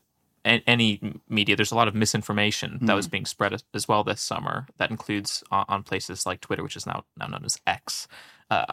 any 0.45 0.99
media. 1.27 1.55
There's 1.55 1.71
a 1.71 1.75
lot 1.75 1.87
of 1.87 1.95
misinformation 1.95 2.79
that 2.81 2.95
was 2.95 3.07
mm. 3.07 3.11
being 3.11 3.25
spread 3.25 3.53
as, 3.53 3.63
as 3.73 3.87
well 3.87 4.03
this 4.03 4.21
summer. 4.21 4.67
That 4.77 4.89
includes 4.89 5.43
on, 5.51 5.65
on 5.67 5.83
places 5.83 6.25
like 6.25 6.41
Twitter, 6.41 6.63
which 6.63 6.75
is 6.75 6.85
now 6.85 7.05
now 7.17 7.27
known 7.27 7.45
as 7.45 7.59
X. 7.67 8.07
Uh, 8.49 8.65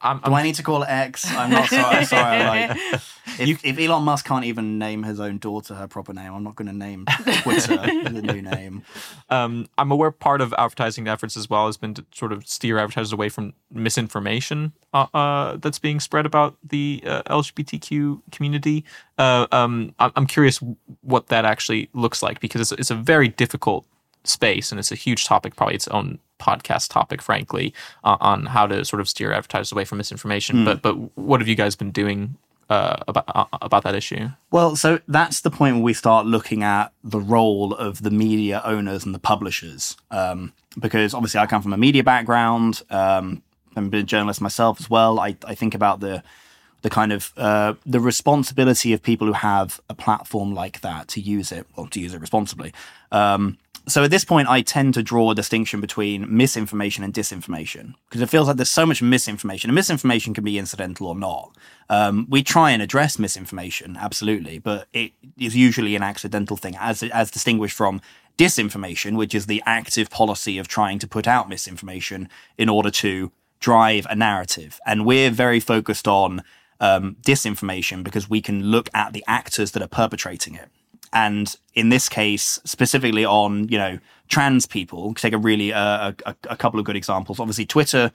I'm, 0.00 0.20
I'm 0.22 0.30
Do 0.30 0.34
I 0.34 0.42
need 0.42 0.54
to 0.56 0.62
call 0.62 0.82
it 0.84 0.88
X? 0.88 1.28
I'm 1.32 1.50
not 1.50 1.68
sorry. 1.68 1.96
I'm 1.96 2.04
sorry. 2.04 2.44
Like, 2.44 2.78
if, 3.40 3.64
if 3.64 3.78
Elon 3.78 4.04
Musk 4.04 4.24
can't 4.26 4.44
even 4.44 4.78
name 4.78 5.02
his 5.02 5.18
own 5.18 5.38
daughter 5.38 5.74
her 5.74 5.88
proper 5.88 6.12
name, 6.12 6.32
I'm 6.32 6.44
not 6.44 6.54
going 6.54 6.68
to 6.68 6.72
name 6.72 7.06
Twitter 7.42 7.76
the 7.76 8.22
new 8.22 8.42
name. 8.42 8.84
um, 9.30 9.68
I'm 9.76 9.90
aware 9.90 10.12
part 10.12 10.40
of 10.40 10.54
advertising 10.56 11.08
efforts 11.08 11.36
as 11.36 11.50
well 11.50 11.66
has 11.66 11.76
been 11.76 11.94
to 11.94 12.04
sort 12.14 12.32
of 12.32 12.46
steer 12.46 12.78
advertisers 12.78 13.12
away 13.12 13.28
from 13.28 13.54
misinformation 13.72 14.72
uh, 14.92 15.06
uh, 15.12 15.56
that's 15.56 15.80
being 15.80 15.98
spread 15.98 16.26
about 16.26 16.56
the 16.62 17.02
uh, 17.04 17.22
LGBTQ 17.24 18.22
community. 18.30 18.84
Uh, 19.18 19.48
um, 19.50 19.94
I'm 19.98 20.26
curious 20.26 20.60
what 21.00 21.26
that 21.28 21.44
actually 21.44 21.88
looks 21.92 22.22
like 22.22 22.38
because 22.38 22.60
it's, 22.60 22.80
it's 22.80 22.90
a 22.90 22.94
very 22.94 23.28
difficult 23.28 23.84
space 24.24 24.70
and 24.70 24.78
it's 24.78 24.92
a 24.92 24.96
huge 24.96 25.24
topic, 25.24 25.56
probably 25.56 25.74
its 25.74 25.88
own 25.88 26.18
podcast 26.40 26.90
topic, 26.90 27.22
frankly, 27.22 27.72
uh, 28.02 28.16
on 28.20 28.46
how 28.46 28.66
to 28.66 28.84
sort 28.84 29.00
of 29.00 29.08
steer 29.08 29.32
advertisers 29.32 29.72
away 29.72 29.84
from 29.84 29.98
misinformation. 29.98 30.64
But 30.64 30.82
but 30.82 30.94
what 31.16 31.40
have 31.40 31.48
you 31.48 31.54
guys 31.54 31.76
been 31.76 31.90
doing 31.90 32.36
uh, 32.68 32.96
about 33.06 33.24
uh, 33.28 33.46
about 33.62 33.82
that 33.84 33.94
issue? 33.94 34.30
Well, 34.50 34.76
so 34.76 35.00
that's 35.08 35.40
the 35.40 35.50
point 35.50 35.76
where 35.76 35.84
we 35.84 35.94
start 35.94 36.26
looking 36.26 36.62
at 36.62 36.92
the 37.02 37.20
role 37.20 37.74
of 37.74 38.02
the 38.02 38.10
media 38.10 38.62
owners 38.64 39.04
and 39.04 39.14
the 39.14 39.18
publishers. 39.18 39.96
Um, 40.10 40.52
because 40.78 41.14
obviously, 41.14 41.40
I 41.40 41.46
come 41.46 41.62
from 41.62 41.72
a 41.72 41.78
media 41.78 42.02
background. 42.02 42.82
Um, 42.90 43.42
been 43.74 43.94
a 43.94 44.02
journalist 44.04 44.40
myself 44.40 44.80
as 44.80 44.88
well. 44.88 45.18
I, 45.18 45.36
I 45.46 45.54
think 45.54 45.74
about 45.74 46.00
the 46.00 46.22
the 46.82 46.90
kind 46.90 47.12
of 47.12 47.32
uh, 47.38 47.74
the 47.86 47.98
responsibility 47.98 48.92
of 48.92 49.02
people 49.02 49.26
who 49.26 49.32
have 49.32 49.80
a 49.88 49.94
platform 49.94 50.54
like 50.54 50.82
that 50.82 51.08
to 51.08 51.20
use 51.20 51.50
it, 51.50 51.66
well, 51.76 51.86
to 51.86 51.98
use 51.98 52.12
it 52.12 52.20
responsibly. 52.20 52.74
Um, 53.10 53.56
so 53.86 54.02
at 54.02 54.10
this 54.10 54.24
point, 54.24 54.48
I 54.48 54.62
tend 54.62 54.94
to 54.94 55.02
draw 55.02 55.30
a 55.30 55.34
distinction 55.34 55.80
between 55.80 56.34
misinformation 56.34 57.04
and 57.04 57.12
disinformation 57.12 57.94
because 58.08 58.22
it 58.22 58.30
feels 58.30 58.48
like 58.48 58.56
there's 58.56 58.70
so 58.70 58.86
much 58.86 59.02
misinformation, 59.02 59.68
and 59.70 59.74
misinformation 59.74 60.32
can 60.32 60.44
be 60.44 60.58
incidental 60.58 61.06
or 61.06 61.14
not. 61.14 61.54
Um, 61.90 62.26
we 62.30 62.42
try 62.42 62.70
and 62.70 62.80
address 62.80 63.18
misinformation, 63.18 63.96
absolutely, 64.00 64.58
but 64.58 64.88
it 64.92 65.12
is 65.38 65.54
usually 65.54 65.96
an 65.96 66.02
accidental 66.02 66.56
thing, 66.56 66.76
as 66.80 67.02
as 67.02 67.30
distinguished 67.30 67.76
from 67.76 68.00
disinformation, 68.38 69.16
which 69.16 69.34
is 69.34 69.46
the 69.46 69.62
active 69.66 70.10
policy 70.10 70.58
of 70.58 70.66
trying 70.66 70.98
to 70.98 71.06
put 71.06 71.28
out 71.28 71.48
misinformation 71.48 72.28
in 72.56 72.68
order 72.68 72.90
to 72.90 73.32
drive 73.60 74.06
a 74.10 74.16
narrative. 74.16 74.80
And 74.86 75.06
we're 75.06 75.30
very 75.30 75.60
focused 75.60 76.08
on 76.08 76.42
um, 76.80 77.16
disinformation 77.22 78.02
because 78.02 78.28
we 78.28 78.40
can 78.40 78.64
look 78.64 78.88
at 78.94 79.12
the 79.12 79.24
actors 79.26 79.70
that 79.72 79.82
are 79.82 79.88
perpetrating 79.88 80.54
it. 80.54 80.70
And 81.14 81.54
in 81.74 81.88
this 81.88 82.08
case, 82.08 82.60
specifically 82.64 83.24
on 83.24 83.68
you 83.68 83.78
know 83.78 83.98
trans 84.28 84.66
people, 84.66 85.14
take 85.14 85.32
a 85.32 85.38
really 85.38 85.72
uh, 85.72 86.12
a, 86.26 86.36
a 86.50 86.56
couple 86.56 86.78
of 86.80 86.84
good 86.84 86.96
examples. 86.96 87.40
Obviously, 87.40 87.64
Twitter. 87.64 88.12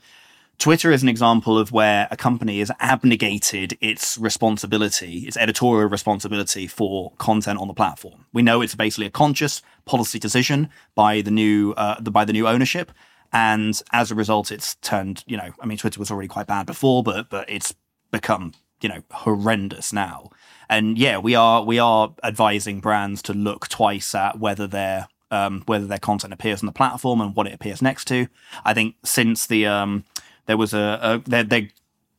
Twitter 0.58 0.92
is 0.92 1.02
an 1.02 1.08
example 1.08 1.58
of 1.58 1.72
where 1.72 2.06
a 2.10 2.18
company 2.18 2.58
has 2.58 2.70
abnegated 2.80 3.78
its 3.80 4.18
responsibility, 4.18 5.20
its 5.20 5.38
editorial 5.38 5.88
responsibility 5.88 6.66
for 6.66 7.12
content 7.16 7.58
on 7.58 7.66
the 7.66 7.72
platform. 7.72 8.26
We 8.34 8.42
know 8.42 8.60
it's 8.60 8.74
basically 8.74 9.06
a 9.06 9.10
conscious 9.10 9.62
policy 9.86 10.18
decision 10.18 10.68
by 10.94 11.22
the 11.22 11.30
new 11.30 11.72
uh, 11.78 11.98
the, 11.98 12.10
by 12.10 12.26
the 12.26 12.34
new 12.34 12.46
ownership, 12.46 12.92
and 13.32 13.80
as 13.92 14.10
a 14.10 14.14
result, 14.14 14.52
it's 14.52 14.74
turned. 14.76 15.24
You 15.26 15.38
know, 15.38 15.50
I 15.60 15.64
mean, 15.64 15.78
Twitter 15.78 15.98
was 15.98 16.10
already 16.10 16.28
quite 16.28 16.46
bad 16.46 16.66
before, 16.66 17.02
but 17.02 17.30
but 17.30 17.48
it's 17.48 17.74
become 18.10 18.52
you 18.80 18.88
know 18.88 19.02
horrendous 19.10 19.92
now. 19.92 20.30
And 20.68 20.96
yeah, 20.96 21.18
we 21.18 21.34
are 21.34 21.64
we 21.64 21.78
are 21.78 22.14
advising 22.22 22.80
brands 22.80 23.22
to 23.22 23.32
look 23.32 23.68
twice 23.68 24.14
at 24.14 24.38
whether 24.38 24.66
they're 24.66 25.08
um, 25.30 25.62
whether 25.66 25.86
their 25.86 25.98
content 25.98 26.32
appears 26.32 26.62
on 26.62 26.66
the 26.66 26.72
platform 26.72 27.20
and 27.20 27.34
what 27.34 27.46
it 27.46 27.54
appears 27.54 27.82
next 27.82 28.06
to. 28.06 28.28
I 28.64 28.74
think 28.74 28.96
since 29.04 29.46
the 29.46 29.66
um, 29.66 30.04
there 30.46 30.56
was 30.56 30.74
a, 30.74 30.98
a 31.02 31.28
they're, 31.28 31.44
they're 31.44 31.68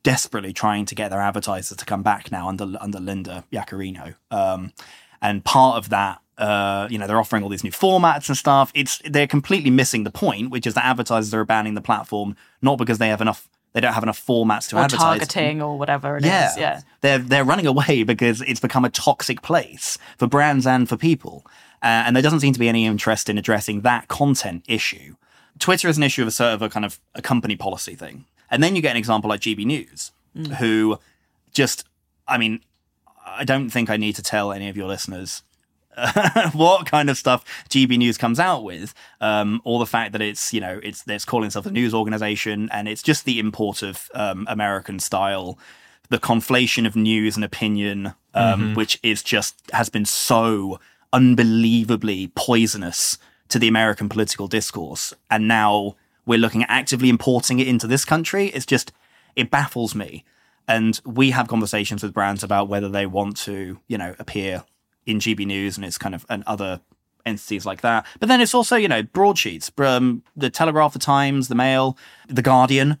desperately 0.02 0.52
trying 0.52 0.84
to 0.86 0.94
get 0.94 1.10
their 1.10 1.20
advertisers 1.20 1.78
to 1.78 1.84
come 1.84 2.02
back 2.02 2.32
now 2.32 2.48
under 2.48 2.76
under 2.80 3.00
Linda 3.00 3.44
Yaccarino, 3.52 4.14
um, 4.30 4.72
and 5.20 5.44
part 5.44 5.76
of 5.76 5.90
that. 5.90 6.18
Uh, 6.38 6.88
you 6.90 6.98
know 6.98 7.06
they're 7.06 7.20
offering 7.20 7.42
all 7.42 7.50
these 7.50 7.62
new 7.62 7.70
formats 7.70 8.28
and 8.28 8.36
stuff. 8.36 8.72
It's 8.74 9.00
they're 9.04 9.26
completely 9.26 9.70
missing 9.70 10.02
the 10.02 10.10
point, 10.10 10.50
which 10.50 10.66
is 10.66 10.74
that 10.74 10.84
advertisers 10.84 11.32
are 11.34 11.40
abandoning 11.40 11.74
the 11.74 11.82
platform 11.82 12.34
not 12.62 12.78
because 12.78 12.96
they 12.98 13.08
have 13.08 13.20
enough 13.20 13.48
they 13.72 13.80
don't 13.80 13.94
have 13.94 14.02
enough 14.02 14.24
formats 14.24 14.68
to 14.68 14.76
or 14.76 14.80
advertise. 14.80 15.00
targeting 15.00 15.62
or 15.62 15.78
whatever 15.78 16.16
it 16.16 16.24
is. 16.24 16.28
Yeah. 16.28 16.54
Yeah. 16.56 16.80
They're 17.00 17.18
they're 17.18 17.44
running 17.44 17.66
away 17.66 18.02
because 18.12 18.40
it's 18.42 18.60
become 18.60 18.84
a 18.84 18.90
toxic 18.90 19.42
place 19.42 19.98
for 20.18 20.26
brands 20.26 20.66
and 20.66 20.88
for 20.88 20.96
people. 20.96 21.44
Uh, 21.82 22.04
and 22.06 22.14
there 22.14 22.22
doesn't 22.22 22.40
seem 22.40 22.52
to 22.52 22.60
be 22.60 22.68
any 22.68 22.86
interest 22.86 23.28
in 23.28 23.38
addressing 23.38 23.80
that 23.80 24.08
content 24.08 24.64
issue. 24.68 25.16
Twitter 25.58 25.88
is 25.88 25.96
an 25.96 26.02
issue 26.02 26.22
of 26.22 26.28
a 26.28 26.30
sort 26.30 26.54
of 26.54 26.62
a 26.62 26.68
kind 26.68 26.84
of 26.84 27.00
a 27.14 27.22
company 27.22 27.56
policy 27.56 27.94
thing. 27.94 28.24
And 28.50 28.62
then 28.62 28.76
you 28.76 28.82
get 28.82 28.92
an 28.92 28.96
example 28.98 29.28
like 29.28 29.40
GB 29.40 29.64
News, 29.64 30.12
who 30.58 30.98
just 31.52 31.84
I 32.28 32.38
mean, 32.38 32.60
I 33.26 33.44
don't 33.44 33.70
think 33.70 33.90
I 33.90 33.96
need 33.96 34.14
to 34.16 34.22
tell 34.22 34.52
any 34.52 34.68
of 34.68 34.76
your 34.76 34.86
listeners 34.86 35.42
what 36.52 36.86
kind 36.86 37.10
of 37.10 37.18
stuff 37.18 37.44
GB 37.68 37.98
News 37.98 38.16
comes 38.16 38.40
out 38.40 38.64
with, 38.64 38.94
um, 39.20 39.60
or 39.64 39.78
the 39.78 39.86
fact 39.86 40.12
that 40.12 40.22
it's 40.22 40.52
you 40.52 40.60
know 40.60 40.80
it's 40.82 41.04
it's 41.06 41.24
calling 41.24 41.46
itself 41.46 41.66
a 41.66 41.70
news 41.70 41.92
organization 41.92 42.68
and 42.72 42.88
it's 42.88 43.02
just 43.02 43.24
the 43.24 43.38
import 43.38 43.82
of 43.82 44.10
um, 44.14 44.46
American 44.48 44.98
style, 44.98 45.58
the 46.08 46.18
conflation 46.18 46.86
of 46.86 46.96
news 46.96 47.36
and 47.36 47.44
opinion, 47.44 48.14
um, 48.34 48.74
which 48.74 48.98
is 49.02 49.22
just 49.22 49.56
has 49.72 49.88
been 49.90 50.06
so 50.06 50.80
unbelievably 51.12 52.32
poisonous 52.34 53.18
to 53.48 53.58
the 53.58 53.68
American 53.68 54.08
political 54.08 54.48
discourse, 54.48 55.12
and 55.30 55.46
now 55.46 55.94
we're 56.24 56.38
looking 56.38 56.62
at 56.62 56.70
actively 56.70 57.10
importing 57.10 57.58
it 57.58 57.68
into 57.68 57.86
this 57.86 58.04
country. 58.04 58.46
It's 58.46 58.66
just 58.66 58.92
it 59.36 59.50
baffles 59.50 59.94
me. 59.94 60.24
And 60.68 61.00
we 61.04 61.32
have 61.32 61.48
conversations 61.48 62.04
with 62.04 62.14
brands 62.14 62.44
about 62.44 62.68
whether 62.68 62.88
they 62.88 63.04
want 63.04 63.36
to, 63.38 63.80
you 63.88 63.98
know, 63.98 64.14
appear 64.20 64.62
in 65.06 65.18
GB 65.18 65.46
News 65.46 65.76
and 65.76 65.84
it's 65.84 65.98
kind 65.98 66.14
of 66.14 66.24
and 66.28 66.42
other 66.46 66.80
entities 67.26 67.66
like 67.66 67.80
that. 67.82 68.06
But 68.20 68.28
then 68.28 68.40
it's 68.40 68.54
also, 68.54 68.76
you 68.76 68.88
know, 68.88 69.02
broadsheets, 69.02 69.70
um, 69.78 70.22
the 70.36 70.50
Telegraph, 70.50 70.92
the 70.92 70.98
Times, 70.98 71.48
the 71.48 71.54
Mail, 71.54 71.96
the 72.28 72.42
Guardian. 72.42 72.98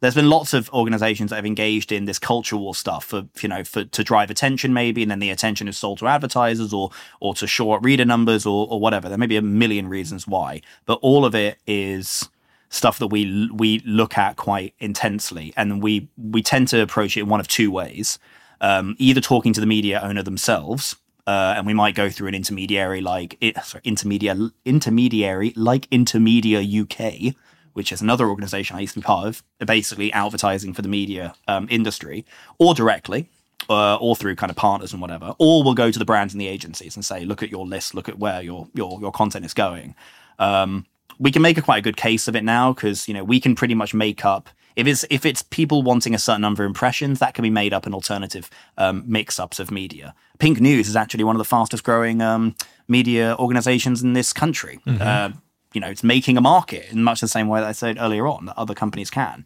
There's 0.00 0.14
been 0.14 0.28
lots 0.28 0.52
of 0.52 0.68
organisations 0.70 1.30
that 1.30 1.36
have 1.36 1.46
engaged 1.46 1.90
in 1.90 2.04
this 2.04 2.18
culture 2.18 2.58
war 2.58 2.74
stuff 2.74 3.06
for, 3.06 3.26
you 3.40 3.48
know, 3.48 3.64
for 3.64 3.84
to 3.84 4.04
drive 4.04 4.30
attention 4.30 4.74
maybe, 4.74 5.00
and 5.00 5.10
then 5.10 5.18
the 5.18 5.30
attention 5.30 5.66
is 5.66 5.78
sold 5.78 5.98
to 5.98 6.06
advertisers 6.06 6.74
or 6.74 6.90
or 7.20 7.34
to 7.34 7.46
short 7.46 7.82
reader 7.82 8.04
numbers 8.04 8.44
or 8.44 8.66
or 8.68 8.80
whatever. 8.80 9.08
There 9.08 9.16
may 9.16 9.26
be 9.26 9.38
a 9.38 9.42
million 9.42 9.88
reasons 9.88 10.26
why, 10.26 10.60
but 10.84 10.98
all 11.00 11.24
of 11.24 11.34
it 11.34 11.58
is 11.66 12.28
stuff 12.68 12.98
that 12.98 13.06
we 13.06 13.48
we 13.54 13.78
look 13.86 14.18
at 14.18 14.36
quite 14.36 14.74
intensely, 14.78 15.54
and 15.56 15.82
we 15.82 16.08
we 16.18 16.42
tend 16.42 16.68
to 16.68 16.82
approach 16.82 17.16
it 17.16 17.20
in 17.20 17.28
one 17.28 17.40
of 17.40 17.48
two 17.48 17.70
ways: 17.70 18.18
um, 18.60 18.96
either 18.98 19.22
talking 19.22 19.54
to 19.54 19.60
the 19.60 19.66
media 19.66 20.00
owner 20.02 20.22
themselves, 20.22 20.96
uh, 21.26 21.54
and 21.56 21.66
we 21.66 21.74
might 21.74 21.94
go 21.94 22.10
through 22.10 22.28
an 22.28 22.34
intermediary 22.34 23.00
like 23.00 23.38
sorry, 23.62 23.82
intermediary 23.84 24.50
intermediary 24.64 25.52
like 25.56 25.88
Intermedia 25.90 26.62
UK, 26.62 27.34
which 27.72 27.92
is 27.92 28.02
another 28.02 28.28
organisation 28.28 28.76
I 28.76 28.80
used 28.80 28.94
to 28.94 29.00
be 29.00 29.04
part 29.04 29.26
of, 29.26 29.42
basically 29.66 30.12
advertising 30.12 30.74
for 30.74 30.82
the 30.82 30.88
media 30.88 31.34
um, 31.48 31.66
industry, 31.70 32.24
or 32.58 32.74
directly. 32.74 33.28
Uh, 33.70 33.96
or 33.96 34.14
through 34.14 34.36
kind 34.36 34.50
of 34.50 34.56
partners 34.56 34.92
and 34.92 35.00
whatever, 35.00 35.34
or 35.38 35.64
we'll 35.64 35.72
go 35.72 35.90
to 35.90 35.98
the 35.98 36.04
brands 36.04 36.34
and 36.34 36.40
the 36.40 36.46
agencies 36.46 36.96
and 36.96 37.02
say, 37.02 37.24
look 37.24 37.42
at 37.42 37.50
your 37.50 37.66
list, 37.66 37.94
look 37.94 38.10
at 38.10 38.18
where 38.18 38.42
your 38.42 38.68
your 38.74 39.00
your 39.00 39.10
content 39.10 39.42
is 39.42 39.54
going. 39.54 39.94
Um, 40.38 40.84
we 41.18 41.30
can 41.30 41.40
make 41.40 41.56
a 41.56 41.62
quite 41.62 41.78
a 41.78 41.80
good 41.80 41.96
case 41.96 42.28
of 42.28 42.36
it 42.36 42.44
now 42.44 42.74
because 42.74 43.08
you 43.08 43.14
know 43.14 43.24
we 43.24 43.40
can 43.40 43.54
pretty 43.54 43.74
much 43.74 43.94
make 43.94 44.22
up 44.22 44.50
if 44.76 44.86
it's 44.86 45.04
if 45.10 45.24
it's 45.24 45.42
people 45.42 45.82
wanting 45.82 46.14
a 46.14 46.18
certain 46.18 46.40
number 46.40 46.64
of 46.64 46.68
impressions 46.68 47.18
that 47.18 47.34
can 47.34 47.42
be 47.42 47.50
made 47.50 47.72
up 47.72 47.86
in 47.86 47.94
alternative 47.94 48.50
um, 48.76 49.04
mix-ups 49.06 49.58
of 49.58 49.70
media. 49.70 50.14
Pink 50.38 50.60
News 50.60 50.88
is 50.88 50.96
actually 50.96 51.24
one 51.24 51.36
of 51.36 51.38
the 51.38 51.44
fastest 51.44 51.84
growing 51.84 52.20
um, 52.20 52.54
media 52.88 53.36
organizations 53.38 54.02
in 54.02 54.12
this 54.12 54.32
country. 54.32 54.80
Uh, 55.00 55.30
you 55.72 55.80
know, 55.80 55.88
it's 55.88 56.04
making 56.04 56.36
a 56.36 56.40
market 56.40 56.90
in 56.90 57.02
much 57.02 57.20
the 57.20 57.28
same 57.28 57.48
way 57.48 57.60
that 57.60 57.68
I 57.68 57.72
said 57.72 57.98
earlier 57.98 58.26
on 58.26 58.46
that 58.46 58.56
other 58.58 58.74
companies 58.74 59.10
can. 59.10 59.44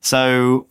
So 0.00 0.66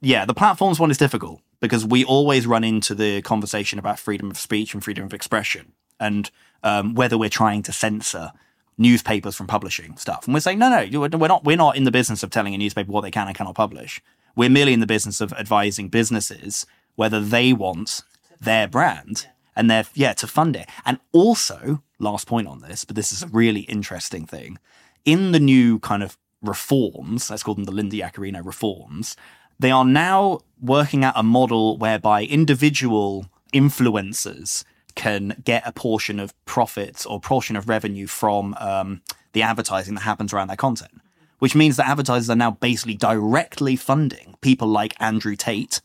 yeah, 0.00 0.24
the 0.24 0.34
platforms 0.34 0.80
one 0.80 0.90
is 0.90 0.98
difficult 0.98 1.40
because 1.60 1.84
we 1.84 2.04
always 2.04 2.46
run 2.46 2.64
into 2.64 2.94
the 2.94 3.22
conversation 3.22 3.78
about 3.78 3.98
freedom 3.98 4.30
of 4.30 4.38
speech 4.38 4.74
and 4.74 4.82
freedom 4.82 5.04
of 5.04 5.12
expression 5.12 5.72
and 5.98 6.30
um, 6.62 6.94
whether 6.94 7.18
we're 7.18 7.28
trying 7.28 7.62
to 7.62 7.72
censor 7.72 8.32
newspapers 8.80 9.36
from 9.36 9.46
publishing 9.46 9.96
stuff. 9.96 10.24
And 10.24 10.34
we're 10.34 10.40
saying, 10.40 10.58
no, 10.58 10.70
no, 10.70 11.00
we're 11.00 11.28
not, 11.28 11.44
we're 11.44 11.56
not 11.56 11.76
in 11.76 11.84
the 11.84 11.90
business 11.90 12.22
of 12.22 12.30
telling 12.30 12.54
a 12.54 12.58
newspaper 12.58 12.90
what 12.90 13.02
they 13.02 13.10
can 13.10 13.28
and 13.28 13.36
cannot 13.36 13.54
publish. 13.54 14.02
We're 14.34 14.48
merely 14.48 14.72
in 14.72 14.80
the 14.80 14.86
business 14.86 15.20
of 15.20 15.32
advising 15.34 15.88
businesses 15.88 16.66
whether 16.96 17.20
they 17.20 17.52
want 17.52 18.02
their 18.40 18.66
brand 18.66 19.28
and 19.54 19.70
their, 19.70 19.84
yeah, 19.94 20.14
to 20.14 20.26
fund 20.26 20.56
it. 20.56 20.66
And 20.86 20.98
also, 21.12 21.82
last 21.98 22.26
point 22.26 22.48
on 22.48 22.60
this, 22.60 22.84
but 22.84 22.96
this 22.96 23.12
is 23.12 23.22
a 23.22 23.28
really 23.28 23.60
interesting 23.62 24.24
thing. 24.26 24.58
In 25.04 25.32
the 25.32 25.40
new 25.40 25.78
kind 25.80 26.02
of 26.02 26.16
reforms, 26.40 27.30
let's 27.30 27.42
call 27.42 27.54
them 27.54 27.64
the 27.64 27.72
Linda 27.72 27.96
Yaccarino 27.96 28.44
reforms, 28.44 29.14
they 29.58 29.70
are 29.70 29.84
now 29.84 30.40
working 30.58 31.04
out 31.04 31.14
a 31.16 31.22
model 31.22 31.76
whereby 31.76 32.24
individual 32.24 33.26
influencers 33.52 34.64
can 34.90 35.40
get 35.44 35.66
a 35.66 35.72
portion 35.72 36.20
of 36.20 36.34
profits 36.44 37.06
or 37.06 37.20
portion 37.20 37.56
of 37.56 37.68
revenue 37.68 38.06
from 38.06 38.54
um, 38.58 39.02
the 39.32 39.42
advertising 39.42 39.94
that 39.94 40.02
happens 40.02 40.32
around 40.32 40.48
their 40.48 40.56
content, 40.56 41.00
which 41.38 41.54
means 41.54 41.76
that 41.76 41.88
advertisers 41.88 42.30
are 42.30 42.36
now 42.36 42.52
basically 42.52 42.94
directly 42.94 43.76
funding 43.76 44.34
people 44.40 44.68
like 44.68 44.94
Andrew 45.00 45.36
Tate 45.36 45.80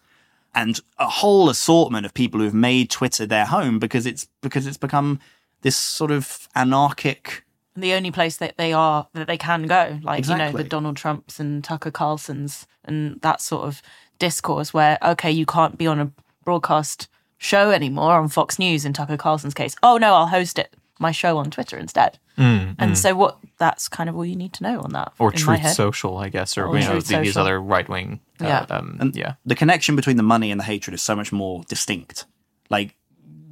and 0.54 0.80
a 0.98 1.08
whole 1.08 1.50
assortment 1.50 2.06
of 2.06 2.14
people 2.14 2.40
who've 2.40 2.54
made 2.54 2.90
Twitter 2.90 3.26
their 3.26 3.46
home 3.46 3.78
because 3.80 4.06
it's 4.06 4.28
because 4.42 4.66
it's 4.66 4.78
become 4.78 5.20
this 5.62 5.76
sort 5.76 6.12
of 6.12 6.48
anarchic 6.56 7.44
the 7.76 7.94
only 7.94 8.12
place 8.12 8.38
that 8.38 8.56
they 8.58 8.72
are 8.72 9.08
that 9.14 9.28
they 9.28 9.38
can 9.38 9.64
go 9.64 10.00
like 10.04 10.28
you 10.28 10.38
know 10.38 10.52
the 10.52 10.64
donald 10.64 10.96
trumps 10.96 11.40
and 11.40 11.64
tucker 11.64 11.92
carlsons 11.92 12.66
and 12.86 13.20
that 13.22 13.42
sort 13.42 13.68
of 13.68 13.82
discourse 14.18 14.74
where 14.74 14.98
okay 15.02 15.32
you 15.32 15.46
can't 15.46 15.78
be 15.78 15.88
on 15.88 16.00
a 16.00 16.12
broadcast 16.46 17.10
show 17.38 17.72
anymore 17.72 18.14
on 18.14 18.28
fox 18.30 18.58
news 18.60 18.86
in 18.86 18.94
tucker 18.94 19.18
carlson's 19.18 19.54
case 19.54 19.76
oh 19.84 19.98
no 19.98 20.14
i'll 20.16 20.28
host 20.28 20.58
it 20.60 20.74
my 21.00 21.12
show 21.12 21.38
on 21.38 21.50
twitter 21.52 21.78
instead 21.78 22.18
and 22.38 22.98
so 22.98 23.16
what 23.16 23.38
that's 23.60 23.88
kind 23.88 24.10
of 24.10 24.16
all 24.16 24.26
you 24.26 24.36
need 24.36 24.52
to 24.54 24.64
know 24.64 24.82
on 24.82 24.92
that 24.92 25.14
or 25.20 25.32
in 25.32 25.38
Truth. 25.38 25.70
Social, 25.72 26.18
I 26.18 26.28
guess, 26.28 26.58
or 26.58 26.66
Or 26.68 26.78
you 26.78 26.84
know 26.84 27.00
the- 27.00 27.18
these 27.20 27.34
Social. 27.34 27.42
other 27.44 27.62
right 27.62 27.88
wing. 27.88 28.20
Uh, 28.42 28.46
Yeah. 28.46 28.66
um, 28.70 29.12
yeah. 29.16 29.36
the 29.46 29.56
connection 29.56 29.96
between 29.96 30.18
the 30.18 30.24
money 30.24 30.52
and 30.52 30.60
the 30.60 30.66
hatred 30.66 30.94
is 30.94 31.02
so 31.02 31.16
much 31.16 31.32
more 31.32 31.64
distinct. 31.70 32.26
Like 32.70 32.94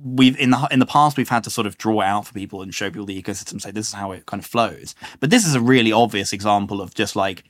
we've 0.04 0.38
in 0.38 0.50
the 0.50 0.68
in 0.70 0.80
the 0.80 0.86
past 0.86 1.16
we've 1.16 1.30
had 1.30 1.46
to 1.46 1.50
sort 1.50 1.66
of 1.66 1.78
draw 1.78 2.02
it 2.02 2.06
out 2.08 2.28
for 2.28 2.34
people 2.34 2.62
and 2.62 2.76
show 2.76 2.90
people 2.90 3.06
the 3.06 3.22
ecosystem, 3.22 3.62
say 3.62 3.72
this 3.72 3.88
is 3.88 3.94
how 3.94 4.12
it 4.12 4.26
kind 4.26 4.42
of 4.44 4.46
flows. 4.46 4.96
But 5.22 5.30
this 5.30 5.48
is 5.48 5.56
a 5.56 5.62
really 5.62 5.94
obvious 5.94 6.34
example 6.34 6.82
of 6.82 6.94
just 6.94 7.16
like 7.16 7.46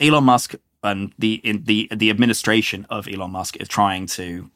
Elon 0.00 0.24
Musk 0.24 0.54
and 0.82 1.12
the 1.16 1.34
in 1.44 1.62
the 1.64 1.88
the 1.94 2.10
administration 2.10 2.86
of 2.90 3.06
Elon 3.06 3.30
Musk 3.30 3.56
is 3.58 3.68
trying 3.68 4.06
to 4.08 4.50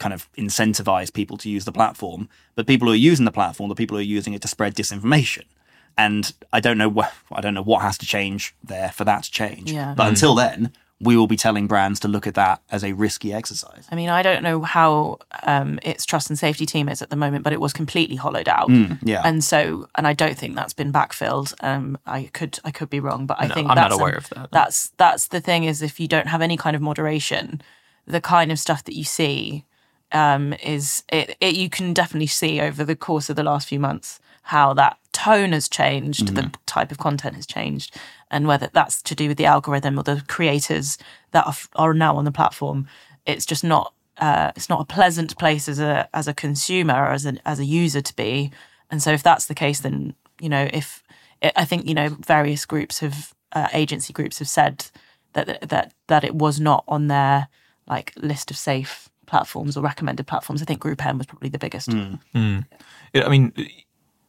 kind 0.00 0.12
of 0.12 0.28
incentivize 0.36 1.12
people 1.12 1.36
to 1.38 1.48
use 1.48 1.64
the 1.64 1.72
platform, 1.72 2.28
but 2.56 2.66
people 2.66 2.88
who 2.88 2.92
are 2.94 2.96
using 3.10 3.24
the 3.26 3.32
platform, 3.40 3.68
the 3.68 3.74
people 3.76 3.96
who 3.96 4.00
are 4.00 4.14
using 4.18 4.32
it 4.34 4.42
to 4.42 4.48
spread 4.48 4.74
disinformation. 4.74 5.44
And 5.96 6.32
I 6.52 6.60
don't 6.60 6.78
know 6.78 6.88
what 6.88 7.12
I 7.30 7.40
don't 7.40 7.54
know 7.54 7.62
what 7.62 7.82
has 7.82 7.96
to 7.98 8.06
change 8.06 8.54
there 8.64 8.90
for 8.90 9.04
that 9.04 9.24
to 9.24 9.30
change. 9.30 9.70
Yeah. 9.70 9.94
But 9.96 10.08
until 10.08 10.34
then, 10.34 10.72
we 11.02 11.16
will 11.16 11.26
be 11.26 11.36
telling 11.36 11.66
brands 11.66 11.98
to 12.00 12.08
look 12.08 12.26
at 12.26 12.34
that 12.34 12.60
as 12.70 12.84
a 12.84 12.92
risky 12.92 13.32
exercise. 13.32 13.86
I 13.90 13.94
mean, 13.96 14.08
I 14.10 14.22
don't 14.22 14.42
know 14.42 14.60
how 14.62 15.18
um, 15.44 15.78
its 15.82 16.04
trust 16.06 16.28
and 16.30 16.38
safety 16.38 16.66
team 16.66 16.88
is 16.90 17.00
at 17.02 17.08
the 17.10 17.16
moment, 17.16 17.42
but 17.42 17.52
it 17.52 17.60
was 17.60 17.72
completely 17.72 18.16
hollowed 18.16 18.48
out. 18.48 18.68
yeah. 19.02 19.22
and 19.24 19.42
so, 19.42 19.88
and 19.96 20.06
I 20.06 20.12
don't 20.12 20.36
think 20.36 20.54
that's 20.56 20.74
been 20.74 20.92
backfilled. 20.92 21.54
Um, 21.62 21.96
I 22.06 22.24
could, 22.32 22.58
I 22.64 22.70
could 22.70 22.90
be 22.90 23.00
wrong, 23.00 23.26
but 23.26 23.38
I 23.40 23.46
No, 23.48 23.54
think 23.54 23.68
I'm 23.70 23.76
not 23.76 23.92
aware 23.92 24.14
a- 24.14 24.18
of 24.18 24.28
that. 24.30 24.50
That's 24.52 24.90
that's 24.98 25.28
the 25.28 25.40
thing 25.40 25.64
is 25.64 25.80
if 25.82 25.98
you 26.00 26.06
don't 26.08 26.28
have 26.28 26.42
any 26.42 26.56
kind 26.56 26.76
of 26.76 26.82
moderation, 26.82 27.62
the 28.06 28.20
kind 28.20 28.52
of 28.52 28.58
stuff 28.58 28.84
that 28.84 28.94
you 28.94 29.04
see 29.04 29.64
um, 30.12 30.54
is 30.62 31.02
it, 31.08 31.36
it. 31.40 31.54
You 31.56 31.70
can 31.70 31.92
definitely 31.94 32.26
see 32.26 32.60
over 32.60 32.84
the 32.84 32.96
course 32.96 33.30
of 33.30 33.36
the 33.36 33.42
last 33.42 33.68
few 33.68 33.78
months 33.78 34.20
how 34.44 34.72
that 34.74 34.98
tone 35.12 35.52
has 35.52 35.68
changed, 35.68 36.26
Mm-hmm. 36.26 36.34
the 36.34 36.52
type 36.66 36.90
of 36.90 36.98
content 36.98 37.36
has 37.36 37.46
changed, 37.46 37.96
and 38.30 38.46
whether 38.46 38.68
that's 38.72 39.02
to 39.02 39.14
do 39.14 39.28
with 39.28 39.36
the 39.36 39.46
algorithm 39.46 39.98
or 39.98 40.02
the 40.02 40.22
creators 40.26 40.98
that 41.32 41.46
are, 41.46 41.54
are 41.76 41.94
now 41.94 42.16
on 42.16 42.24
the 42.24 42.32
platform. 42.32 42.86
It's 43.26 43.46
just 43.46 43.64
not. 43.64 43.92
Uh, 44.18 44.52
it's 44.54 44.68
not 44.68 44.80
a 44.82 44.84
pleasant 44.84 45.36
place 45.38 45.68
as 45.68 45.78
a 45.78 46.08
as 46.12 46.28
a 46.28 46.34
consumer 46.34 46.94
or 46.94 47.12
as 47.12 47.24
a 47.26 47.34
as 47.46 47.58
a 47.58 47.64
user 47.64 48.00
to 48.02 48.16
be. 48.16 48.50
And 48.90 49.02
so, 49.02 49.12
if 49.12 49.22
that's 49.22 49.46
the 49.46 49.54
case, 49.54 49.80
then 49.80 50.14
you 50.40 50.48
know, 50.48 50.68
if 50.72 51.02
I 51.42 51.64
think 51.64 51.86
you 51.86 51.94
know, 51.94 52.08
various 52.08 52.66
groups 52.66 53.00
have 53.00 53.34
uh, 53.52 53.68
agency 53.72 54.12
groups 54.12 54.38
have 54.38 54.48
said 54.48 54.86
that 55.32 55.68
that 55.68 55.94
that 56.08 56.24
it 56.24 56.34
was 56.34 56.58
not 56.60 56.84
on 56.88 57.06
their 57.08 57.48
like 57.86 58.12
list 58.16 58.50
of 58.50 58.56
safe 58.56 59.09
platforms 59.30 59.76
or 59.76 59.82
recommended 59.82 60.26
platforms. 60.26 60.60
I 60.60 60.64
think 60.64 60.82
GroupM 60.82 61.16
was 61.16 61.26
probably 61.26 61.48
the 61.48 61.58
biggest. 61.58 61.88
Mm. 61.88 62.18
Mm. 62.34 62.66
Yeah, 63.14 63.24
I 63.24 63.28
mean, 63.28 63.52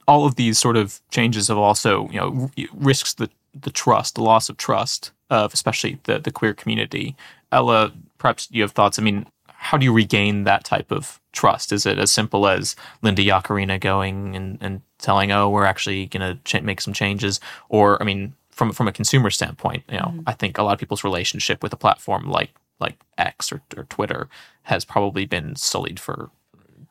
all 0.08 0.26
of 0.26 0.36
these 0.36 0.60
sort 0.60 0.78
of 0.78 1.02
changes 1.10 1.47
have 1.47 1.58
also, 1.58 2.08
you 2.10 2.20
know, 2.20 2.52
risks 2.74 3.14
the 3.16 3.30
the 3.54 3.72
trust, 3.72 4.16
the 4.16 4.24
loss 4.24 4.47
of 4.47 4.56
trust 4.56 5.12
of 5.30 5.54
especially 5.54 5.99
the 6.04 6.20
the 6.20 6.32
queer 6.32 6.54
community. 6.54 7.16
Ella, 7.52 7.91
perhaps 8.18 8.47
you 8.52 8.62
have 8.62 8.72
thoughts. 8.72 8.99
I 8.99 9.02
mean, 9.02 9.26
how 9.47 9.78
do 9.78 9.86
you 9.86 9.93
regain 9.93 10.43
that 10.45 10.64
type 10.64 10.91
of 10.91 11.20
trust? 11.34 11.72
Is 11.72 11.86
it 11.86 11.97
as 11.97 12.12
simple 12.12 12.47
as 12.47 12.76
Linda 13.02 13.24
Yaccarino 13.24 13.80
going 13.80 14.36
and, 14.36 14.58
and 14.62 14.82
telling, 14.99 15.32
"Oh, 15.32 15.49
we're 15.49 15.66
actually 15.66 16.06
going 16.06 16.26
to 16.36 16.39
ch- 16.43 16.62
make 16.62 16.82
some 16.82 16.93
changes," 16.93 17.39
or 17.70 18.02
I 18.02 18.06
mean, 18.06 18.34
from 18.52 18.72
from 18.72 18.88
a 18.88 18.91
consumer 18.91 19.30
standpoint, 19.30 19.84
you 19.89 19.97
know, 19.97 20.06
mm-hmm. 20.06 20.22
I 20.28 20.34
think 20.34 20.58
a 20.58 20.64
lot 20.64 20.74
of 20.74 20.80
people's 20.80 21.04
relationship 21.04 21.64
with 21.64 21.74
a 21.74 21.78
platform 21.78 22.30
like 22.30 22.52
like 22.82 22.98
X 23.18 23.52
or, 23.52 23.62
or 23.78 23.84
Twitter 23.86 24.28
has 24.64 24.84
probably 24.84 25.26
been 25.26 25.56
sullied 25.56 26.00
for 26.00 26.32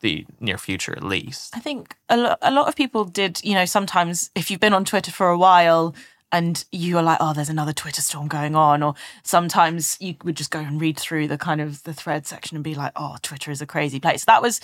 the 0.01 0.25
near 0.41 0.57
future 0.57 0.93
at 0.97 1.05
least. 1.05 1.55
I 1.55 1.61
think 1.61 1.97
a, 2.09 2.17
lo- 2.17 2.37
a 2.41 2.51
lot 2.51 2.69
of 2.69 2.77
people 2.77 3.05
did, 3.05 3.41
you 3.45 3.55
know, 3.55 3.67
sometimes 3.67 4.31
if 4.35 4.51
you've 4.51 4.61
been 4.61 4.73
on 4.73 4.85
Twitter 4.85 5.11
for 5.11 5.29
a 5.29 5.37
while 5.37 5.95
and 6.33 6.65
you 6.73 6.97
are 6.97 7.03
like, 7.03 7.19
oh, 7.21 7.35
there's 7.35 7.49
another 7.51 7.73
Twitter 7.73 8.01
storm 8.01 8.29
going 8.29 8.55
on, 8.55 8.83
or 8.83 8.95
sometimes 9.25 9.97
you 10.01 10.15
would 10.23 10.37
just 10.37 10.51
go 10.53 10.61
and 10.61 10.81
read 10.81 10.99
through 10.99 11.27
the 11.27 11.37
kind 11.37 11.61
of 11.61 11.83
the 11.83 11.93
thread 11.93 12.27
section 12.27 12.57
and 12.57 12.65
be 12.65 12.75
like, 12.75 12.93
oh, 12.97 13.17
Twitter 13.21 13.51
is 13.51 13.61
a 13.61 13.67
crazy 13.67 13.99
place. 13.99 14.25
That 14.25 14.41
was 14.41 14.61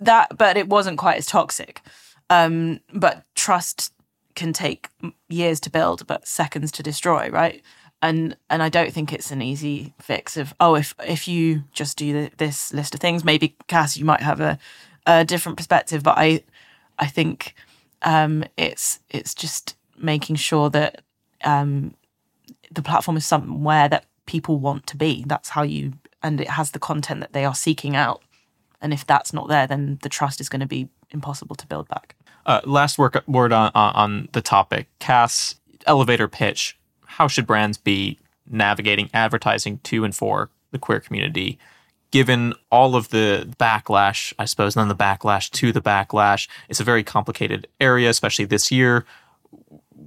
that, 0.00 0.36
but 0.38 0.56
it 0.56 0.68
wasn't 0.68 0.98
quite 0.98 1.18
as 1.18 1.26
toxic. 1.26 1.82
Um, 2.30 2.80
but 2.94 3.24
trust 3.34 3.92
can 4.34 4.54
take 4.54 4.88
years 5.28 5.60
to 5.60 5.70
build, 5.70 6.06
but 6.06 6.26
seconds 6.26 6.72
to 6.72 6.82
destroy, 6.82 7.28
right? 7.28 7.62
And 8.02 8.36
and 8.50 8.62
I 8.62 8.68
don't 8.68 8.92
think 8.92 9.12
it's 9.12 9.30
an 9.30 9.40
easy 9.40 9.94
fix 10.00 10.36
of 10.36 10.52
oh 10.58 10.74
if 10.74 10.94
if 11.06 11.28
you 11.28 11.62
just 11.72 11.96
do 11.96 12.12
the, 12.12 12.30
this 12.36 12.74
list 12.74 12.94
of 12.94 13.00
things, 13.00 13.24
maybe 13.24 13.56
Cass, 13.68 13.96
you 13.96 14.04
might 14.04 14.20
have 14.20 14.40
a, 14.40 14.58
a 15.06 15.24
different 15.24 15.56
perspective, 15.56 16.02
but 16.02 16.18
I 16.18 16.42
I 16.98 17.06
think 17.06 17.54
um, 18.02 18.44
it's 18.56 18.98
it's 19.08 19.34
just 19.34 19.76
making 19.96 20.36
sure 20.36 20.68
that 20.70 21.02
um, 21.44 21.94
the 22.72 22.82
platform 22.82 23.16
is 23.16 23.24
somewhere 23.24 23.88
that 23.88 24.06
people 24.26 24.58
want 24.58 24.86
to 24.88 24.96
be. 24.96 25.24
That's 25.26 25.50
how 25.50 25.62
you 25.62 25.92
and 26.22 26.40
it 26.40 26.50
has 26.50 26.72
the 26.72 26.78
content 26.78 27.20
that 27.20 27.32
they 27.32 27.44
are 27.44 27.54
seeking 27.54 27.96
out. 27.96 28.22
And 28.80 28.92
if 28.92 29.06
that's 29.06 29.32
not 29.32 29.48
there, 29.48 29.68
then 29.68 29.98
the 30.02 30.08
trust 30.08 30.40
is 30.40 30.48
going 30.48 30.60
to 30.60 30.66
be 30.66 30.88
impossible 31.10 31.54
to 31.56 31.66
build 31.66 31.88
back. 31.88 32.16
Uh, 32.46 32.60
last 32.64 32.98
work, 32.98 33.22
word 33.28 33.52
on, 33.52 33.70
on 33.76 33.94
on 33.94 34.28
the 34.32 34.42
topic. 34.42 34.88
Cass, 34.98 35.54
elevator 35.86 36.26
pitch. 36.26 36.76
How 37.16 37.28
should 37.28 37.46
brands 37.46 37.78
be 37.78 38.18
navigating 38.48 39.10
advertising 39.12 39.78
to 39.84 40.04
and 40.04 40.14
for 40.14 40.50
the 40.70 40.78
queer 40.78 41.00
community, 41.00 41.58
given 42.10 42.54
all 42.70 42.96
of 42.96 43.10
the 43.10 43.54
backlash, 43.58 44.32
I 44.38 44.46
suppose, 44.46 44.76
and 44.76 44.80
then 44.82 44.96
the 44.96 45.04
backlash 45.04 45.50
to 45.50 45.72
the 45.72 45.82
backlash? 45.82 46.48
It's 46.68 46.80
a 46.80 46.84
very 46.84 47.04
complicated 47.04 47.66
area, 47.80 48.08
especially 48.08 48.46
this 48.46 48.70
year. 48.70 49.04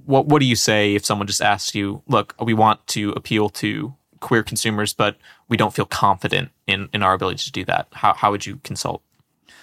What 0.04 0.26
What 0.26 0.40
do 0.40 0.46
you 0.46 0.56
say 0.56 0.94
if 0.94 1.04
someone 1.04 1.26
just 1.26 1.42
asks 1.42 1.74
you, 1.74 2.02
"Look, 2.08 2.34
we 2.40 2.54
want 2.54 2.86
to 2.88 3.10
appeal 3.10 3.48
to 3.50 3.94
queer 4.20 4.42
consumers, 4.42 4.92
but 4.92 5.16
we 5.48 5.56
don't 5.56 5.74
feel 5.74 5.86
confident 5.86 6.50
in 6.66 6.88
in 6.92 7.02
our 7.02 7.14
ability 7.14 7.44
to 7.44 7.52
do 7.52 7.64
that"? 7.66 7.86
How 7.92 8.14
How 8.14 8.30
would 8.30 8.46
you 8.46 8.56
consult? 8.64 9.02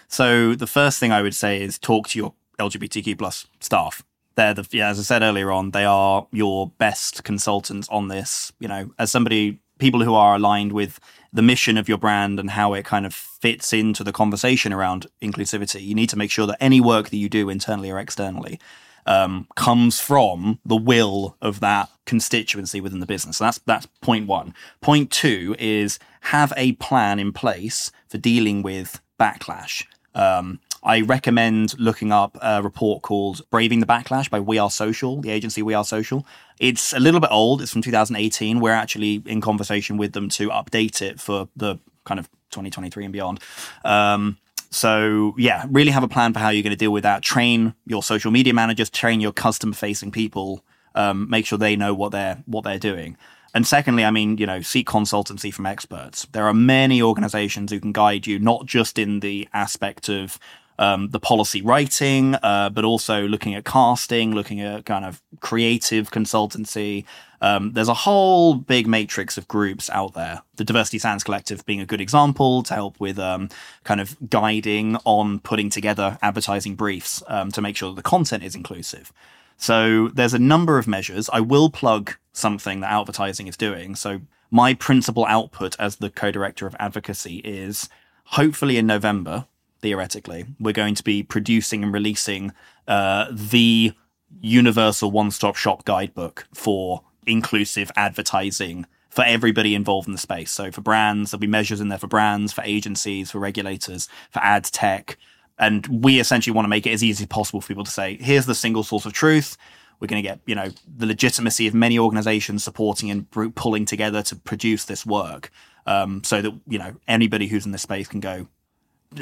So 0.07 0.55
the 0.55 0.67
first 0.67 0.99
thing 0.99 1.11
I 1.11 1.21
would 1.21 1.35
say 1.35 1.61
is 1.61 1.77
talk 1.77 2.07
to 2.09 2.19
your 2.19 2.33
LGBTQ 2.59 3.17
plus 3.17 3.47
staff. 3.59 4.03
They're 4.36 4.53
the 4.53 4.67
yeah, 4.71 4.89
as 4.89 4.99
I 4.99 5.03
said 5.03 5.21
earlier 5.21 5.51
on, 5.51 5.71
they 5.71 5.86
are 5.86 6.27
your 6.31 6.69
best 6.77 7.23
consultants 7.23 7.88
on 7.89 8.07
this. 8.07 8.51
You 8.59 8.67
know, 8.67 8.91
as 8.97 9.11
somebody, 9.11 9.59
people 9.77 10.03
who 10.03 10.15
are 10.15 10.36
aligned 10.36 10.71
with 10.71 10.99
the 11.31 11.41
mission 11.41 11.77
of 11.77 11.89
your 11.89 11.97
brand 11.97 12.39
and 12.39 12.51
how 12.51 12.73
it 12.73 12.86
kind 12.86 13.05
of 13.05 13.13
fits 13.13 13.73
into 13.73 14.03
the 14.03 14.11
conversation 14.11 14.71
around 14.71 15.07
inclusivity. 15.21 15.84
You 15.84 15.95
need 15.95 16.09
to 16.09 16.17
make 16.17 16.31
sure 16.31 16.45
that 16.47 16.57
any 16.61 16.79
work 16.79 17.09
that 17.09 17.17
you 17.17 17.27
do 17.27 17.49
internally 17.49 17.89
or 17.89 17.99
externally 17.99 18.59
um, 19.05 19.47
comes 19.55 19.99
from 19.99 20.59
the 20.65 20.75
will 20.75 21.36
of 21.41 21.59
that 21.59 21.89
constituency 22.05 22.79
within 22.81 22.99
the 22.99 23.05
business. 23.05 23.38
So 23.38 23.45
that's 23.45 23.59
that's 23.59 23.88
point 24.01 24.27
one. 24.27 24.53
Point 24.81 25.11
two 25.11 25.55
is 25.59 25.99
have 26.21 26.53
a 26.55 26.73
plan 26.73 27.19
in 27.19 27.34
place 27.34 27.91
for 28.07 28.17
dealing 28.17 28.61
with 28.61 29.01
backlash. 29.19 29.86
Um, 30.15 30.59
I 30.84 31.01
recommend 31.01 31.79
looking 31.79 32.11
up 32.11 32.38
a 32.41 32.61
report 32.61 33.03
called 33.03 33.41
Braving 33.49 33.79
the 33.79 33.86
Backlash 33.86 34.29
by 34.29 34.41
We 34.41 34.57
Are 34.57 34.69
Social, 34.69 35.21
the 35.21 35.31
agency 35.31 35.61
We 35.61 35.73
Are 35.73 35.86
Social. 35.86 36.25
It's 36.59 36.91
a 36.91 36.99
little 36.99 37.21
bit 37.21 37.29
old, 37.31 37.61
it's 37.61 37.71
from 37.71 37.81
2018. 37.81 38.59
We're 38.59 38.71
actually 38.71 39.23
in 39.25 39.39
conversation 39.39 39.95
with 39.95 40.11
them 40.11 40.27
to 40.29 40.49
update 40.49 41.01
it 41.01 41.21
for 41.21 41.47
the 41.55 41.77
kind 42.03 42.19
of 42.19 42.29
2023 42.51 43.05
and 43.05 43.13
beyond. 43.13 43.39
Um, 43.86 44.38
so, 44.71 45.36
yeah, 45.38 45.65
really 45.69 45.91
have 45.91 46.03
a 46.03 46.07
plan 46.09 46.34
for 46.34 46.39
how 46.39 46.49
you're 46.49 46.63
going 46.63 46.71
to 46.71 46.77
deal 46.77 46.91
with 46.91 47.03
that. 47.03 47.21
Train 47.21 47.75
your 47.86 48.03
social 48.03 48.31
media 48.31 48.53
managers, 48.53 48.89
train 48.89 49.21
your 49.21 49.31
customer 49.31 49.73
facing 49.73 50.11
people, 50.11 50.65
um, 50.95 51.29
make 51.29 51.45
sure 51.45 51.57
they 51.57 51.77
know 51.77 51.93
what 51.93 52.11
they're 52.11 52.43
what 52.45 52.63
they're 52.63 52.79
doing. 52.79 53.15
And 53.53 53.67
secondly, 53.67 54.03
I 54.03 54.09
mean, 54.09 54.39
you 54.39 54.47
know, 54.47 54.61
seek 54.61 54.88
consultancy 54.88 55.53
from 55.53 55.67
experts. 55.67 56.25
There 56.31 56.47
are 56.47 56.55
many 56.55 57.03
organizations 57.03 57.71
who 57.71 57.79
can 57.79 57.91
guide 57.91 58.25
you, 58.25 58.39
not 58.39 58.65
just 58.65 58.97
in 58.97 59.19
the 59.19 59.47
aspect 59.53 60.09
of 60.09 60.39
um, 60.84 61.09
the 61.09 61.19
policy 61.19 61.61
writing, 61.61 62.36
uh, 62.36 62.69
but 62.69 62.84
also 62.84 63.25
looking 63.27 63.55
at 63.55 63.63
casting, 63.63 64.34
looking 64.34 64.59
at 64.61 64.86
kind 64.86 65.05
of 65.05 65.21
creative 65.39 66.11
consultancy. 66.11 67.05
Um, 67.41 67.71
there's 67.73 67.89
a 67.89 67.93
whole 67.93 68.55
big 68.55 68.86
matrix 68.88 69.38
of 69.38 69.47
groups 69.47 69.89
out 69.89 70.13
there. 70.13 70.41
The 70.55 70.63
Diversity 70.63 70.99
Standards 70.99 71.23
Collective 71.23 71.65
being 71.65 71.81
a 71.81 71.86
good 71.86 72.01
example 72.01 72.63
to 72.63 72.73
help 72.73 72.99
with 72.99 73.17
um, 73.17 73.49
kind 73.84 74.01
of 74.01 74.17
guiding 74.29 74.97
on 75.05 75.39
putting 75.39 75.69
together 75.69 76.17
Outvertising 76.21 76.75
briefs 76.75 77.23
um, 77.27 77.51
to 77.51 77.61
make 77.61 77.75
sure 77.77 77.89
that 77.89 77.95
the 77.95 78.09
content 78.09 78.43
is 78.43 78.55
inclusive. 78.55 79.11
So 79.57 80.09
there's 80.09 80.34
a 80.34 80.39
number 80.39 80.77
of 80.77 80.88
measures. 80.88 81.29
I 81.31 81.39
will 81.39 81.69
plug 81.69 82.15
something 82.34 82.81
that 82.81 82.91
advertising 82.91 83.47
is 83.47 83.55
doing. 83.55 83.95
So 83.95 84.21
my 84.51 84.73
principal 84.73 85.25
output 85.25 85.75
as 85.79 85.97
the 85.97 86.09
co-director 86.09 86.67
of 86.67 86.75
advocacy 86.79 87.38
is 87.38 87.89
hopefully 88.25 88.77
in 88.77 88.88
November, 88.88 89.45
theoretically, 89.84 90.45
we're 90.59 90.73
going 90.73 90.95
to 90.95 91.03
be 91.03 91.21
producing 91.21 91.84
and 91.84 91.93
releasing 91.93 92.51
uh, 92.88 93.27
the 93.29 93.93
universal 94.41 95.11
one-stop 95.11 95.55
shop 95.55 95.86
guidebook 95.86 96.47
for 96.53 97.03
inclusive 97.27 97.91
advertising 97.95 98.88
for 99.09 99.23
everybody 99.23 99.75
involved 99.75 100.07
in 100.07 100.13
the 100.13 100.17
space. 100.17 100.51
So 100.51 100.71
for 100.71 100.81
brands, 100.81 101.29
there'll 101.29 101.39
be 101.41 101.47
measures 101.47 101.79
in 101.81 101.89
there 101.89 101.99
for 101.99 102.07
brands, 102.07 102.51
for 102.51 102.63
agencies, 102.63 103.29
for 103.29 103.38
regulators, 103.38 104.09
for 104.31 104.39
ad 104.39 104.63
tech. 104.63 105.17
And 105.59 105.86
we 106.03 106.19
essentially 106.19 106.55
want 106.55 106.65
to 106.65 106.69
make 106.69 106.88
it 106.88 106.93
as 106.93 107.03
easy 107.03 107.25
as 107.25 107.27
possible 107.27 107.61
for 107.61 107.67
people 107.67 107.84
to 107.84 107.91
say, 107.91 108.17
here's 108.19 108.47
the 108.47 108.55
single 108.55 108.84
source 108.84 109.05
of 109.05 109.13
truth. 109.13 109.55
We're 109.99 110.07
going 110.07 110.23
to 110.23 110.27
get, 110.27 110.39
you 110.47 110.55
know, 110.55 110.71
the 110.97 111.05
legitimacy 111.05 111.67
of 111.67 111.73
many 111.73 111.99
organizations 111.99 112.63
supporting 112.63 113.11
and 113.11 113.29
pulling 113.55 113.86
together 113.86 114.23
to 114.23 114.36
produce 114.36 114.86
this 114.86 115.05
work. 115.05 115.51
Um, 115.86 116.23
so 116.23 116.41
that, 116.41 116.53
you 116.67 116.79
know, 116.79 116.95
anybody 117.07 117.47
who's 117.47 117.65
in 117.65 117.71
this 117.73 117.81
space 117.81 118.07
can 118.07 118.21
go, 118.21 118.47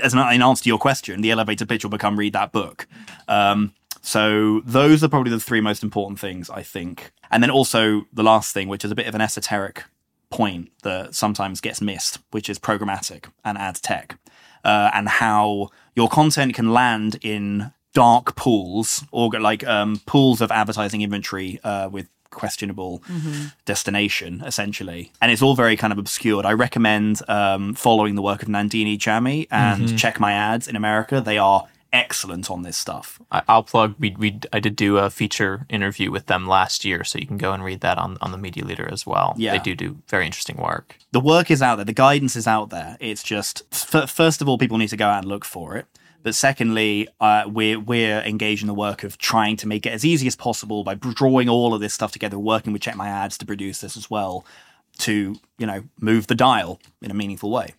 as 0.01 0.13
an 0.13 0.19
in 0.33 0.41
answer 0.41 0.63
to 0.63 0.69
your 0.69 0.79
question, 0.79 1.21
the 1.21 1.31
elevator 1.31 1.65
pitch 1.65 1.83
will 1.83 1.91
become 1.91 2.17
read 2.17 2.33
that 2.33 2.51
book. 2.51 2.87
Um, 3.27 3.73
so 4.01 4.61
those 4.65 5.03
are 5.03 5.07
probably 5.07 5.31
the 5.31 5.39
three 5.39 5.61
most 5.61 5.83
important 5.83 6.19
things, 6.19 6.49
I 6.49 6.63
think. 6.63 7.11
And 7.29 7.41
then 7.41 7.51
also 7.51 8.07
the 8.11 8.23
last 8.23 8.53
thing, 8.53 8.67
which 8.67 8.83
is 8.83 8.91
a 8.91 8.95
bit 8.95 9.07
of 9.07 9.15
an 9.15 9.21
esoteric 9.21 9.83
point 10.29 10.71
that 10.83 11.13
sometimes 11.13 11.61
gets 11.61 11.81
missed, 11.81 12.19
which 12.31 12.49
is 12.49 12.57
programmatic 12.57 13.25
and 13.45 13.57
ad 13.57 13.75
tech, 13.75 14.17
uh, 14.63 14.89
and 14.93 15.07
how 15.07 15.69
your 15.95 16.09
content 16.09 16.55
can 16.55 16.73
land 16.73 17.19
in 17.21 17.71
dark 17.93 18.35
pools 18.35 19.03
or 19.11 19.29
like 19.31 19.65
um, 19.67 20.01
pools 20.05 20.41
of 20.41 20.51
advertising 20.51 21.01
inventory 21.01 21.59
uh, 21.63 21.89
with 21.89 22.07
questionable 22.31 23.01
destination 23.65 24.41
essentially 24.45 25.11
and 25.21 25.31
it's 25.31 25.41
all 25.41 25.55
very 25.55 25.75
kind 25.77 25.93
of 25.93 25.99
obscured 25.99 26.45
i 26.45 26.51
recommend 26.53 27.21
um, 27.29 27.73
following 27.73 28.15
the 28.15 28.21
work 28.21 28.41
of 28.41 28.49
nandini 28.49 28.97
jammi 28.97 29.47
and 29.51 29.97
check 29.97 30.19
my 30.19 30.33
ads 30.33 30.67
in 30.67 30.75
america 30.75 31.21
they 31.21 31.37
are 31.37 31.65
excellent 31.93 32.49
on 32.49 32.61
this 32.63 32.77
stuff 32.77 33.19
I, 33.31 33.41
I'll 33.49 33.63
plug. 33.63 33.95
We 33.99 34.15
we 34.17 34.39
I 34.53 34.59
did 34.61 34.77
do 34.77 34.97
a 34.97 35.09
feature 35.09 35.65
interview 35.69 36.09
with 36.09 36.27
them 36.27 36.47
last 36.47 36.85
year, 36.85 37.03
so 37.03 37.19
you 37.19 37.27
can 37.27 37.37
go 37.37 37.51
and 37.51 37.61
read 37.65 37.81
that 37.81 37.97
on 37.97 38.17
on 38.21 38.31
the 38.31 38.37
Media 38.37 38.63
Leader 38.63 38.87
as 38.91 39.05
well. 39.05 39.33
Yeah. 39.37 39.51
they 39.51 39.59
do 39.59 39.75
do 39.75 39.97
very 40.07 40.25
interesting 40.25 40.55
work. 40.55 40.95
the 41.11 41.19
work 41.19 41.51
is 41.51 41.61
out 41.61 41.75
there 41.75 41.83
the 41.85 41.91
guidance 42.07 42.37
is 42.37 42.47
out 42.47 42.69
there 42.69 42.95
it's 43.01 43.23
just 43.23 43.63
f- 43.73 44.09
first 44.09 44.41
of 44.41 44.47
all 44.47 44.57
people 44.57 44.77
need 44.77 44.87
to 44.89 44.95
go 44.95 45.07
out 45.07 45.19
and 45.23 45.27
look 45.27 45.43
for 45.43 45.75
it 45.75 45.85
but 46.23 46.35
secondly 46.35 47.07
uh, 47.19 47.43
we're 47.47 47.79
we're 47.79 48.21
engaged 48.21 48.61
in 48.61 48.67
the 48.67 48.73
work 48.73 49.03
of 49.03 49.17
trying 49.17 49.55
to 49.57 49.67
make 49.67 49.85
it 49.85 49.91
as 49.91 50.05
easy 50.05 50.27
as 50.27 50.35
possible 50.35 50.83
by 50.83 50.93
drawing 50.95 51.49
all 51.49 51.73
of 51.73 51.81
this 51.81 51.93
stuff 51.93 52.11
together 52.11 52.37
working 52.37 52.73
with 52.73 52.81
check 52.81 52.95
my 52.95 53.07
ads 53.07 53.37
to 53.37 53.45
produce 53.45 53.81
this 53.81 53.97
as 53.97 54.09
well 54.09 54.45
to 54.97 55.35
you 55.57 55.65
know 55.65 55.83
move 55.99 56.27
the 56.27 56.35
dial 56.35 56.79
in 57.01 57.11
a 57.11 57.13
meaningful 57.13 57.49
way 57.49 57.73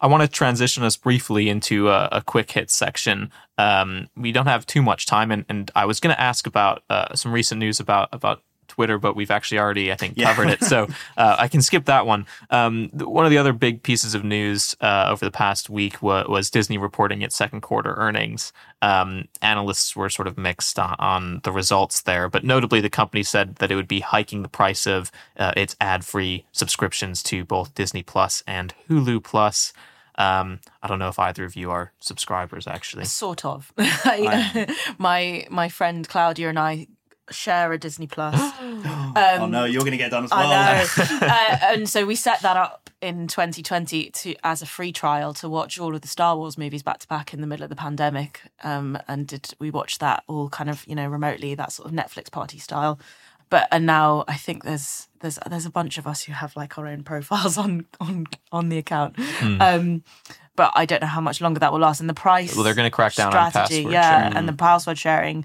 I 0.00 0.06
want 0.08 0.22
to 0.22 0.28
transition 0.28 0.82
us 0.84 0.96
briefly 0.96 1.48
into 1.48 1.88
a, 1.88 2.08
a 2.12 2.22
quick 2.22 2.50
hit 2.50 2.70
section. 2.70 3.32
Um, 3.56 4.08
we 4.16 4.30
don't 4.30 4.46
have 4.46 4.66
too 4.66 4.82
much 4.82 5.06
time, 5.06 5.30
and, 5.30 5.44
and 5.48 5.70
I 5.74 5.86
was 5.86 6.00
going 6.00 6.14
to 6.14 6.20
ask 6.20 6.46
about 6.46 6.82
uh, 6.90 7.14
some 7.14 7.32
recent 7.32 7.58
news 7.58 7.80
about 7.80 8.10
about 8.12 8.42
Twitter, 8.76 8.98
but 8.98 9.16
we've 9.16 9.30
actually 9.30 9.58
already, 9.58 9.90
I 9.90 9.96
think, 9.96 10.14
Yeah. 10.16 10.32
covered 10.32 10.50
it. 10.50 10.62
So 10.62 10.86
uh, 11.16 11.36
I 11.38 11.48
can 11.48 11.62
skip 11.62 11.86
that 11.86 12.06
one. 12.06 12.26
Um, 12.50 12.90
one 12.92 13.24
of 13.24 13.30
the 13.30 13.38
other 13.38 13.52
big 13.52 13.82
pieces 13.82 14.14
of 14.14 14.22
news 14.22 14.76
uh, 14.80 15.06
over 15.10 15.24
the 15.24 15.30
past 15.30 15.68
week 15.68 16.02
wa- 16.02 16.24
was 16.28 16.50
Disney 16.50 16.76
reporting 16.78 17.22
its 17.22 17.34
second 17.34 17.62
quarter 17.62 17.94
earnings. 17.94 18.52
Um, 18.82 19.24
analysts 19.40 19.96
were 19.96 20.10
sort 20.10 20.28
of 20.28 20.36
mixed 20.36 20.78
on, 20.78 20.94
on 20.98 21.40
the 21.42 21.50
results 21.52 22.02
there, 22.02 22.28
but 22.28 22.44
notably, 22.44 22.80
the 22.82 22.90
company 22.90 23.22
said 23.22 23.56
that 23.56 23.70
it 23.72 23.74
would 23.76 23.88
be 23.88 24.00
hiking 24.00 24.42
the 24.42 24.48
price 24.48 24.86
of 24.86 25.10
uh, 25.38 25.52
its 25.56 25.74
ad 25.80 26.04
free 26.04 26.44
subscriptions 26.52 27.22
to 27.24 27.44
both 27.44 27.74
Disney 27.74 28.02
Plus 28.02 28.42
and 28.46 28.74
Hulu 28.88 29.24
Plus. 29.24 29.72
Um, 30.18 30.60
I 30.82 30.88
don't 30.88 30.98
know 30.98 31.08
if 31.08 31.18
either 31.18 31.44
of 31.44 31.56
you 31.56 31.70
are 31.70 31.92
subscribers, 32.00 32.66
actually. 32.66 33.04
Sort 33.04 33.44
of. 33.44 33.72
I, 33.78 34.74
my 34.98 35.46
my 35.50 35.68
friend 35.68 36.08
Claudia 36.08 36.48
and 36.48 36.58
I 36.58 36.86
share 37.30 37.72
a 37.72 37.78
Disney 37.78 38.06
Plus. 38.06 38.34
oh 38.60 39.48
no, 39.50 39.64
you're 39.64 39.80
going 39.80 39.92
to 39.92 39.96
get 39.96 40.10
done 40.10 40.24
as 40.24 40.30
well. 40.30 40.40
I 40.40 40.84
know. 40.84 41.04
uh, 41.26 41.58
and 41.62 41.88
so 41.88 42.06
we 42.06 42.14
set 42.14 42.42
that 42.42 42.56
up 42.56 42.90
in 43.00 43.26
2020 43.26 44.10
to 44.10 44.34
as 44.42 44.62
a 44.62 44.66
free 44.66 44.92
trial 44.92 45.34
to 45.34 45.48
watch 45.48 45.78
all 45.78 45.94
of 45.94 46.00
the 46.00 46.08
Star 46.08 46.36
Wars 46.36 46.56
movies 46.56 46.82
back 46.82 46.98
to 46.98 47.08
back 47.08 47.34
in 47.34 47.40
the 47.40 47.46
middle 47.46 47.64
of 47.64 47.70
the 47.70 47.76
pandemic. 47.76 48.40
Um, 48.62 48.98
and 49.08 49.26
did 49.26 49.54
we 49.58 49.70
watched 49.70 50.00
that 50.00 50.24
all 50.26 50.48
kind 50.48 50.70
of 50.70 50.86
you 50.86 50.94
know 50.94 51.06
remotely, 51.06 51.54
that 51.54 51.72
sort 51.72 51.88
of 51.88 51.94
Netflix 51.94 52.30
party 52.30 52.58
style. 52.58 52.98
But 53.48 53.68
and 53.70 53.86
now 53.86 54.24
I 54.26 54.36
think 54.36 54.64
there's 54.64 55.08
there's 55.20 55.38
there's 55.48 55.66
a 55.66 55.70
bunch 55.70 55.98
of 55.98 56.06
us 56.06 56.24
who 56.24 56.32
have 56.32 56.56
like 56.56 56.78
our 56.78 56.86
own 56.86 57.02
profiles 57.02 57.58
on 57.64 57.86
on 58.00 58.26
on 58.52 58.68
the 58.68 58.78
account. 58.78 59.16
Um, 59.60 60.02
but 60.56 60.72
I 60.74 60.86
don't 60.86 61.02
know 61.02 61.06
how 61.06 61.20
much 61.20 61.40
longer 61.40 61.60
that 61.60 61.72
will 61.72 61.80
last. 61.80 62.00
And 62.00 62.08
the 62.08 62.14
price. 62.14 62.54
Well, 62.54 62.64
they're 62.64 62.74
gonna 62.74 62.90
crack 62.90 63.14
down 63.14 63.34
on 63.34 63.50
strategy, 63.50 63.82
password 63.82 63.92
yeah, 63.92 64.20
sharing. 64.20 64.36
and 64.36 64.48
the 64.48 64.52
password 64.54 64.98
sharing. 64.98 65.44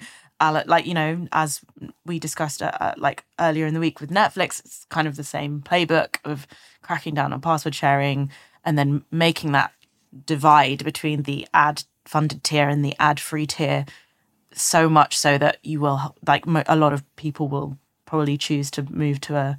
Like 0.49 0.85
you 0.85 0.93
know, 0.93 1.27
as 1.31 1.61
we 2.05 2.19
discussed 2.19 2.63
uh, 2.63 2.71
uh, 2.79 2.93
like 2.97 3.23
earlier 3.39 3.67
in 3.67 3.73
the 3.73 3.79
week 3.79 4.01
with 4.01 4.09
Netflix, 4.09 4.59
it's 4.59 4.85
kind 4.89 5.07
of 5.07 5.15
the 5.15 5.23
same 5.23 5.61
playbook 5.61 6.17
of 6.25 6.47
cracking 6.81 7.13
down 7.13 7.33
on 7.33 7.41
password 7.41 7.75
sharing 7.75 8.31
and 8.65 8.77
then 8.77 9.03
making 9.11 9.51
that 9.51 9.71
divide 10.25 10.83
between 10.83 11.23
the 11.23 11.47
ad 11.53 11.83
funded 12.05 12.43
tier 12.43 12.67
and 12.67 12.83
the 12.83 12.95
ad 12.99 13.19
free 13.19 13.45
tier 13.45 13.85
so 14.53 14.89
much 14.89 15.17
so 15.17 15.37
that 15.37 15.57
you 15.63 15.79
will 15.79 16.15
like 16.27 16.45
mo- 16.45 16.63
a 16.67 16.75
lot 16.75 16.91
of 16.93 17.03
people 17.15 17.47
will 17.47 17.77
probably 18.05 18.37
choose 18.37 18.69
to 18.71 18.83
move 18.91 19.21
to 19.21 19.35
a 19.35 19.57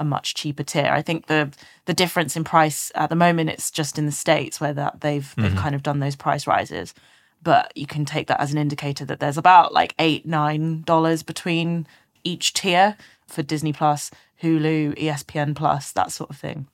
a 0.00 0.04
much 0.04 0.34
cheaper 0.34 0.62
tier. 0.62 0.90
I 0.92 1.02
think 1.02 1.26
the 1.26 1.50
the 1.86 1.94
difference 1.94 2.36
in 2.36 2.44
price 2.44 2.92
at 2.94 3.10
the 3.10 3.16
moment 3.16 3.50
it's 3.50 3.70
just 3.70 3.98
in 3.98 4.06
the 4.06 4.12
states 4.12 4.60
where 4.60 4.72
that 4.74 5.00
they've 5.00 5.34
they've 5.36 5.56
kind 5.56 5.74
of 5.74 5.82
done 5.82 5.98
those 5.98 6.14
price 6.16 6.46
rises. 6.46 6.94
But 7.42 7.72
you 7.76 7.86
can 7.86 8.04
take 8.04 8.26
that 8.26 8.40
as 8.40 8.52
an 8.52 8.58
indicator 8.58 9.04
that 9.04 9.20
there's 9.20 9.38
about 9.38 9.72
like 9.72 9.94
eight 9.98 10.26
nine 10.26 10.82
dollars 10.82 11.22
between 11.22 11.86
each 12.24 12.52
tier 12.52 12.96
for 13.26 13.42
Disney 13.42 13.72
Plus, 13.72 14.10
Hulu, 14.42 14.96
ESPN 14.98 15.54
Plus, 15.54 15.92
that 15.92 16.10
sort 16.12 16.30
of 16.30 16.36
thing. 16.36 16.66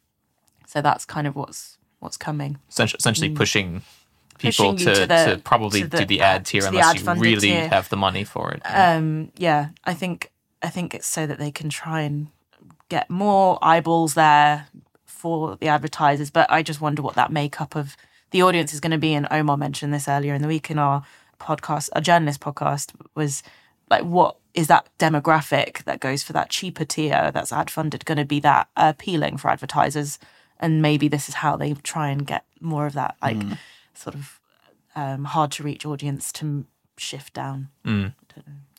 So 0.66 0.80
that's 0.80 1.04
kind 1.04 1.26
of 1.26 1.36
what's 1.36 1.76
what's 2.00 2.16
coming. 2.16 2.58
essentially, 2.68 2.98
essentially 2.98 3.30
pushing 3.30 3.80
Mm. 3.80 3.82
people 4.38 4.72
Pushing 4.72 4.86
to, 4.86 4.94
to 4.94 5.06
the- 5.06 5.24
to 5.36 5.40
probably 5.44 5.82
to 5.82 5.86
the- 5.88 5.98
do 5.98 6.04
the 6.06 6.20
ad 6.22 6.44
tier 6.44 6.66
unless 6.66 6.94
you 6.94 7.00
ad-funded 7.00 7.22
really 7.22 7.48
tier. 7.50 7.68
have 7.68 7.88
the 7.88 7.96
money 7.96 8.24
for 8.24 8.50
it. 8.52 8.60
Um, 8.64 9.30
yeah, 9.36 9.68
I 9.84 9.94
think 9.94 10.30
I 10.62 10.70
think 10.70 10.94
it's 10.94 11.06
so 11.06 11.26
that 11.26 11.38
they 11.38 11.50
can 11.50 11.68
try 11.68 12.00
and 12.00 12.28
get 12.88 13.08
more 13.10 13.58
eyeballs 13.62 14.14
there 14.14 14.66
for 15.06 15.56
the 15.56 15.68
advertisers. 15.68 16.30
But 16.30 16.50
I 16.50 16.62
just 16.62 16.80
wonder 16.80 17.00
what 17.02 17.14
that 17.14 17.30
makeup 17.30 17.74
of 17.76 17.96
the 18.34 18.42
audience 18.42 18.74
is 18.74 18.80
going 18.80 18.90
to 18.90 18.98
be. 18.98 19.14
And 19.14 19.28
Omar 19.30 19.56
mentioned 19.56 19.94
this 19.94 20.08
earlier 20.08 20.34
in 20.34 20.42
the 20.42 20.48
week 20.48 20.68
in 20.68 20.76
our 20.76 21.04
podcast, 21.38 21.88
a 21.92 22.00
journalist 22.00 22.40
podcast, 22.40 22.92
was 23.14 23.44
like, 23.88 24.02
what 24.02 24.38
is 24.54 24.66
that 24.66 24.88
demographic 24.98 25.84
that 25.84 26.00
goes 26.00 26.24
for 26.24 26.32
that 26.32 26.50
cheaper 26.50 26.84
tier 26.84 27.30
that's 27.32 27.52
ad 27.52 27.70
funded 27.70 28.04
going 28.04 28.18
to 28.18 28.24
be 28.24 28.40
that 28.40 28.68
appealing 28.76 29.36
for 29.36 29.50
advertisers? 29.50 30.18
And 30.58 30.82
maybe 30.82 31.06
this 31.06 31.28
is 31.28 31.36
how 31.36 31.56
they 31.56 31.74
try 31.74 32.08
and 32.08 32.26
get 32.26 32.44
more 32.60 32.86
of 32.86 32.94
that, 32.94 33.14
like 33.22 33.36
sort 33.94 34.16
of 34.16 34.40
um, 34.96 35.26
hard 35.26 35.52
to 35.52 35.62
reach 35.62 35.86
audience 35.86 36.32
to 36.32 36.66
shift 36.96 37.34
down. 37.34 37.68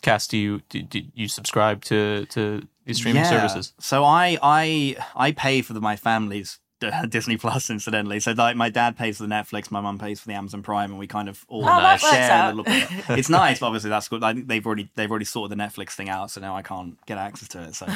Cass, 0.01 0.27
do 0.27 0.37
you 0.37 0.63
do, 0.67 0.81
do 0.81 1.01
you 1.13 1.29
subscribe 1.29 1.81
to 1.85 2.25
to 2.27 2.67
these 2.85 2.97
streaming 2.97 3.23
services? 3.23 3.71
So 3.79 4.03
I 4.03 4.37
I 4.43 4.97
I 5.15 5.31
pay 5.31 5.61
for 5.61 5.71
the, 5.71 5.79
my 5.79 5.95
family's 5.95 6.59
Disney 7.09 7.37
Plus, 7.37 7.69
incidentally. 7.69 8.19
So 8.19 8.31
like 8.33 8.55
my 8.55 8.69
dad 8.69 8.97
pays 8.97 9.17
for 9.17 9.23
the 9.23 9.29
Netflix, 9.29 9.71
my 9.71 9.81
mum 9.81 9.97
pays 9.97 10.19
for 10.19 10.27
the 10.27 10.33
Amazon 10.33 10.61
Prime, 10.61 10.91
and 10.91 10.99
we 10.99 11.07
kind 11.07 11.29
of 11.29 11.45
all 11.47 11.63
Oh, 11.67 11.83
works 11.83 12.09
share 12.09 12.45
a 12.45 12.53
little 12.53 12.63
bit. 12.63 12.89
It's 13.17 13.29
nice, 13.29 13.59
but 13.59 13.67
obviously 13.67 13.89
that's 13.89 14.07
good. 14.07 14.23
I 14.23 14.33
think 14.33 14.47
they've 14.47 14.65
already 14.65 14.89
they've 14.95 15.09
already 15.09 15.25
sorted 15.25 15.57
the 15.57 15.61
Netflix 15.61 15.91
thing 15.91 16.09
out, 16.09 16.31
so 16.31 16.41
now 16.41 16.55
I 16.55 16.61
can't 16.61 16.97
get 17.05 17.17
access 17.17 17.47
to 17.49 17.63
it. 17.63 17.75
So, 17.75 17.87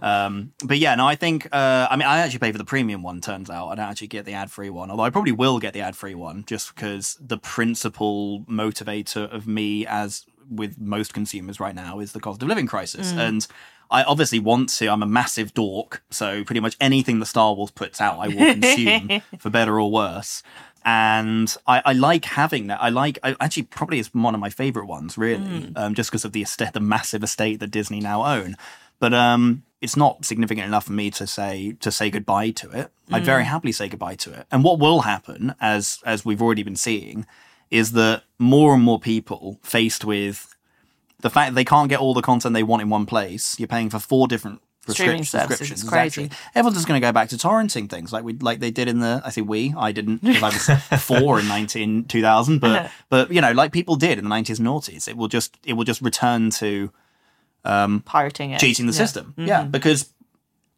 um, 0.02 0.52
but 0.64 0.78
yeah, 0.78 0.94
no, 0.94 1.06
I 1.06 1.16
think 1.16 1.46
uh, 1.52 1.88
I 1.90 1.96
mean 1.96 2.06
I 2.06 2.18
actually 2.18 2.38
pay 2.38 2.52
for 2.52 2.58
the 2.58 2.64
premium 2.64 3.02
one. 3.02 3.20
Turns 3.20 3.50
out 3.50 3.68
I 3.68 3.74
don't 3.74 3.90
actually 3.90 4.08
get 4.08 4.24
the 4.24 4.32
ad 4.34 4.50
free 4.50 4.70
one, 4.70 4.90
although 4.90 5.02
I 5.02 5.10
probably 5.10 5.32
will 5.32 5.58
get 5.58 5.74
the 5.74 5.80
ad 5.80 5.96
free 5.96 6.14
one 6.14 6.44
just 6.46 6.74
because 6.74 7.18
the 7.20 7.38
principal 7.38 8.40
motivator 8.42 9.32
of 9.32 9.46
me 9.46 9.86
as 9.86 10.24
with 10.50 10.78
most 10.78 11.14
consumers 11.14 11.60
right 11.60 11.74
now 11.74 12.00
is 12.00 12.12
the 12.12 12.20
cost 12.20 12.42
of 12.42 12.48
living 12.48 12.66
crisis 12.66 13.12
and. 13.12 13.46
I 13.92 14.04
obviously 14.04 14.38
want 14.38 14.68
to. 14.68 14.86
I'm 14.86 15.02
a 15.02 15.06
massive 15.06 15.52
dork, 15.52 16.04
so 16.10 16.44
pretty 16.44 16.60
much 16.60 16.76
anything 16.80 17.18
the 17.18 17.26
Star 17.26 17.52
Wars 17.54 17.72
puts 17.72 18.00
out, 18.00 18.20
I 18.20 18.28
will 18.28 18.52
consume 18.54 19.20
for 19.40 19.50
better 19.50 19.80
or 19.80 19.90
worse. 19.90 20.44
And 20.84 21.52
I, 21.66 21.82
I 21.84 21.92
like 21.94 22.24
having 22.24 22.68
that. 22.68 22.80
I 22.80 22.88
like. 22.90 23.18
I, 23.24 23.34
actually, 23.40 23.64
probably 23.64 23.98
it's 23.98 24.14
one 24.14 24.32
of 24.32 24.40
my 24.40 24.48
favorite 24.48 24.86
ones, 24.86 25.18
really, 25.18 25.72
um, 25.74 25.94
just 25.94 26.08
because 26.10 26.24
of 26.24 26.30
the 26.30 26.42
estate, 26.42 26.72
the 26.72 26.78
massive 26.78 27.24
estate 27.24 27.58
that 27.58 27.72
Disney 27.72 27.98
now 27.98 28.24
own. 28.24 28.56
But 29.00 29.12
um, 29.12 29.64
it's 29.80 29.96
not 29.96 30.24
significant 30.24 30.66
enough 30.66 30.84
for 30.84 30.92
me 30.92 31.10
to 31.12 31.26
say 31.26 31.72
to 31.80 31.90
say 31.90 32.10
goodbye 32.10 32.50
to 32.50 32.70
it. 32.70 32.90
I'd 33.10 33.24
very 33.24 33.44
happily 33.44 33.72
say 33.72 33.88
goodbye 33.88 34.14
to 34.16 34.32
it. 34.32 34.46
And 34.52 34.62
what 34.62 34.78
will 34.78 35.00
happen, 35.00 35.54
as 35.60 35.98
as 36.04 36.24
we've 36.24 36.40
already 36.40 36.62
been 36.62 36.76
seeing, 36.76 37.26
is 37.70 37.92
that 37.92 38.22
more 38.38 38.74
and 38.74 38.82
more 38.82 38.98
people 38.98 39.58
faced 39.62 40.04
with 40.04 40.54
the 41.20 41.30
fact 41.30 41.50
that 41.50 41.54
they 41.54 41.64
can't 41.64 41.88
get 41.88 42.00
all 42.00 42.14
the 42.14 42.22
content 42.22 42.54
they 42.54 42.62
want 42.62 42.82
in 42.82 42.88
one 42.90 43.06
place. 43.06 43.58
You're 43.58 43.68
paying 43.68 43.90
for 43.90 43.98
four 43.98 44.26
different 44.28 44.60
Streaming 44.88 45.22
subscriptions. 45.22 45.70
it's 45.82 45.88
crazy. 45.88 46.24
Exactly. 46.24 46.38
Everyone's 46.54 46.76
just 46.78 46.88
going 46.88 47.00
to 47.00 47.06
go 47.06 47.12
back 47.12 47.28
to 47.28 47.36
torrenting 47.36 47.88
things 47.88 48.12
like 48.12 48.24
we 48.24 48.32
like 48.38 48.58
they 48.58 48.72
did 48.72 48.88
in 48.88 48.98
the. 48.98 49.22
I 49.24 49.30
say 49.30 49.40
we. 49.42 49.72
I 49.76 49.92
didn't 49.92 50.20
because 50.22 50.68
I 50.68 50.78
was 50.90 51.02
four 51.04 51.38
in 51.38 51.46
19, 51.46 52.06
2000, 52.06 52.58
but 52.58 52.90
but 53.08 53.30
you 53.30 53.40
know 53.40 53.52
like 53.52 53.70
people 53.72 53.94
did 53.94 54.18
in 54.18 54.24
the 54.24 54.30
nineties 54.30 54.58
and 54.58 54.66
noughties. 54.66 55.06
It 55.06 55.16
will 55.16 55.28
just 55.28 55.56
it 55.64 55.74
will 55.74 55.84
just 55.84 56.00
return 56.00 56.50
to 56.52 56.90
Pirating 57.62 58.52
it. 58.52 58.58
cheating 58.60 58.86
the 58.86 58.92
Yeah. 58.92 58.98
system. 58.98 59.34
Yeah, 59.36 59.64
because 59.64 60.10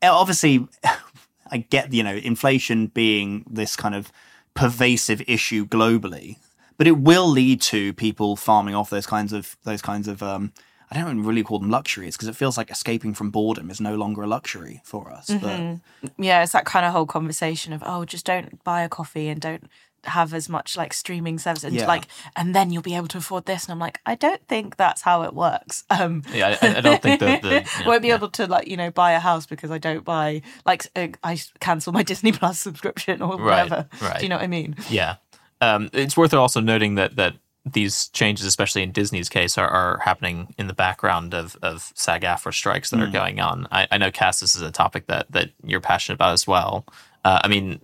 uh, 0.02 0.12
obviously, 0.12 0.66
I 1.50 1.58
get 1.58 1.92
you 1.94 2.02
know 2.02 2.14
inflation 2.16 2.88
being 2.88 3.44
this 3.48 3.76
kind 3.76 3.94
of 3.94 4.12
pervasive 4.54 5.22
issue 5.26 5.64
globally, 5.66 6.36
but 6.82 6.88
it 6.88 6.98
will 6.98 7.28
lead 7.28 7.60
to 7.60 7.92
people 7.92 8.34
farming 8.34 8.74
off 8.74 8.90
those 8.90 9.06
kinds 9.06 9.32
of 9.32 9.56
those 9.62 9.80
kinds 9.80 10.08
of. 10.08 10.20
Um, 10.20 10.52
I 10.90 10.96
don't 10.96 11.06
even 11.06 11.22
really 11.24 11.44
call 11.44 11.60
them 11.60 11.70
luxuries 11.70 12.16
because 12.16 12.26
it 12.26 12.34
feels 12.34 12.58
like 12.58 12.72
escaping 12.72 13.14
from 13.14 13.30
boredom 13.30 13.70
is 13.70 13.80
no 13.80 13.94
longer 13.94 14.22
a 14.24 14.26
luxury 14.26 14.80
for 14.82 15.08
us. 15.12 15.30
But 15.40 15.78
Yeah, 16.18 16.42
it's 16.42 16.50
that 16.50 16.64
kind 16.64 16.84
of 16.84 16.90
whole 16.92 17.06
conversation 17.06 17.72
of 17.72 17.84
oh, 17.86 18.04
just 18.04 18.26
don't 18.26 18.62
buy 18.64 18.82
a 18.82 18.88
coffee 18.88 19.28
and 19.28 19.40
don't 19.40 19.70
have 20.06 20.34
as 20.34 20.48
much 20.48 20.76
like 20.76 20.92
streaming 20.92 21.38
service 21.38 21.62
and 21.62 21.72
Yeah. 21.76 21.86
like 21.86 22.08
and 22.34 22.52
then 22.52 22.72
you'll 22.72 22.82
be 22.82 22.96
able 22.96 23.06
to 23.08 23.18
afford 23.18 23.46
this 23.46 23.64
and 23.66 23.72
I'm 23.72 23.78
like 23.78 24.00
I 24.04 24.16
don't 24.16 24.44
think 24.48 24.76
that's 24.76 25.02
how 25.02 25.22
it 25.22 25.34
works. 25.34 25.84
Um 25.90 26.24
Yeah, 26.34 26.58
I, 26.60 26.78
I 26.78 26.80
don't 26.80 27.00
think 27.00 27.20
the, 27.20 27.38
the 27.40 27.84
won't 27.86 28.02
be 28.02 28.08
yeah. 28.08 28.16
able 28.16 28.30
to 28.30 28.46
like 28.48 28.66
you 28.66 28.76
know 28.76 28.90
buy 28.90 29.12
a 29.12 29.20
house 29.20 29.46
because 29.46 29.70
I 29.70 29.78
don't 29.78 30.04
buy 30.04 30.42
like 30.66 30.88
uh, 30.96 31.06
I 31.22 31.38
cancel 31.60 31.92
my 31.92 32.02
Disney 32.10 32.32
Plus 32.32 32.58
subscription 32.58 33.22
or 33.22 33.36
Right, 33.38 33.70
whatever. 33.70 33.88
right. 34.02 34.18
Do 34.18 34.24
you 34.24 34.28
know 34.28 34.36
what 34.38 34.42
I 34.44 34.48
mean? 34.48 34.74
Yeah. 34.90 35.14
Um, 35.62 35.88
it's 35.92 36.16
worth 36.16 36.34
also 36.34 36.60
noting 36.60 36.96
that 36.96 37.16
that 37.16 37.36
these 37.64 38.08
changes, 38.08 38.44
especially 38.44 38.82
in 38.82 38.90
Disney's 38.90 39.28
case, 39.28 39.56
are, 39.56 39.68
are 39.68 39.98
happening 39.98 40.52
in 40.58 40.66
the 40.66 40.74
background 40.74 41.32
of, 41.32 41.56
of 41.62 41.92
SAG 41.94 42.22
AFTRA 42.22 42.52
strikes 42.52 42.90
that 42.90 43.00
are 43.00 43.06
going 43.06 43.38
on. 43.38 43.68
I, 43.70 43.86
I 43.92 43.98
know, 43.98 44.10
Cass, 44.10 44.40
this 44.40 44.56
is 44.56 44.62
a 44.62 44.72
topic 44.72 45.06
that, 45.06 45.30
that 45.30 45.50
you're 45.64 45.80
passionate 45.80 46.16
about 46.16 46.32
as 46.32 46.44
well. 46.44 46.84
Uh, 47.24 47.38
I 47.44 47.46
mean, 47.46 47.80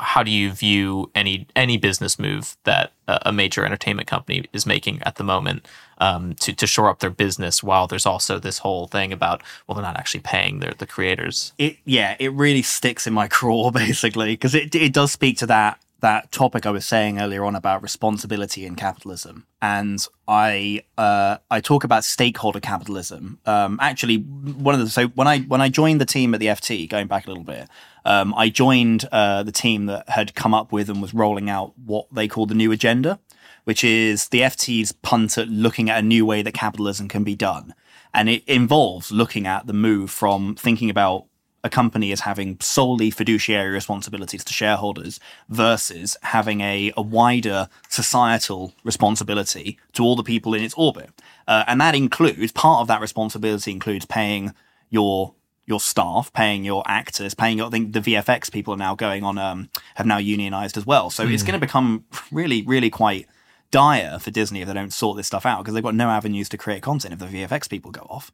how 0.00 0.24
do 0.24 0.32
you 0.32 0.50
view 0.50 1.10
any 1.14 1.46
any 1.54 1.76
business 1.76 2.18
move 2.18 2.56
that 2.64 2.92
a, 3.06 3.20
a 3.26 3.32
major 3.32 3.64
entertainment 3.64 4.08
company 4.08 4.46
is 4.52 4.66
making 4.66 5.00
at 5.04 5.14
the 5.14 5.22
moment 5.22 5.68
um, 5.98 6.34
to, 6.34 6.52
to 6.52 6.66
shore 6.66 6.88
up 6.88 6.98
their 6.98 7.10
business 7.10 7.62
while 7.62 7.86
there's 7.86 8.06
also 8.06 8.40
this 8.40 8.58
whole 8.58 8.88
thing 8.88 9.12
about, 9.12 9.42
well, 9.66 9.76
they're 9.76 9.84
not 9.84 9.96
actually 9.96 10.20
paying 10.20 10.58
their, 10.58 10.72
the 10.76 10.86
creators? 10.86 11.52
it 11.56 11.76
yeah 11.84 12.16
it 12.18 12.32
really 12.32 12.62
sticks 12.62 13.06
in 13.06 13.12
my 13.12 13.28
craw 13.36 13.70
basically 13.70 14.32
because 14.32 14.56
it 14.56 14.74
it 14.74 14.92
does 14.92 15.12
speak 15.12 15.38
to 15.38 15.46
that 15.46 15.78
that 16.00 16.32
topic 16.32 16.66
I 16.66 16.70
was 16.70 16.84
saying 16.84 17.20
earlier 17.20 17.44
on 17.44 17.54
about 17.54 17.82
responsibility 17.82 18.64
in 18.66 18.76
capitalism. 18.76 19.46
And 19.62 20.04
I 20.26 20.82
uh 20.98 21.38
I 21.50 21.60
talk 21.60 21.84
about 21.84 22.04
stakeholder 22.04 22.60
capitalism. 22.60 23.38
Um 23.46 23.78
actually 23.80 24.16
one 24.16 24.74
of 24.74 24.80
the 24.80 24.88
so 24.88 25.08
when 25.08 25.28
I 25.28 25.40
when 25.40 25.60
I 25.60 25.68
joined 25.68 26.00
the 26.00 26.06
team 26.06 26.34
at 26.34 26.40
the 26.40 26.46
FT 26.46 26.88
going 26.88 27.06
back 27.06 27.26
a 27.26 27.30
little 27.30 27.44
bit 27.44 27.68
um 28.04 28.34
I 28.34 28.48
joined 28.48 29.06
uh 29.12 29.42
the 29.42 29.52
team 29.52 29.86
that 29.86 30.08
had 30.08 30.34
come 30.34 30.54
up 30.54 30.72
with 30.72 30.88
and 30.90 31.00
was 31.02 31.14
rolling 31.14 31.50
out 31.50 31.72
what 31.78 32.06
they 32.12 32.28
call 32.28 32.46
the 32.46 32.54
new 32.54 32.72
agenda 32.72 33.18
which 33.64 33.84
is 33.84 34.28
the 34.28 34.40
FT's 34.40 34.92
punt 34.92 35.38
at 35.38 35.48
looking 35.48 35.90
at 35.90 35.98
a 35.98 36.02
new 36.02 36.24
way 36.26 36.42
that 36.42 36.54
capitalism 36.54 37.08
can 37.08 37.24
be 37.24 37.34
done. 37.34 37.74
And 38.12 38.28
it 38.28 38.44
involves 38.46 39.12
looking 39.12 39.46
at 39.46 39.66
the 39.66 39.72
move 39.72 40.10
from 40.10 40.56
thinking 40.56 40.90
about 40.90 41.26
a 41.62 41.70
company 41.70 42.12
as 42.12 42.20
having 42.20 42.56
solely 42.60 43.10
fiduciary 43.10 43.70
responsibilities 43.70 44.44
to 44.44 44.52
shareholders 44.52 45.20
versus 45.48 46.16
having 46.22 46.60
a, 46.60 46.92
a 46.96 47.02
wider 47.02 47.68
societal 47.88 48.72
responsibility 48.82 49.78
to 49.92 50.02
all 50.02 50.16
the 50.16 50.22
people 50.22 50.54
in 50.54 50.62
its 50.62 50.74
orbit. 50.74 51.10
Uh, 51.46 51.64
and 51.66 51.80
that 51.80 51.94
includes 51.94 52.52
part 52.52 52.80
of 52.80 52.88
that 52.88 53.00
responsibility 53.00 53.70
includes 53.70 54.06
paying 54.06 54.54
your 54.88 55.34
your 55.66 55.80
staff, 55.80 56.32
paying 56.32 56.64
your 56.64 56.82
actors, 56.86 57.32
paying 57.32 57.58
your, 57.58 57.68
I 57.68 57.70
think 57.70 57.92
the 57.92 58.00
VFX 58.00 58.50
people 58.50 58.74
are 58.74 58.78
now 58.78 58.96
going 58.96 59.22
on, 59.22 59.38
um, 59.38 59.70
have 59.94 60.06
now 60.06 60.18
unionized 60.18 60.76
as 60.76 60.84
well. 60.84 61.10
So 61.10 61.24
mm. 61.24 61.32
it's 61.32 61.44
going 61.44 61.58
to 61.58 61.64
become 61.64 62.04
really, 62.32 62.62
really 62.62 62.90
quite 62.90 63.28
dire 63.70 64.18
for 64.18 64.32
Disney 64.32 64.62
if 64.62 64.68
they 64.68 64.74
don't 64.74 64.92
sort 64.92 65.16
this 65.16 65.28
stuff 65.28 65.46
out 65.46 65.58
because 65.58 65.74
they've 65.74 65.82
got 65.82 65.94
no 65.94 66.08
avenues 66.10 66.48
to 66.48 66.58
create 66.58 66.82
content 66.82 67.14
if 67.14 67.20
the 67.20 67.26
VFX 67.26 67.70
people 67.70 67.92
go 67.92 68.06
off. 68.10 68.32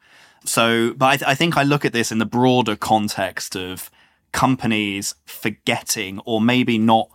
So, 0.49 0.94
but 0.94 1.07
I, 1.07 1.16
th- 1.16 1.28
I 1.28 1.34
think 1.34 1.57
I 1.57 1.62
look 1.62 1.84
at 1.84 1.92
this 1.92 2.12
in 2.12 2.18
the 2.18 2.26
broader 2.26 2.76
context 2.76 3.57
of 3.57 3.90
companies 4.32 5.14
forgetting 5.24 6.20
or 6.24 6.40
maybe 6.40 6.78
not 6.78 7.11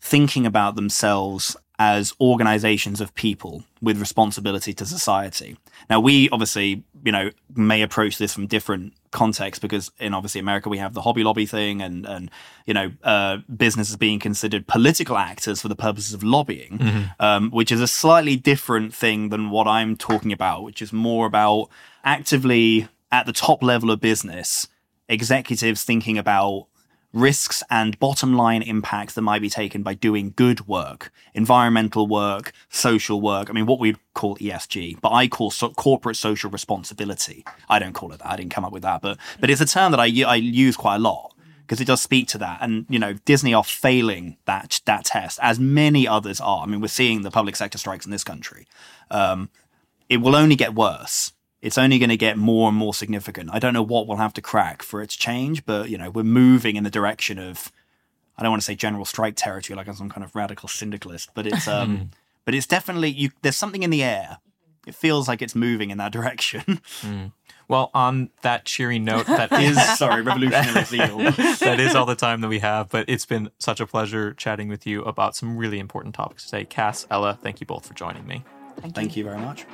thinking 0.00 0.46
about 0.46 0.76
themselves 0.76 1.56
as 1.78 2.14
organizations 2.20 3.00
of 3.00 3.14
people 3.14 3.64
with 3.82 3.98
responsibility 3.98 4.72
to 4.72 4.86
society. 4.86 5.56
Now, 5.90 6.00
we 6.00 6.30
obviously, 6.30 6.84
you 7.04 7.12
know, 7.12 7.30
may 7.54 7.82
approach 7.82 8.16
this 8.16 8.32
from 8.32 8.46
different 8.46 8.94
contexts 9.10 9.60
because 9.60 9.90
in 9.98 10.14
obviously 10.14 10.40
America 10.40 10.68
we 10.68 10.78
have 10.78 10.94
the 10.94 11.02
Hobby 11.02 11.24
Lobby 11.24 11.46
thing 11.46 11.80
and 11.80 12.04
and 12.04 12.30
you 12.66 12.74
know 12.74 12.92
uh, 13.02 13.38
businesses 13.54 13.96
being 13.96 14.18
considered 14.18 14.66
political 14.66 15.16
actors 15.16 15.60
for 15.60 15.68
the 15.68 15.76
purposes 15.76 16.14
of 16.14 16.22
lobbying, 16.22 16.78
mm-hmm. 16.78 17.02
um, 17.20 17.50
which 17.50 17.70
is 17.70 17.80
a 17.80 17.86
slightly 17.86 18.36
different 18.36 18.94
thing 18.94 19.28
than 19.28 19.50
what 19.50 19.66
I'm 19.66 19.96
talking 19.96 20.32
about, 20.32 20.64
which 20.64 20.80
is 20.80 20.92
more 20.92 21.26
about 21.26 21.68
actively 22.04 22.88
at 23.12 23.26
the 23.26 23.32
top 23.32 23.62
level 23.62 23.90
of 23.90 24.00
business, 24.00 24.68
executives 25.08 25.84
thinking 25.84 26.18
about 26.18 26.66
risks 27.16 27.62
and 27.70 27.98
bottom 27.98 28.34
line 28.34 28.62
impacts 28.62 29.14
that 29.14 29.22
might 29.22 29.40
be 29.40 29.48
taken 29.48 29.82
by 29.82 29.94
doing 29.94 30.34
good 30.36 30.68
work, 30.68 31.10
environmental 31.34 32.06
work, 32.06 32.52
social 32.68 33.20
work. 33.20 33.48
I 33.48 33.54
mean, 33.54 33.66
what 33.66 33.80
we'd 33.80 33.98
call 34.14 34.36
ESG, 34.36 35.00
but 35.00 35.12
I 35.12 35.26
call 35.26 35.50
so- 35.50 35.70
corporate 35.70 36.16
social 36.16 36.50
responsibility. 36.50 37.44
I 37.68 37.78
don't 37.78 37.94
call 37.94 38.12
it 38.12 38.18
that. 38.18 38.30
I 38.30 38.36
didn't 38.36 38.52
come 38.52 38.64
up 38.64 38.72
with 38.72 38.82
that, 38.82 39.00
but 39.00 39.18
but 39.40 39.48
it's 39.50 39.60
a 39.60 39.66
term 39.66 39.92
that 39.92 40.00
I, 40.00 40.12
I 40.26 40.36
use 40.36 40.76
quite 40.76 40.96
a 40.96 41.00
lot 41.00 41.34
because 41.62 41.80
it 41.80 41.86
does 41.86 42.02
speak 42.02 42.28
to 42.28 42.38
that. 42.38 42.58
And 42.60 42.84
you 42.88 42.98
know, 42.98 43.14
Disney 43.24 43.54
are 43.54 43.64
failing 43.64 44.36
that 44.44 44.80
that 44.84 45.06
test, 45.06 45.38
as 45.42 45.58
many 45.58 46.06
others 46.06 46.40
are. 46.40 46.62
I 46.62 46.66
mean, 46.66 46.80
we're 46.80 46.88
seeing 46.88 47.22
the 47.22 47.30
public 47.30 47.56
sector 47.56 47.78
strikes 47.78 48.04
in 48.04 48.10
this 48.10 48.24
country. 48.24 48.66
Um, 49.10 49.48
it 50.08 50.18
will 50.18 50.36
only 50.36 50.54
get 50.54 50.74
worse 50.74 51.32
it's 51.62 51.78
only 51.78 51.98
going 51.98 52.10
to 52.10 52.16
get 52.16 52.36
more 52.36 52.68
and 52.68 52.76
more 52.76 52.94
significant. 52.94 53.50
I 53.52 53.58
don't 53.58 53.72
know 53.72 53.82
what 53.82 54.06
we'll 54.06 54.18
have 54.18 54.34
to 54.34 54.42
crack 54.42 54.82
for 54.82 55.02
its 55.02 55.16
change, 55.16 55.64
but 55.64 55.88
you 55.88 55.98
know, 55.98 56.10
we're 56.10 56.22
moving 56.22 56.76
in 56.76 56.84
the 56.84 56.90
direction 56.90 57.38
of 57.38 57.72
I 58.38 58.42
don't 58.42 58.52
want 58.52 58.62
to 58.62 58.66
say 58.66 58.74
general 58.74 59.04
strike 59.04 59.34
territory 59.36 59.76
like 59.76 59.88
I'm 59.88 59.94
some 59.94 60.10
kind 60.10 60.24
of 60.24 60.34
radical 60.34 60.68
syndicalist, 60.68 61.30
but 61.34 61.46
it's 61.46 61.66
um 61.66 61.96
hmm. 61.96 62.04
but 62.44 62.54
it's 62.54 62.66
definitely 62.66 63.10
you 63.10 63.30
there's 63.42 63.56
something 63.56 63.82
in 63.82 63.90
the 63.90 64.02
air. 64.02 64.38
It 64.86 64.94
feels 64.94 65.26
like 65.26 65.42
it's 65.42 65.56
moving 65.56 65.90
in 65.90 65.98
that 65.98 66.12
direction. 66.12 66.80
Mm. 67.02 67.32
Well, 67.68 67.90
on 67.94 68.30
that 68.42 68.64
cheery 68.64 69.00
note, 69.00 69.26
that 69.26 69.52
is 69.60 69.76
sorry, 69.98 70.22
revolutionary 70.22 70.84
zeal. 70.84 71.18
that 71.18 71.80
is 71.80 71.96
all 71.96 72.06
the 72.06 72.14
time 72.14 72.40
that 72.42 72.48
we 72.48 72.60
have, 72.60 72.90
but 72.90 73.08
it's 73.08 73.26
been 73.26 73.50
such 73.58 73.80
a 73.80 73.86
pleasure 73.86 74.34
chatting 74.34 74.68
with 74.68 74.86
you 74.86 75.02
about 75.02 75.34
some 75.34 75.56
really 75.56 75.80
important 75.80 76.14
topics 76.14 76.44
today. 76.44 76.64
Cass, 76.64 77.08
Ella, 77.10 77.36
thank 77.42 77.60
you 77.60 77.66
both 77.66 77.86
for 77.86 77.94
joining 77.94 78.24
me. 78.24 78.44
Thank 78.76 78.86
you, 78.86 78.92
thank 78.92 79.16
you 79.16 79.24
very 79.24 79.38
much. 79.38 79.66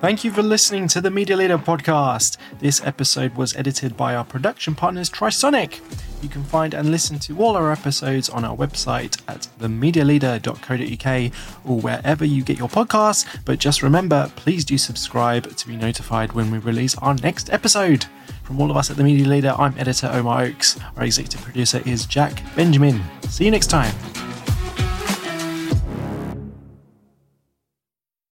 Thank 0.00 0.22
you 0.22 0.30
for 0.30 0.42
listening 0.42 0.86
to 0.88 1.00
the 1.00 1.10
Media 1.10 1.36
Leader 1.36 1.58
podcast. 1.58 2.36
This 2.60 2.80
episode 2.84 3.34
was 3.34 3.56
edited 3.56 3.96
by 3.96 4.14
our 4.14 4.24
production 4.24 4.76
partners 4.76 5.10
Trisonic. 5.10 5.80
You 6.22 6.28
can 6.28 6.44
find 6.44 6.72
and 6.72 6.92
listen 6.92 7.18
to 7.18 7.36
all 7.42 7.56
our 7.56 7.72
episodes 7.72 8.28
on 8.28 8.44
our 8.44 8.56
website 8.56 9.20
at 9.26 9.48
themedialeader.co.uk 9.58 11.32
or 11.68 11.80
wherever 11.80 12.24
you 12.24 12.44
get 12.44 12.58
your 12.58 12.68
podcasts. 12.68 13.26
But 13.44 13.58
just 13.58 13.82
remember, 13.82 14.30
please 14.36 14.64
do 14.64 14.78
subscribe 14.78 15.56
to 15.56 15.66
be 15.66 15.76
notified 15.76 16.32
when 16.32 16.52
we 16.52 16.58
release 16.58 16.96
our 16.98 17.14
next 17.14 17.52
episode. 17.52 18.06
From 18.44 18.60
all 18.60 18.70
of 18.70 18.76
us 18.76 18.90
at 18.90 18.96
The 18.96 19.04
Media 19.04 19.26
Leader, 19.26 19.54
I'm 19.58 19.76
editor 19.78 20.08
Omar 20.12 20.42
Oakes. 20.42 20.78
Our 20.96 21.04
executive 21.04 21.42
producer 21.42 21.82
is 21.84 22.06
Jack 22.06 22.40
Benjamin. 22.54 23.02
See 23.28 23.44
you 23.46 23.50
next 23.50 23.66
time. 23.66 23.94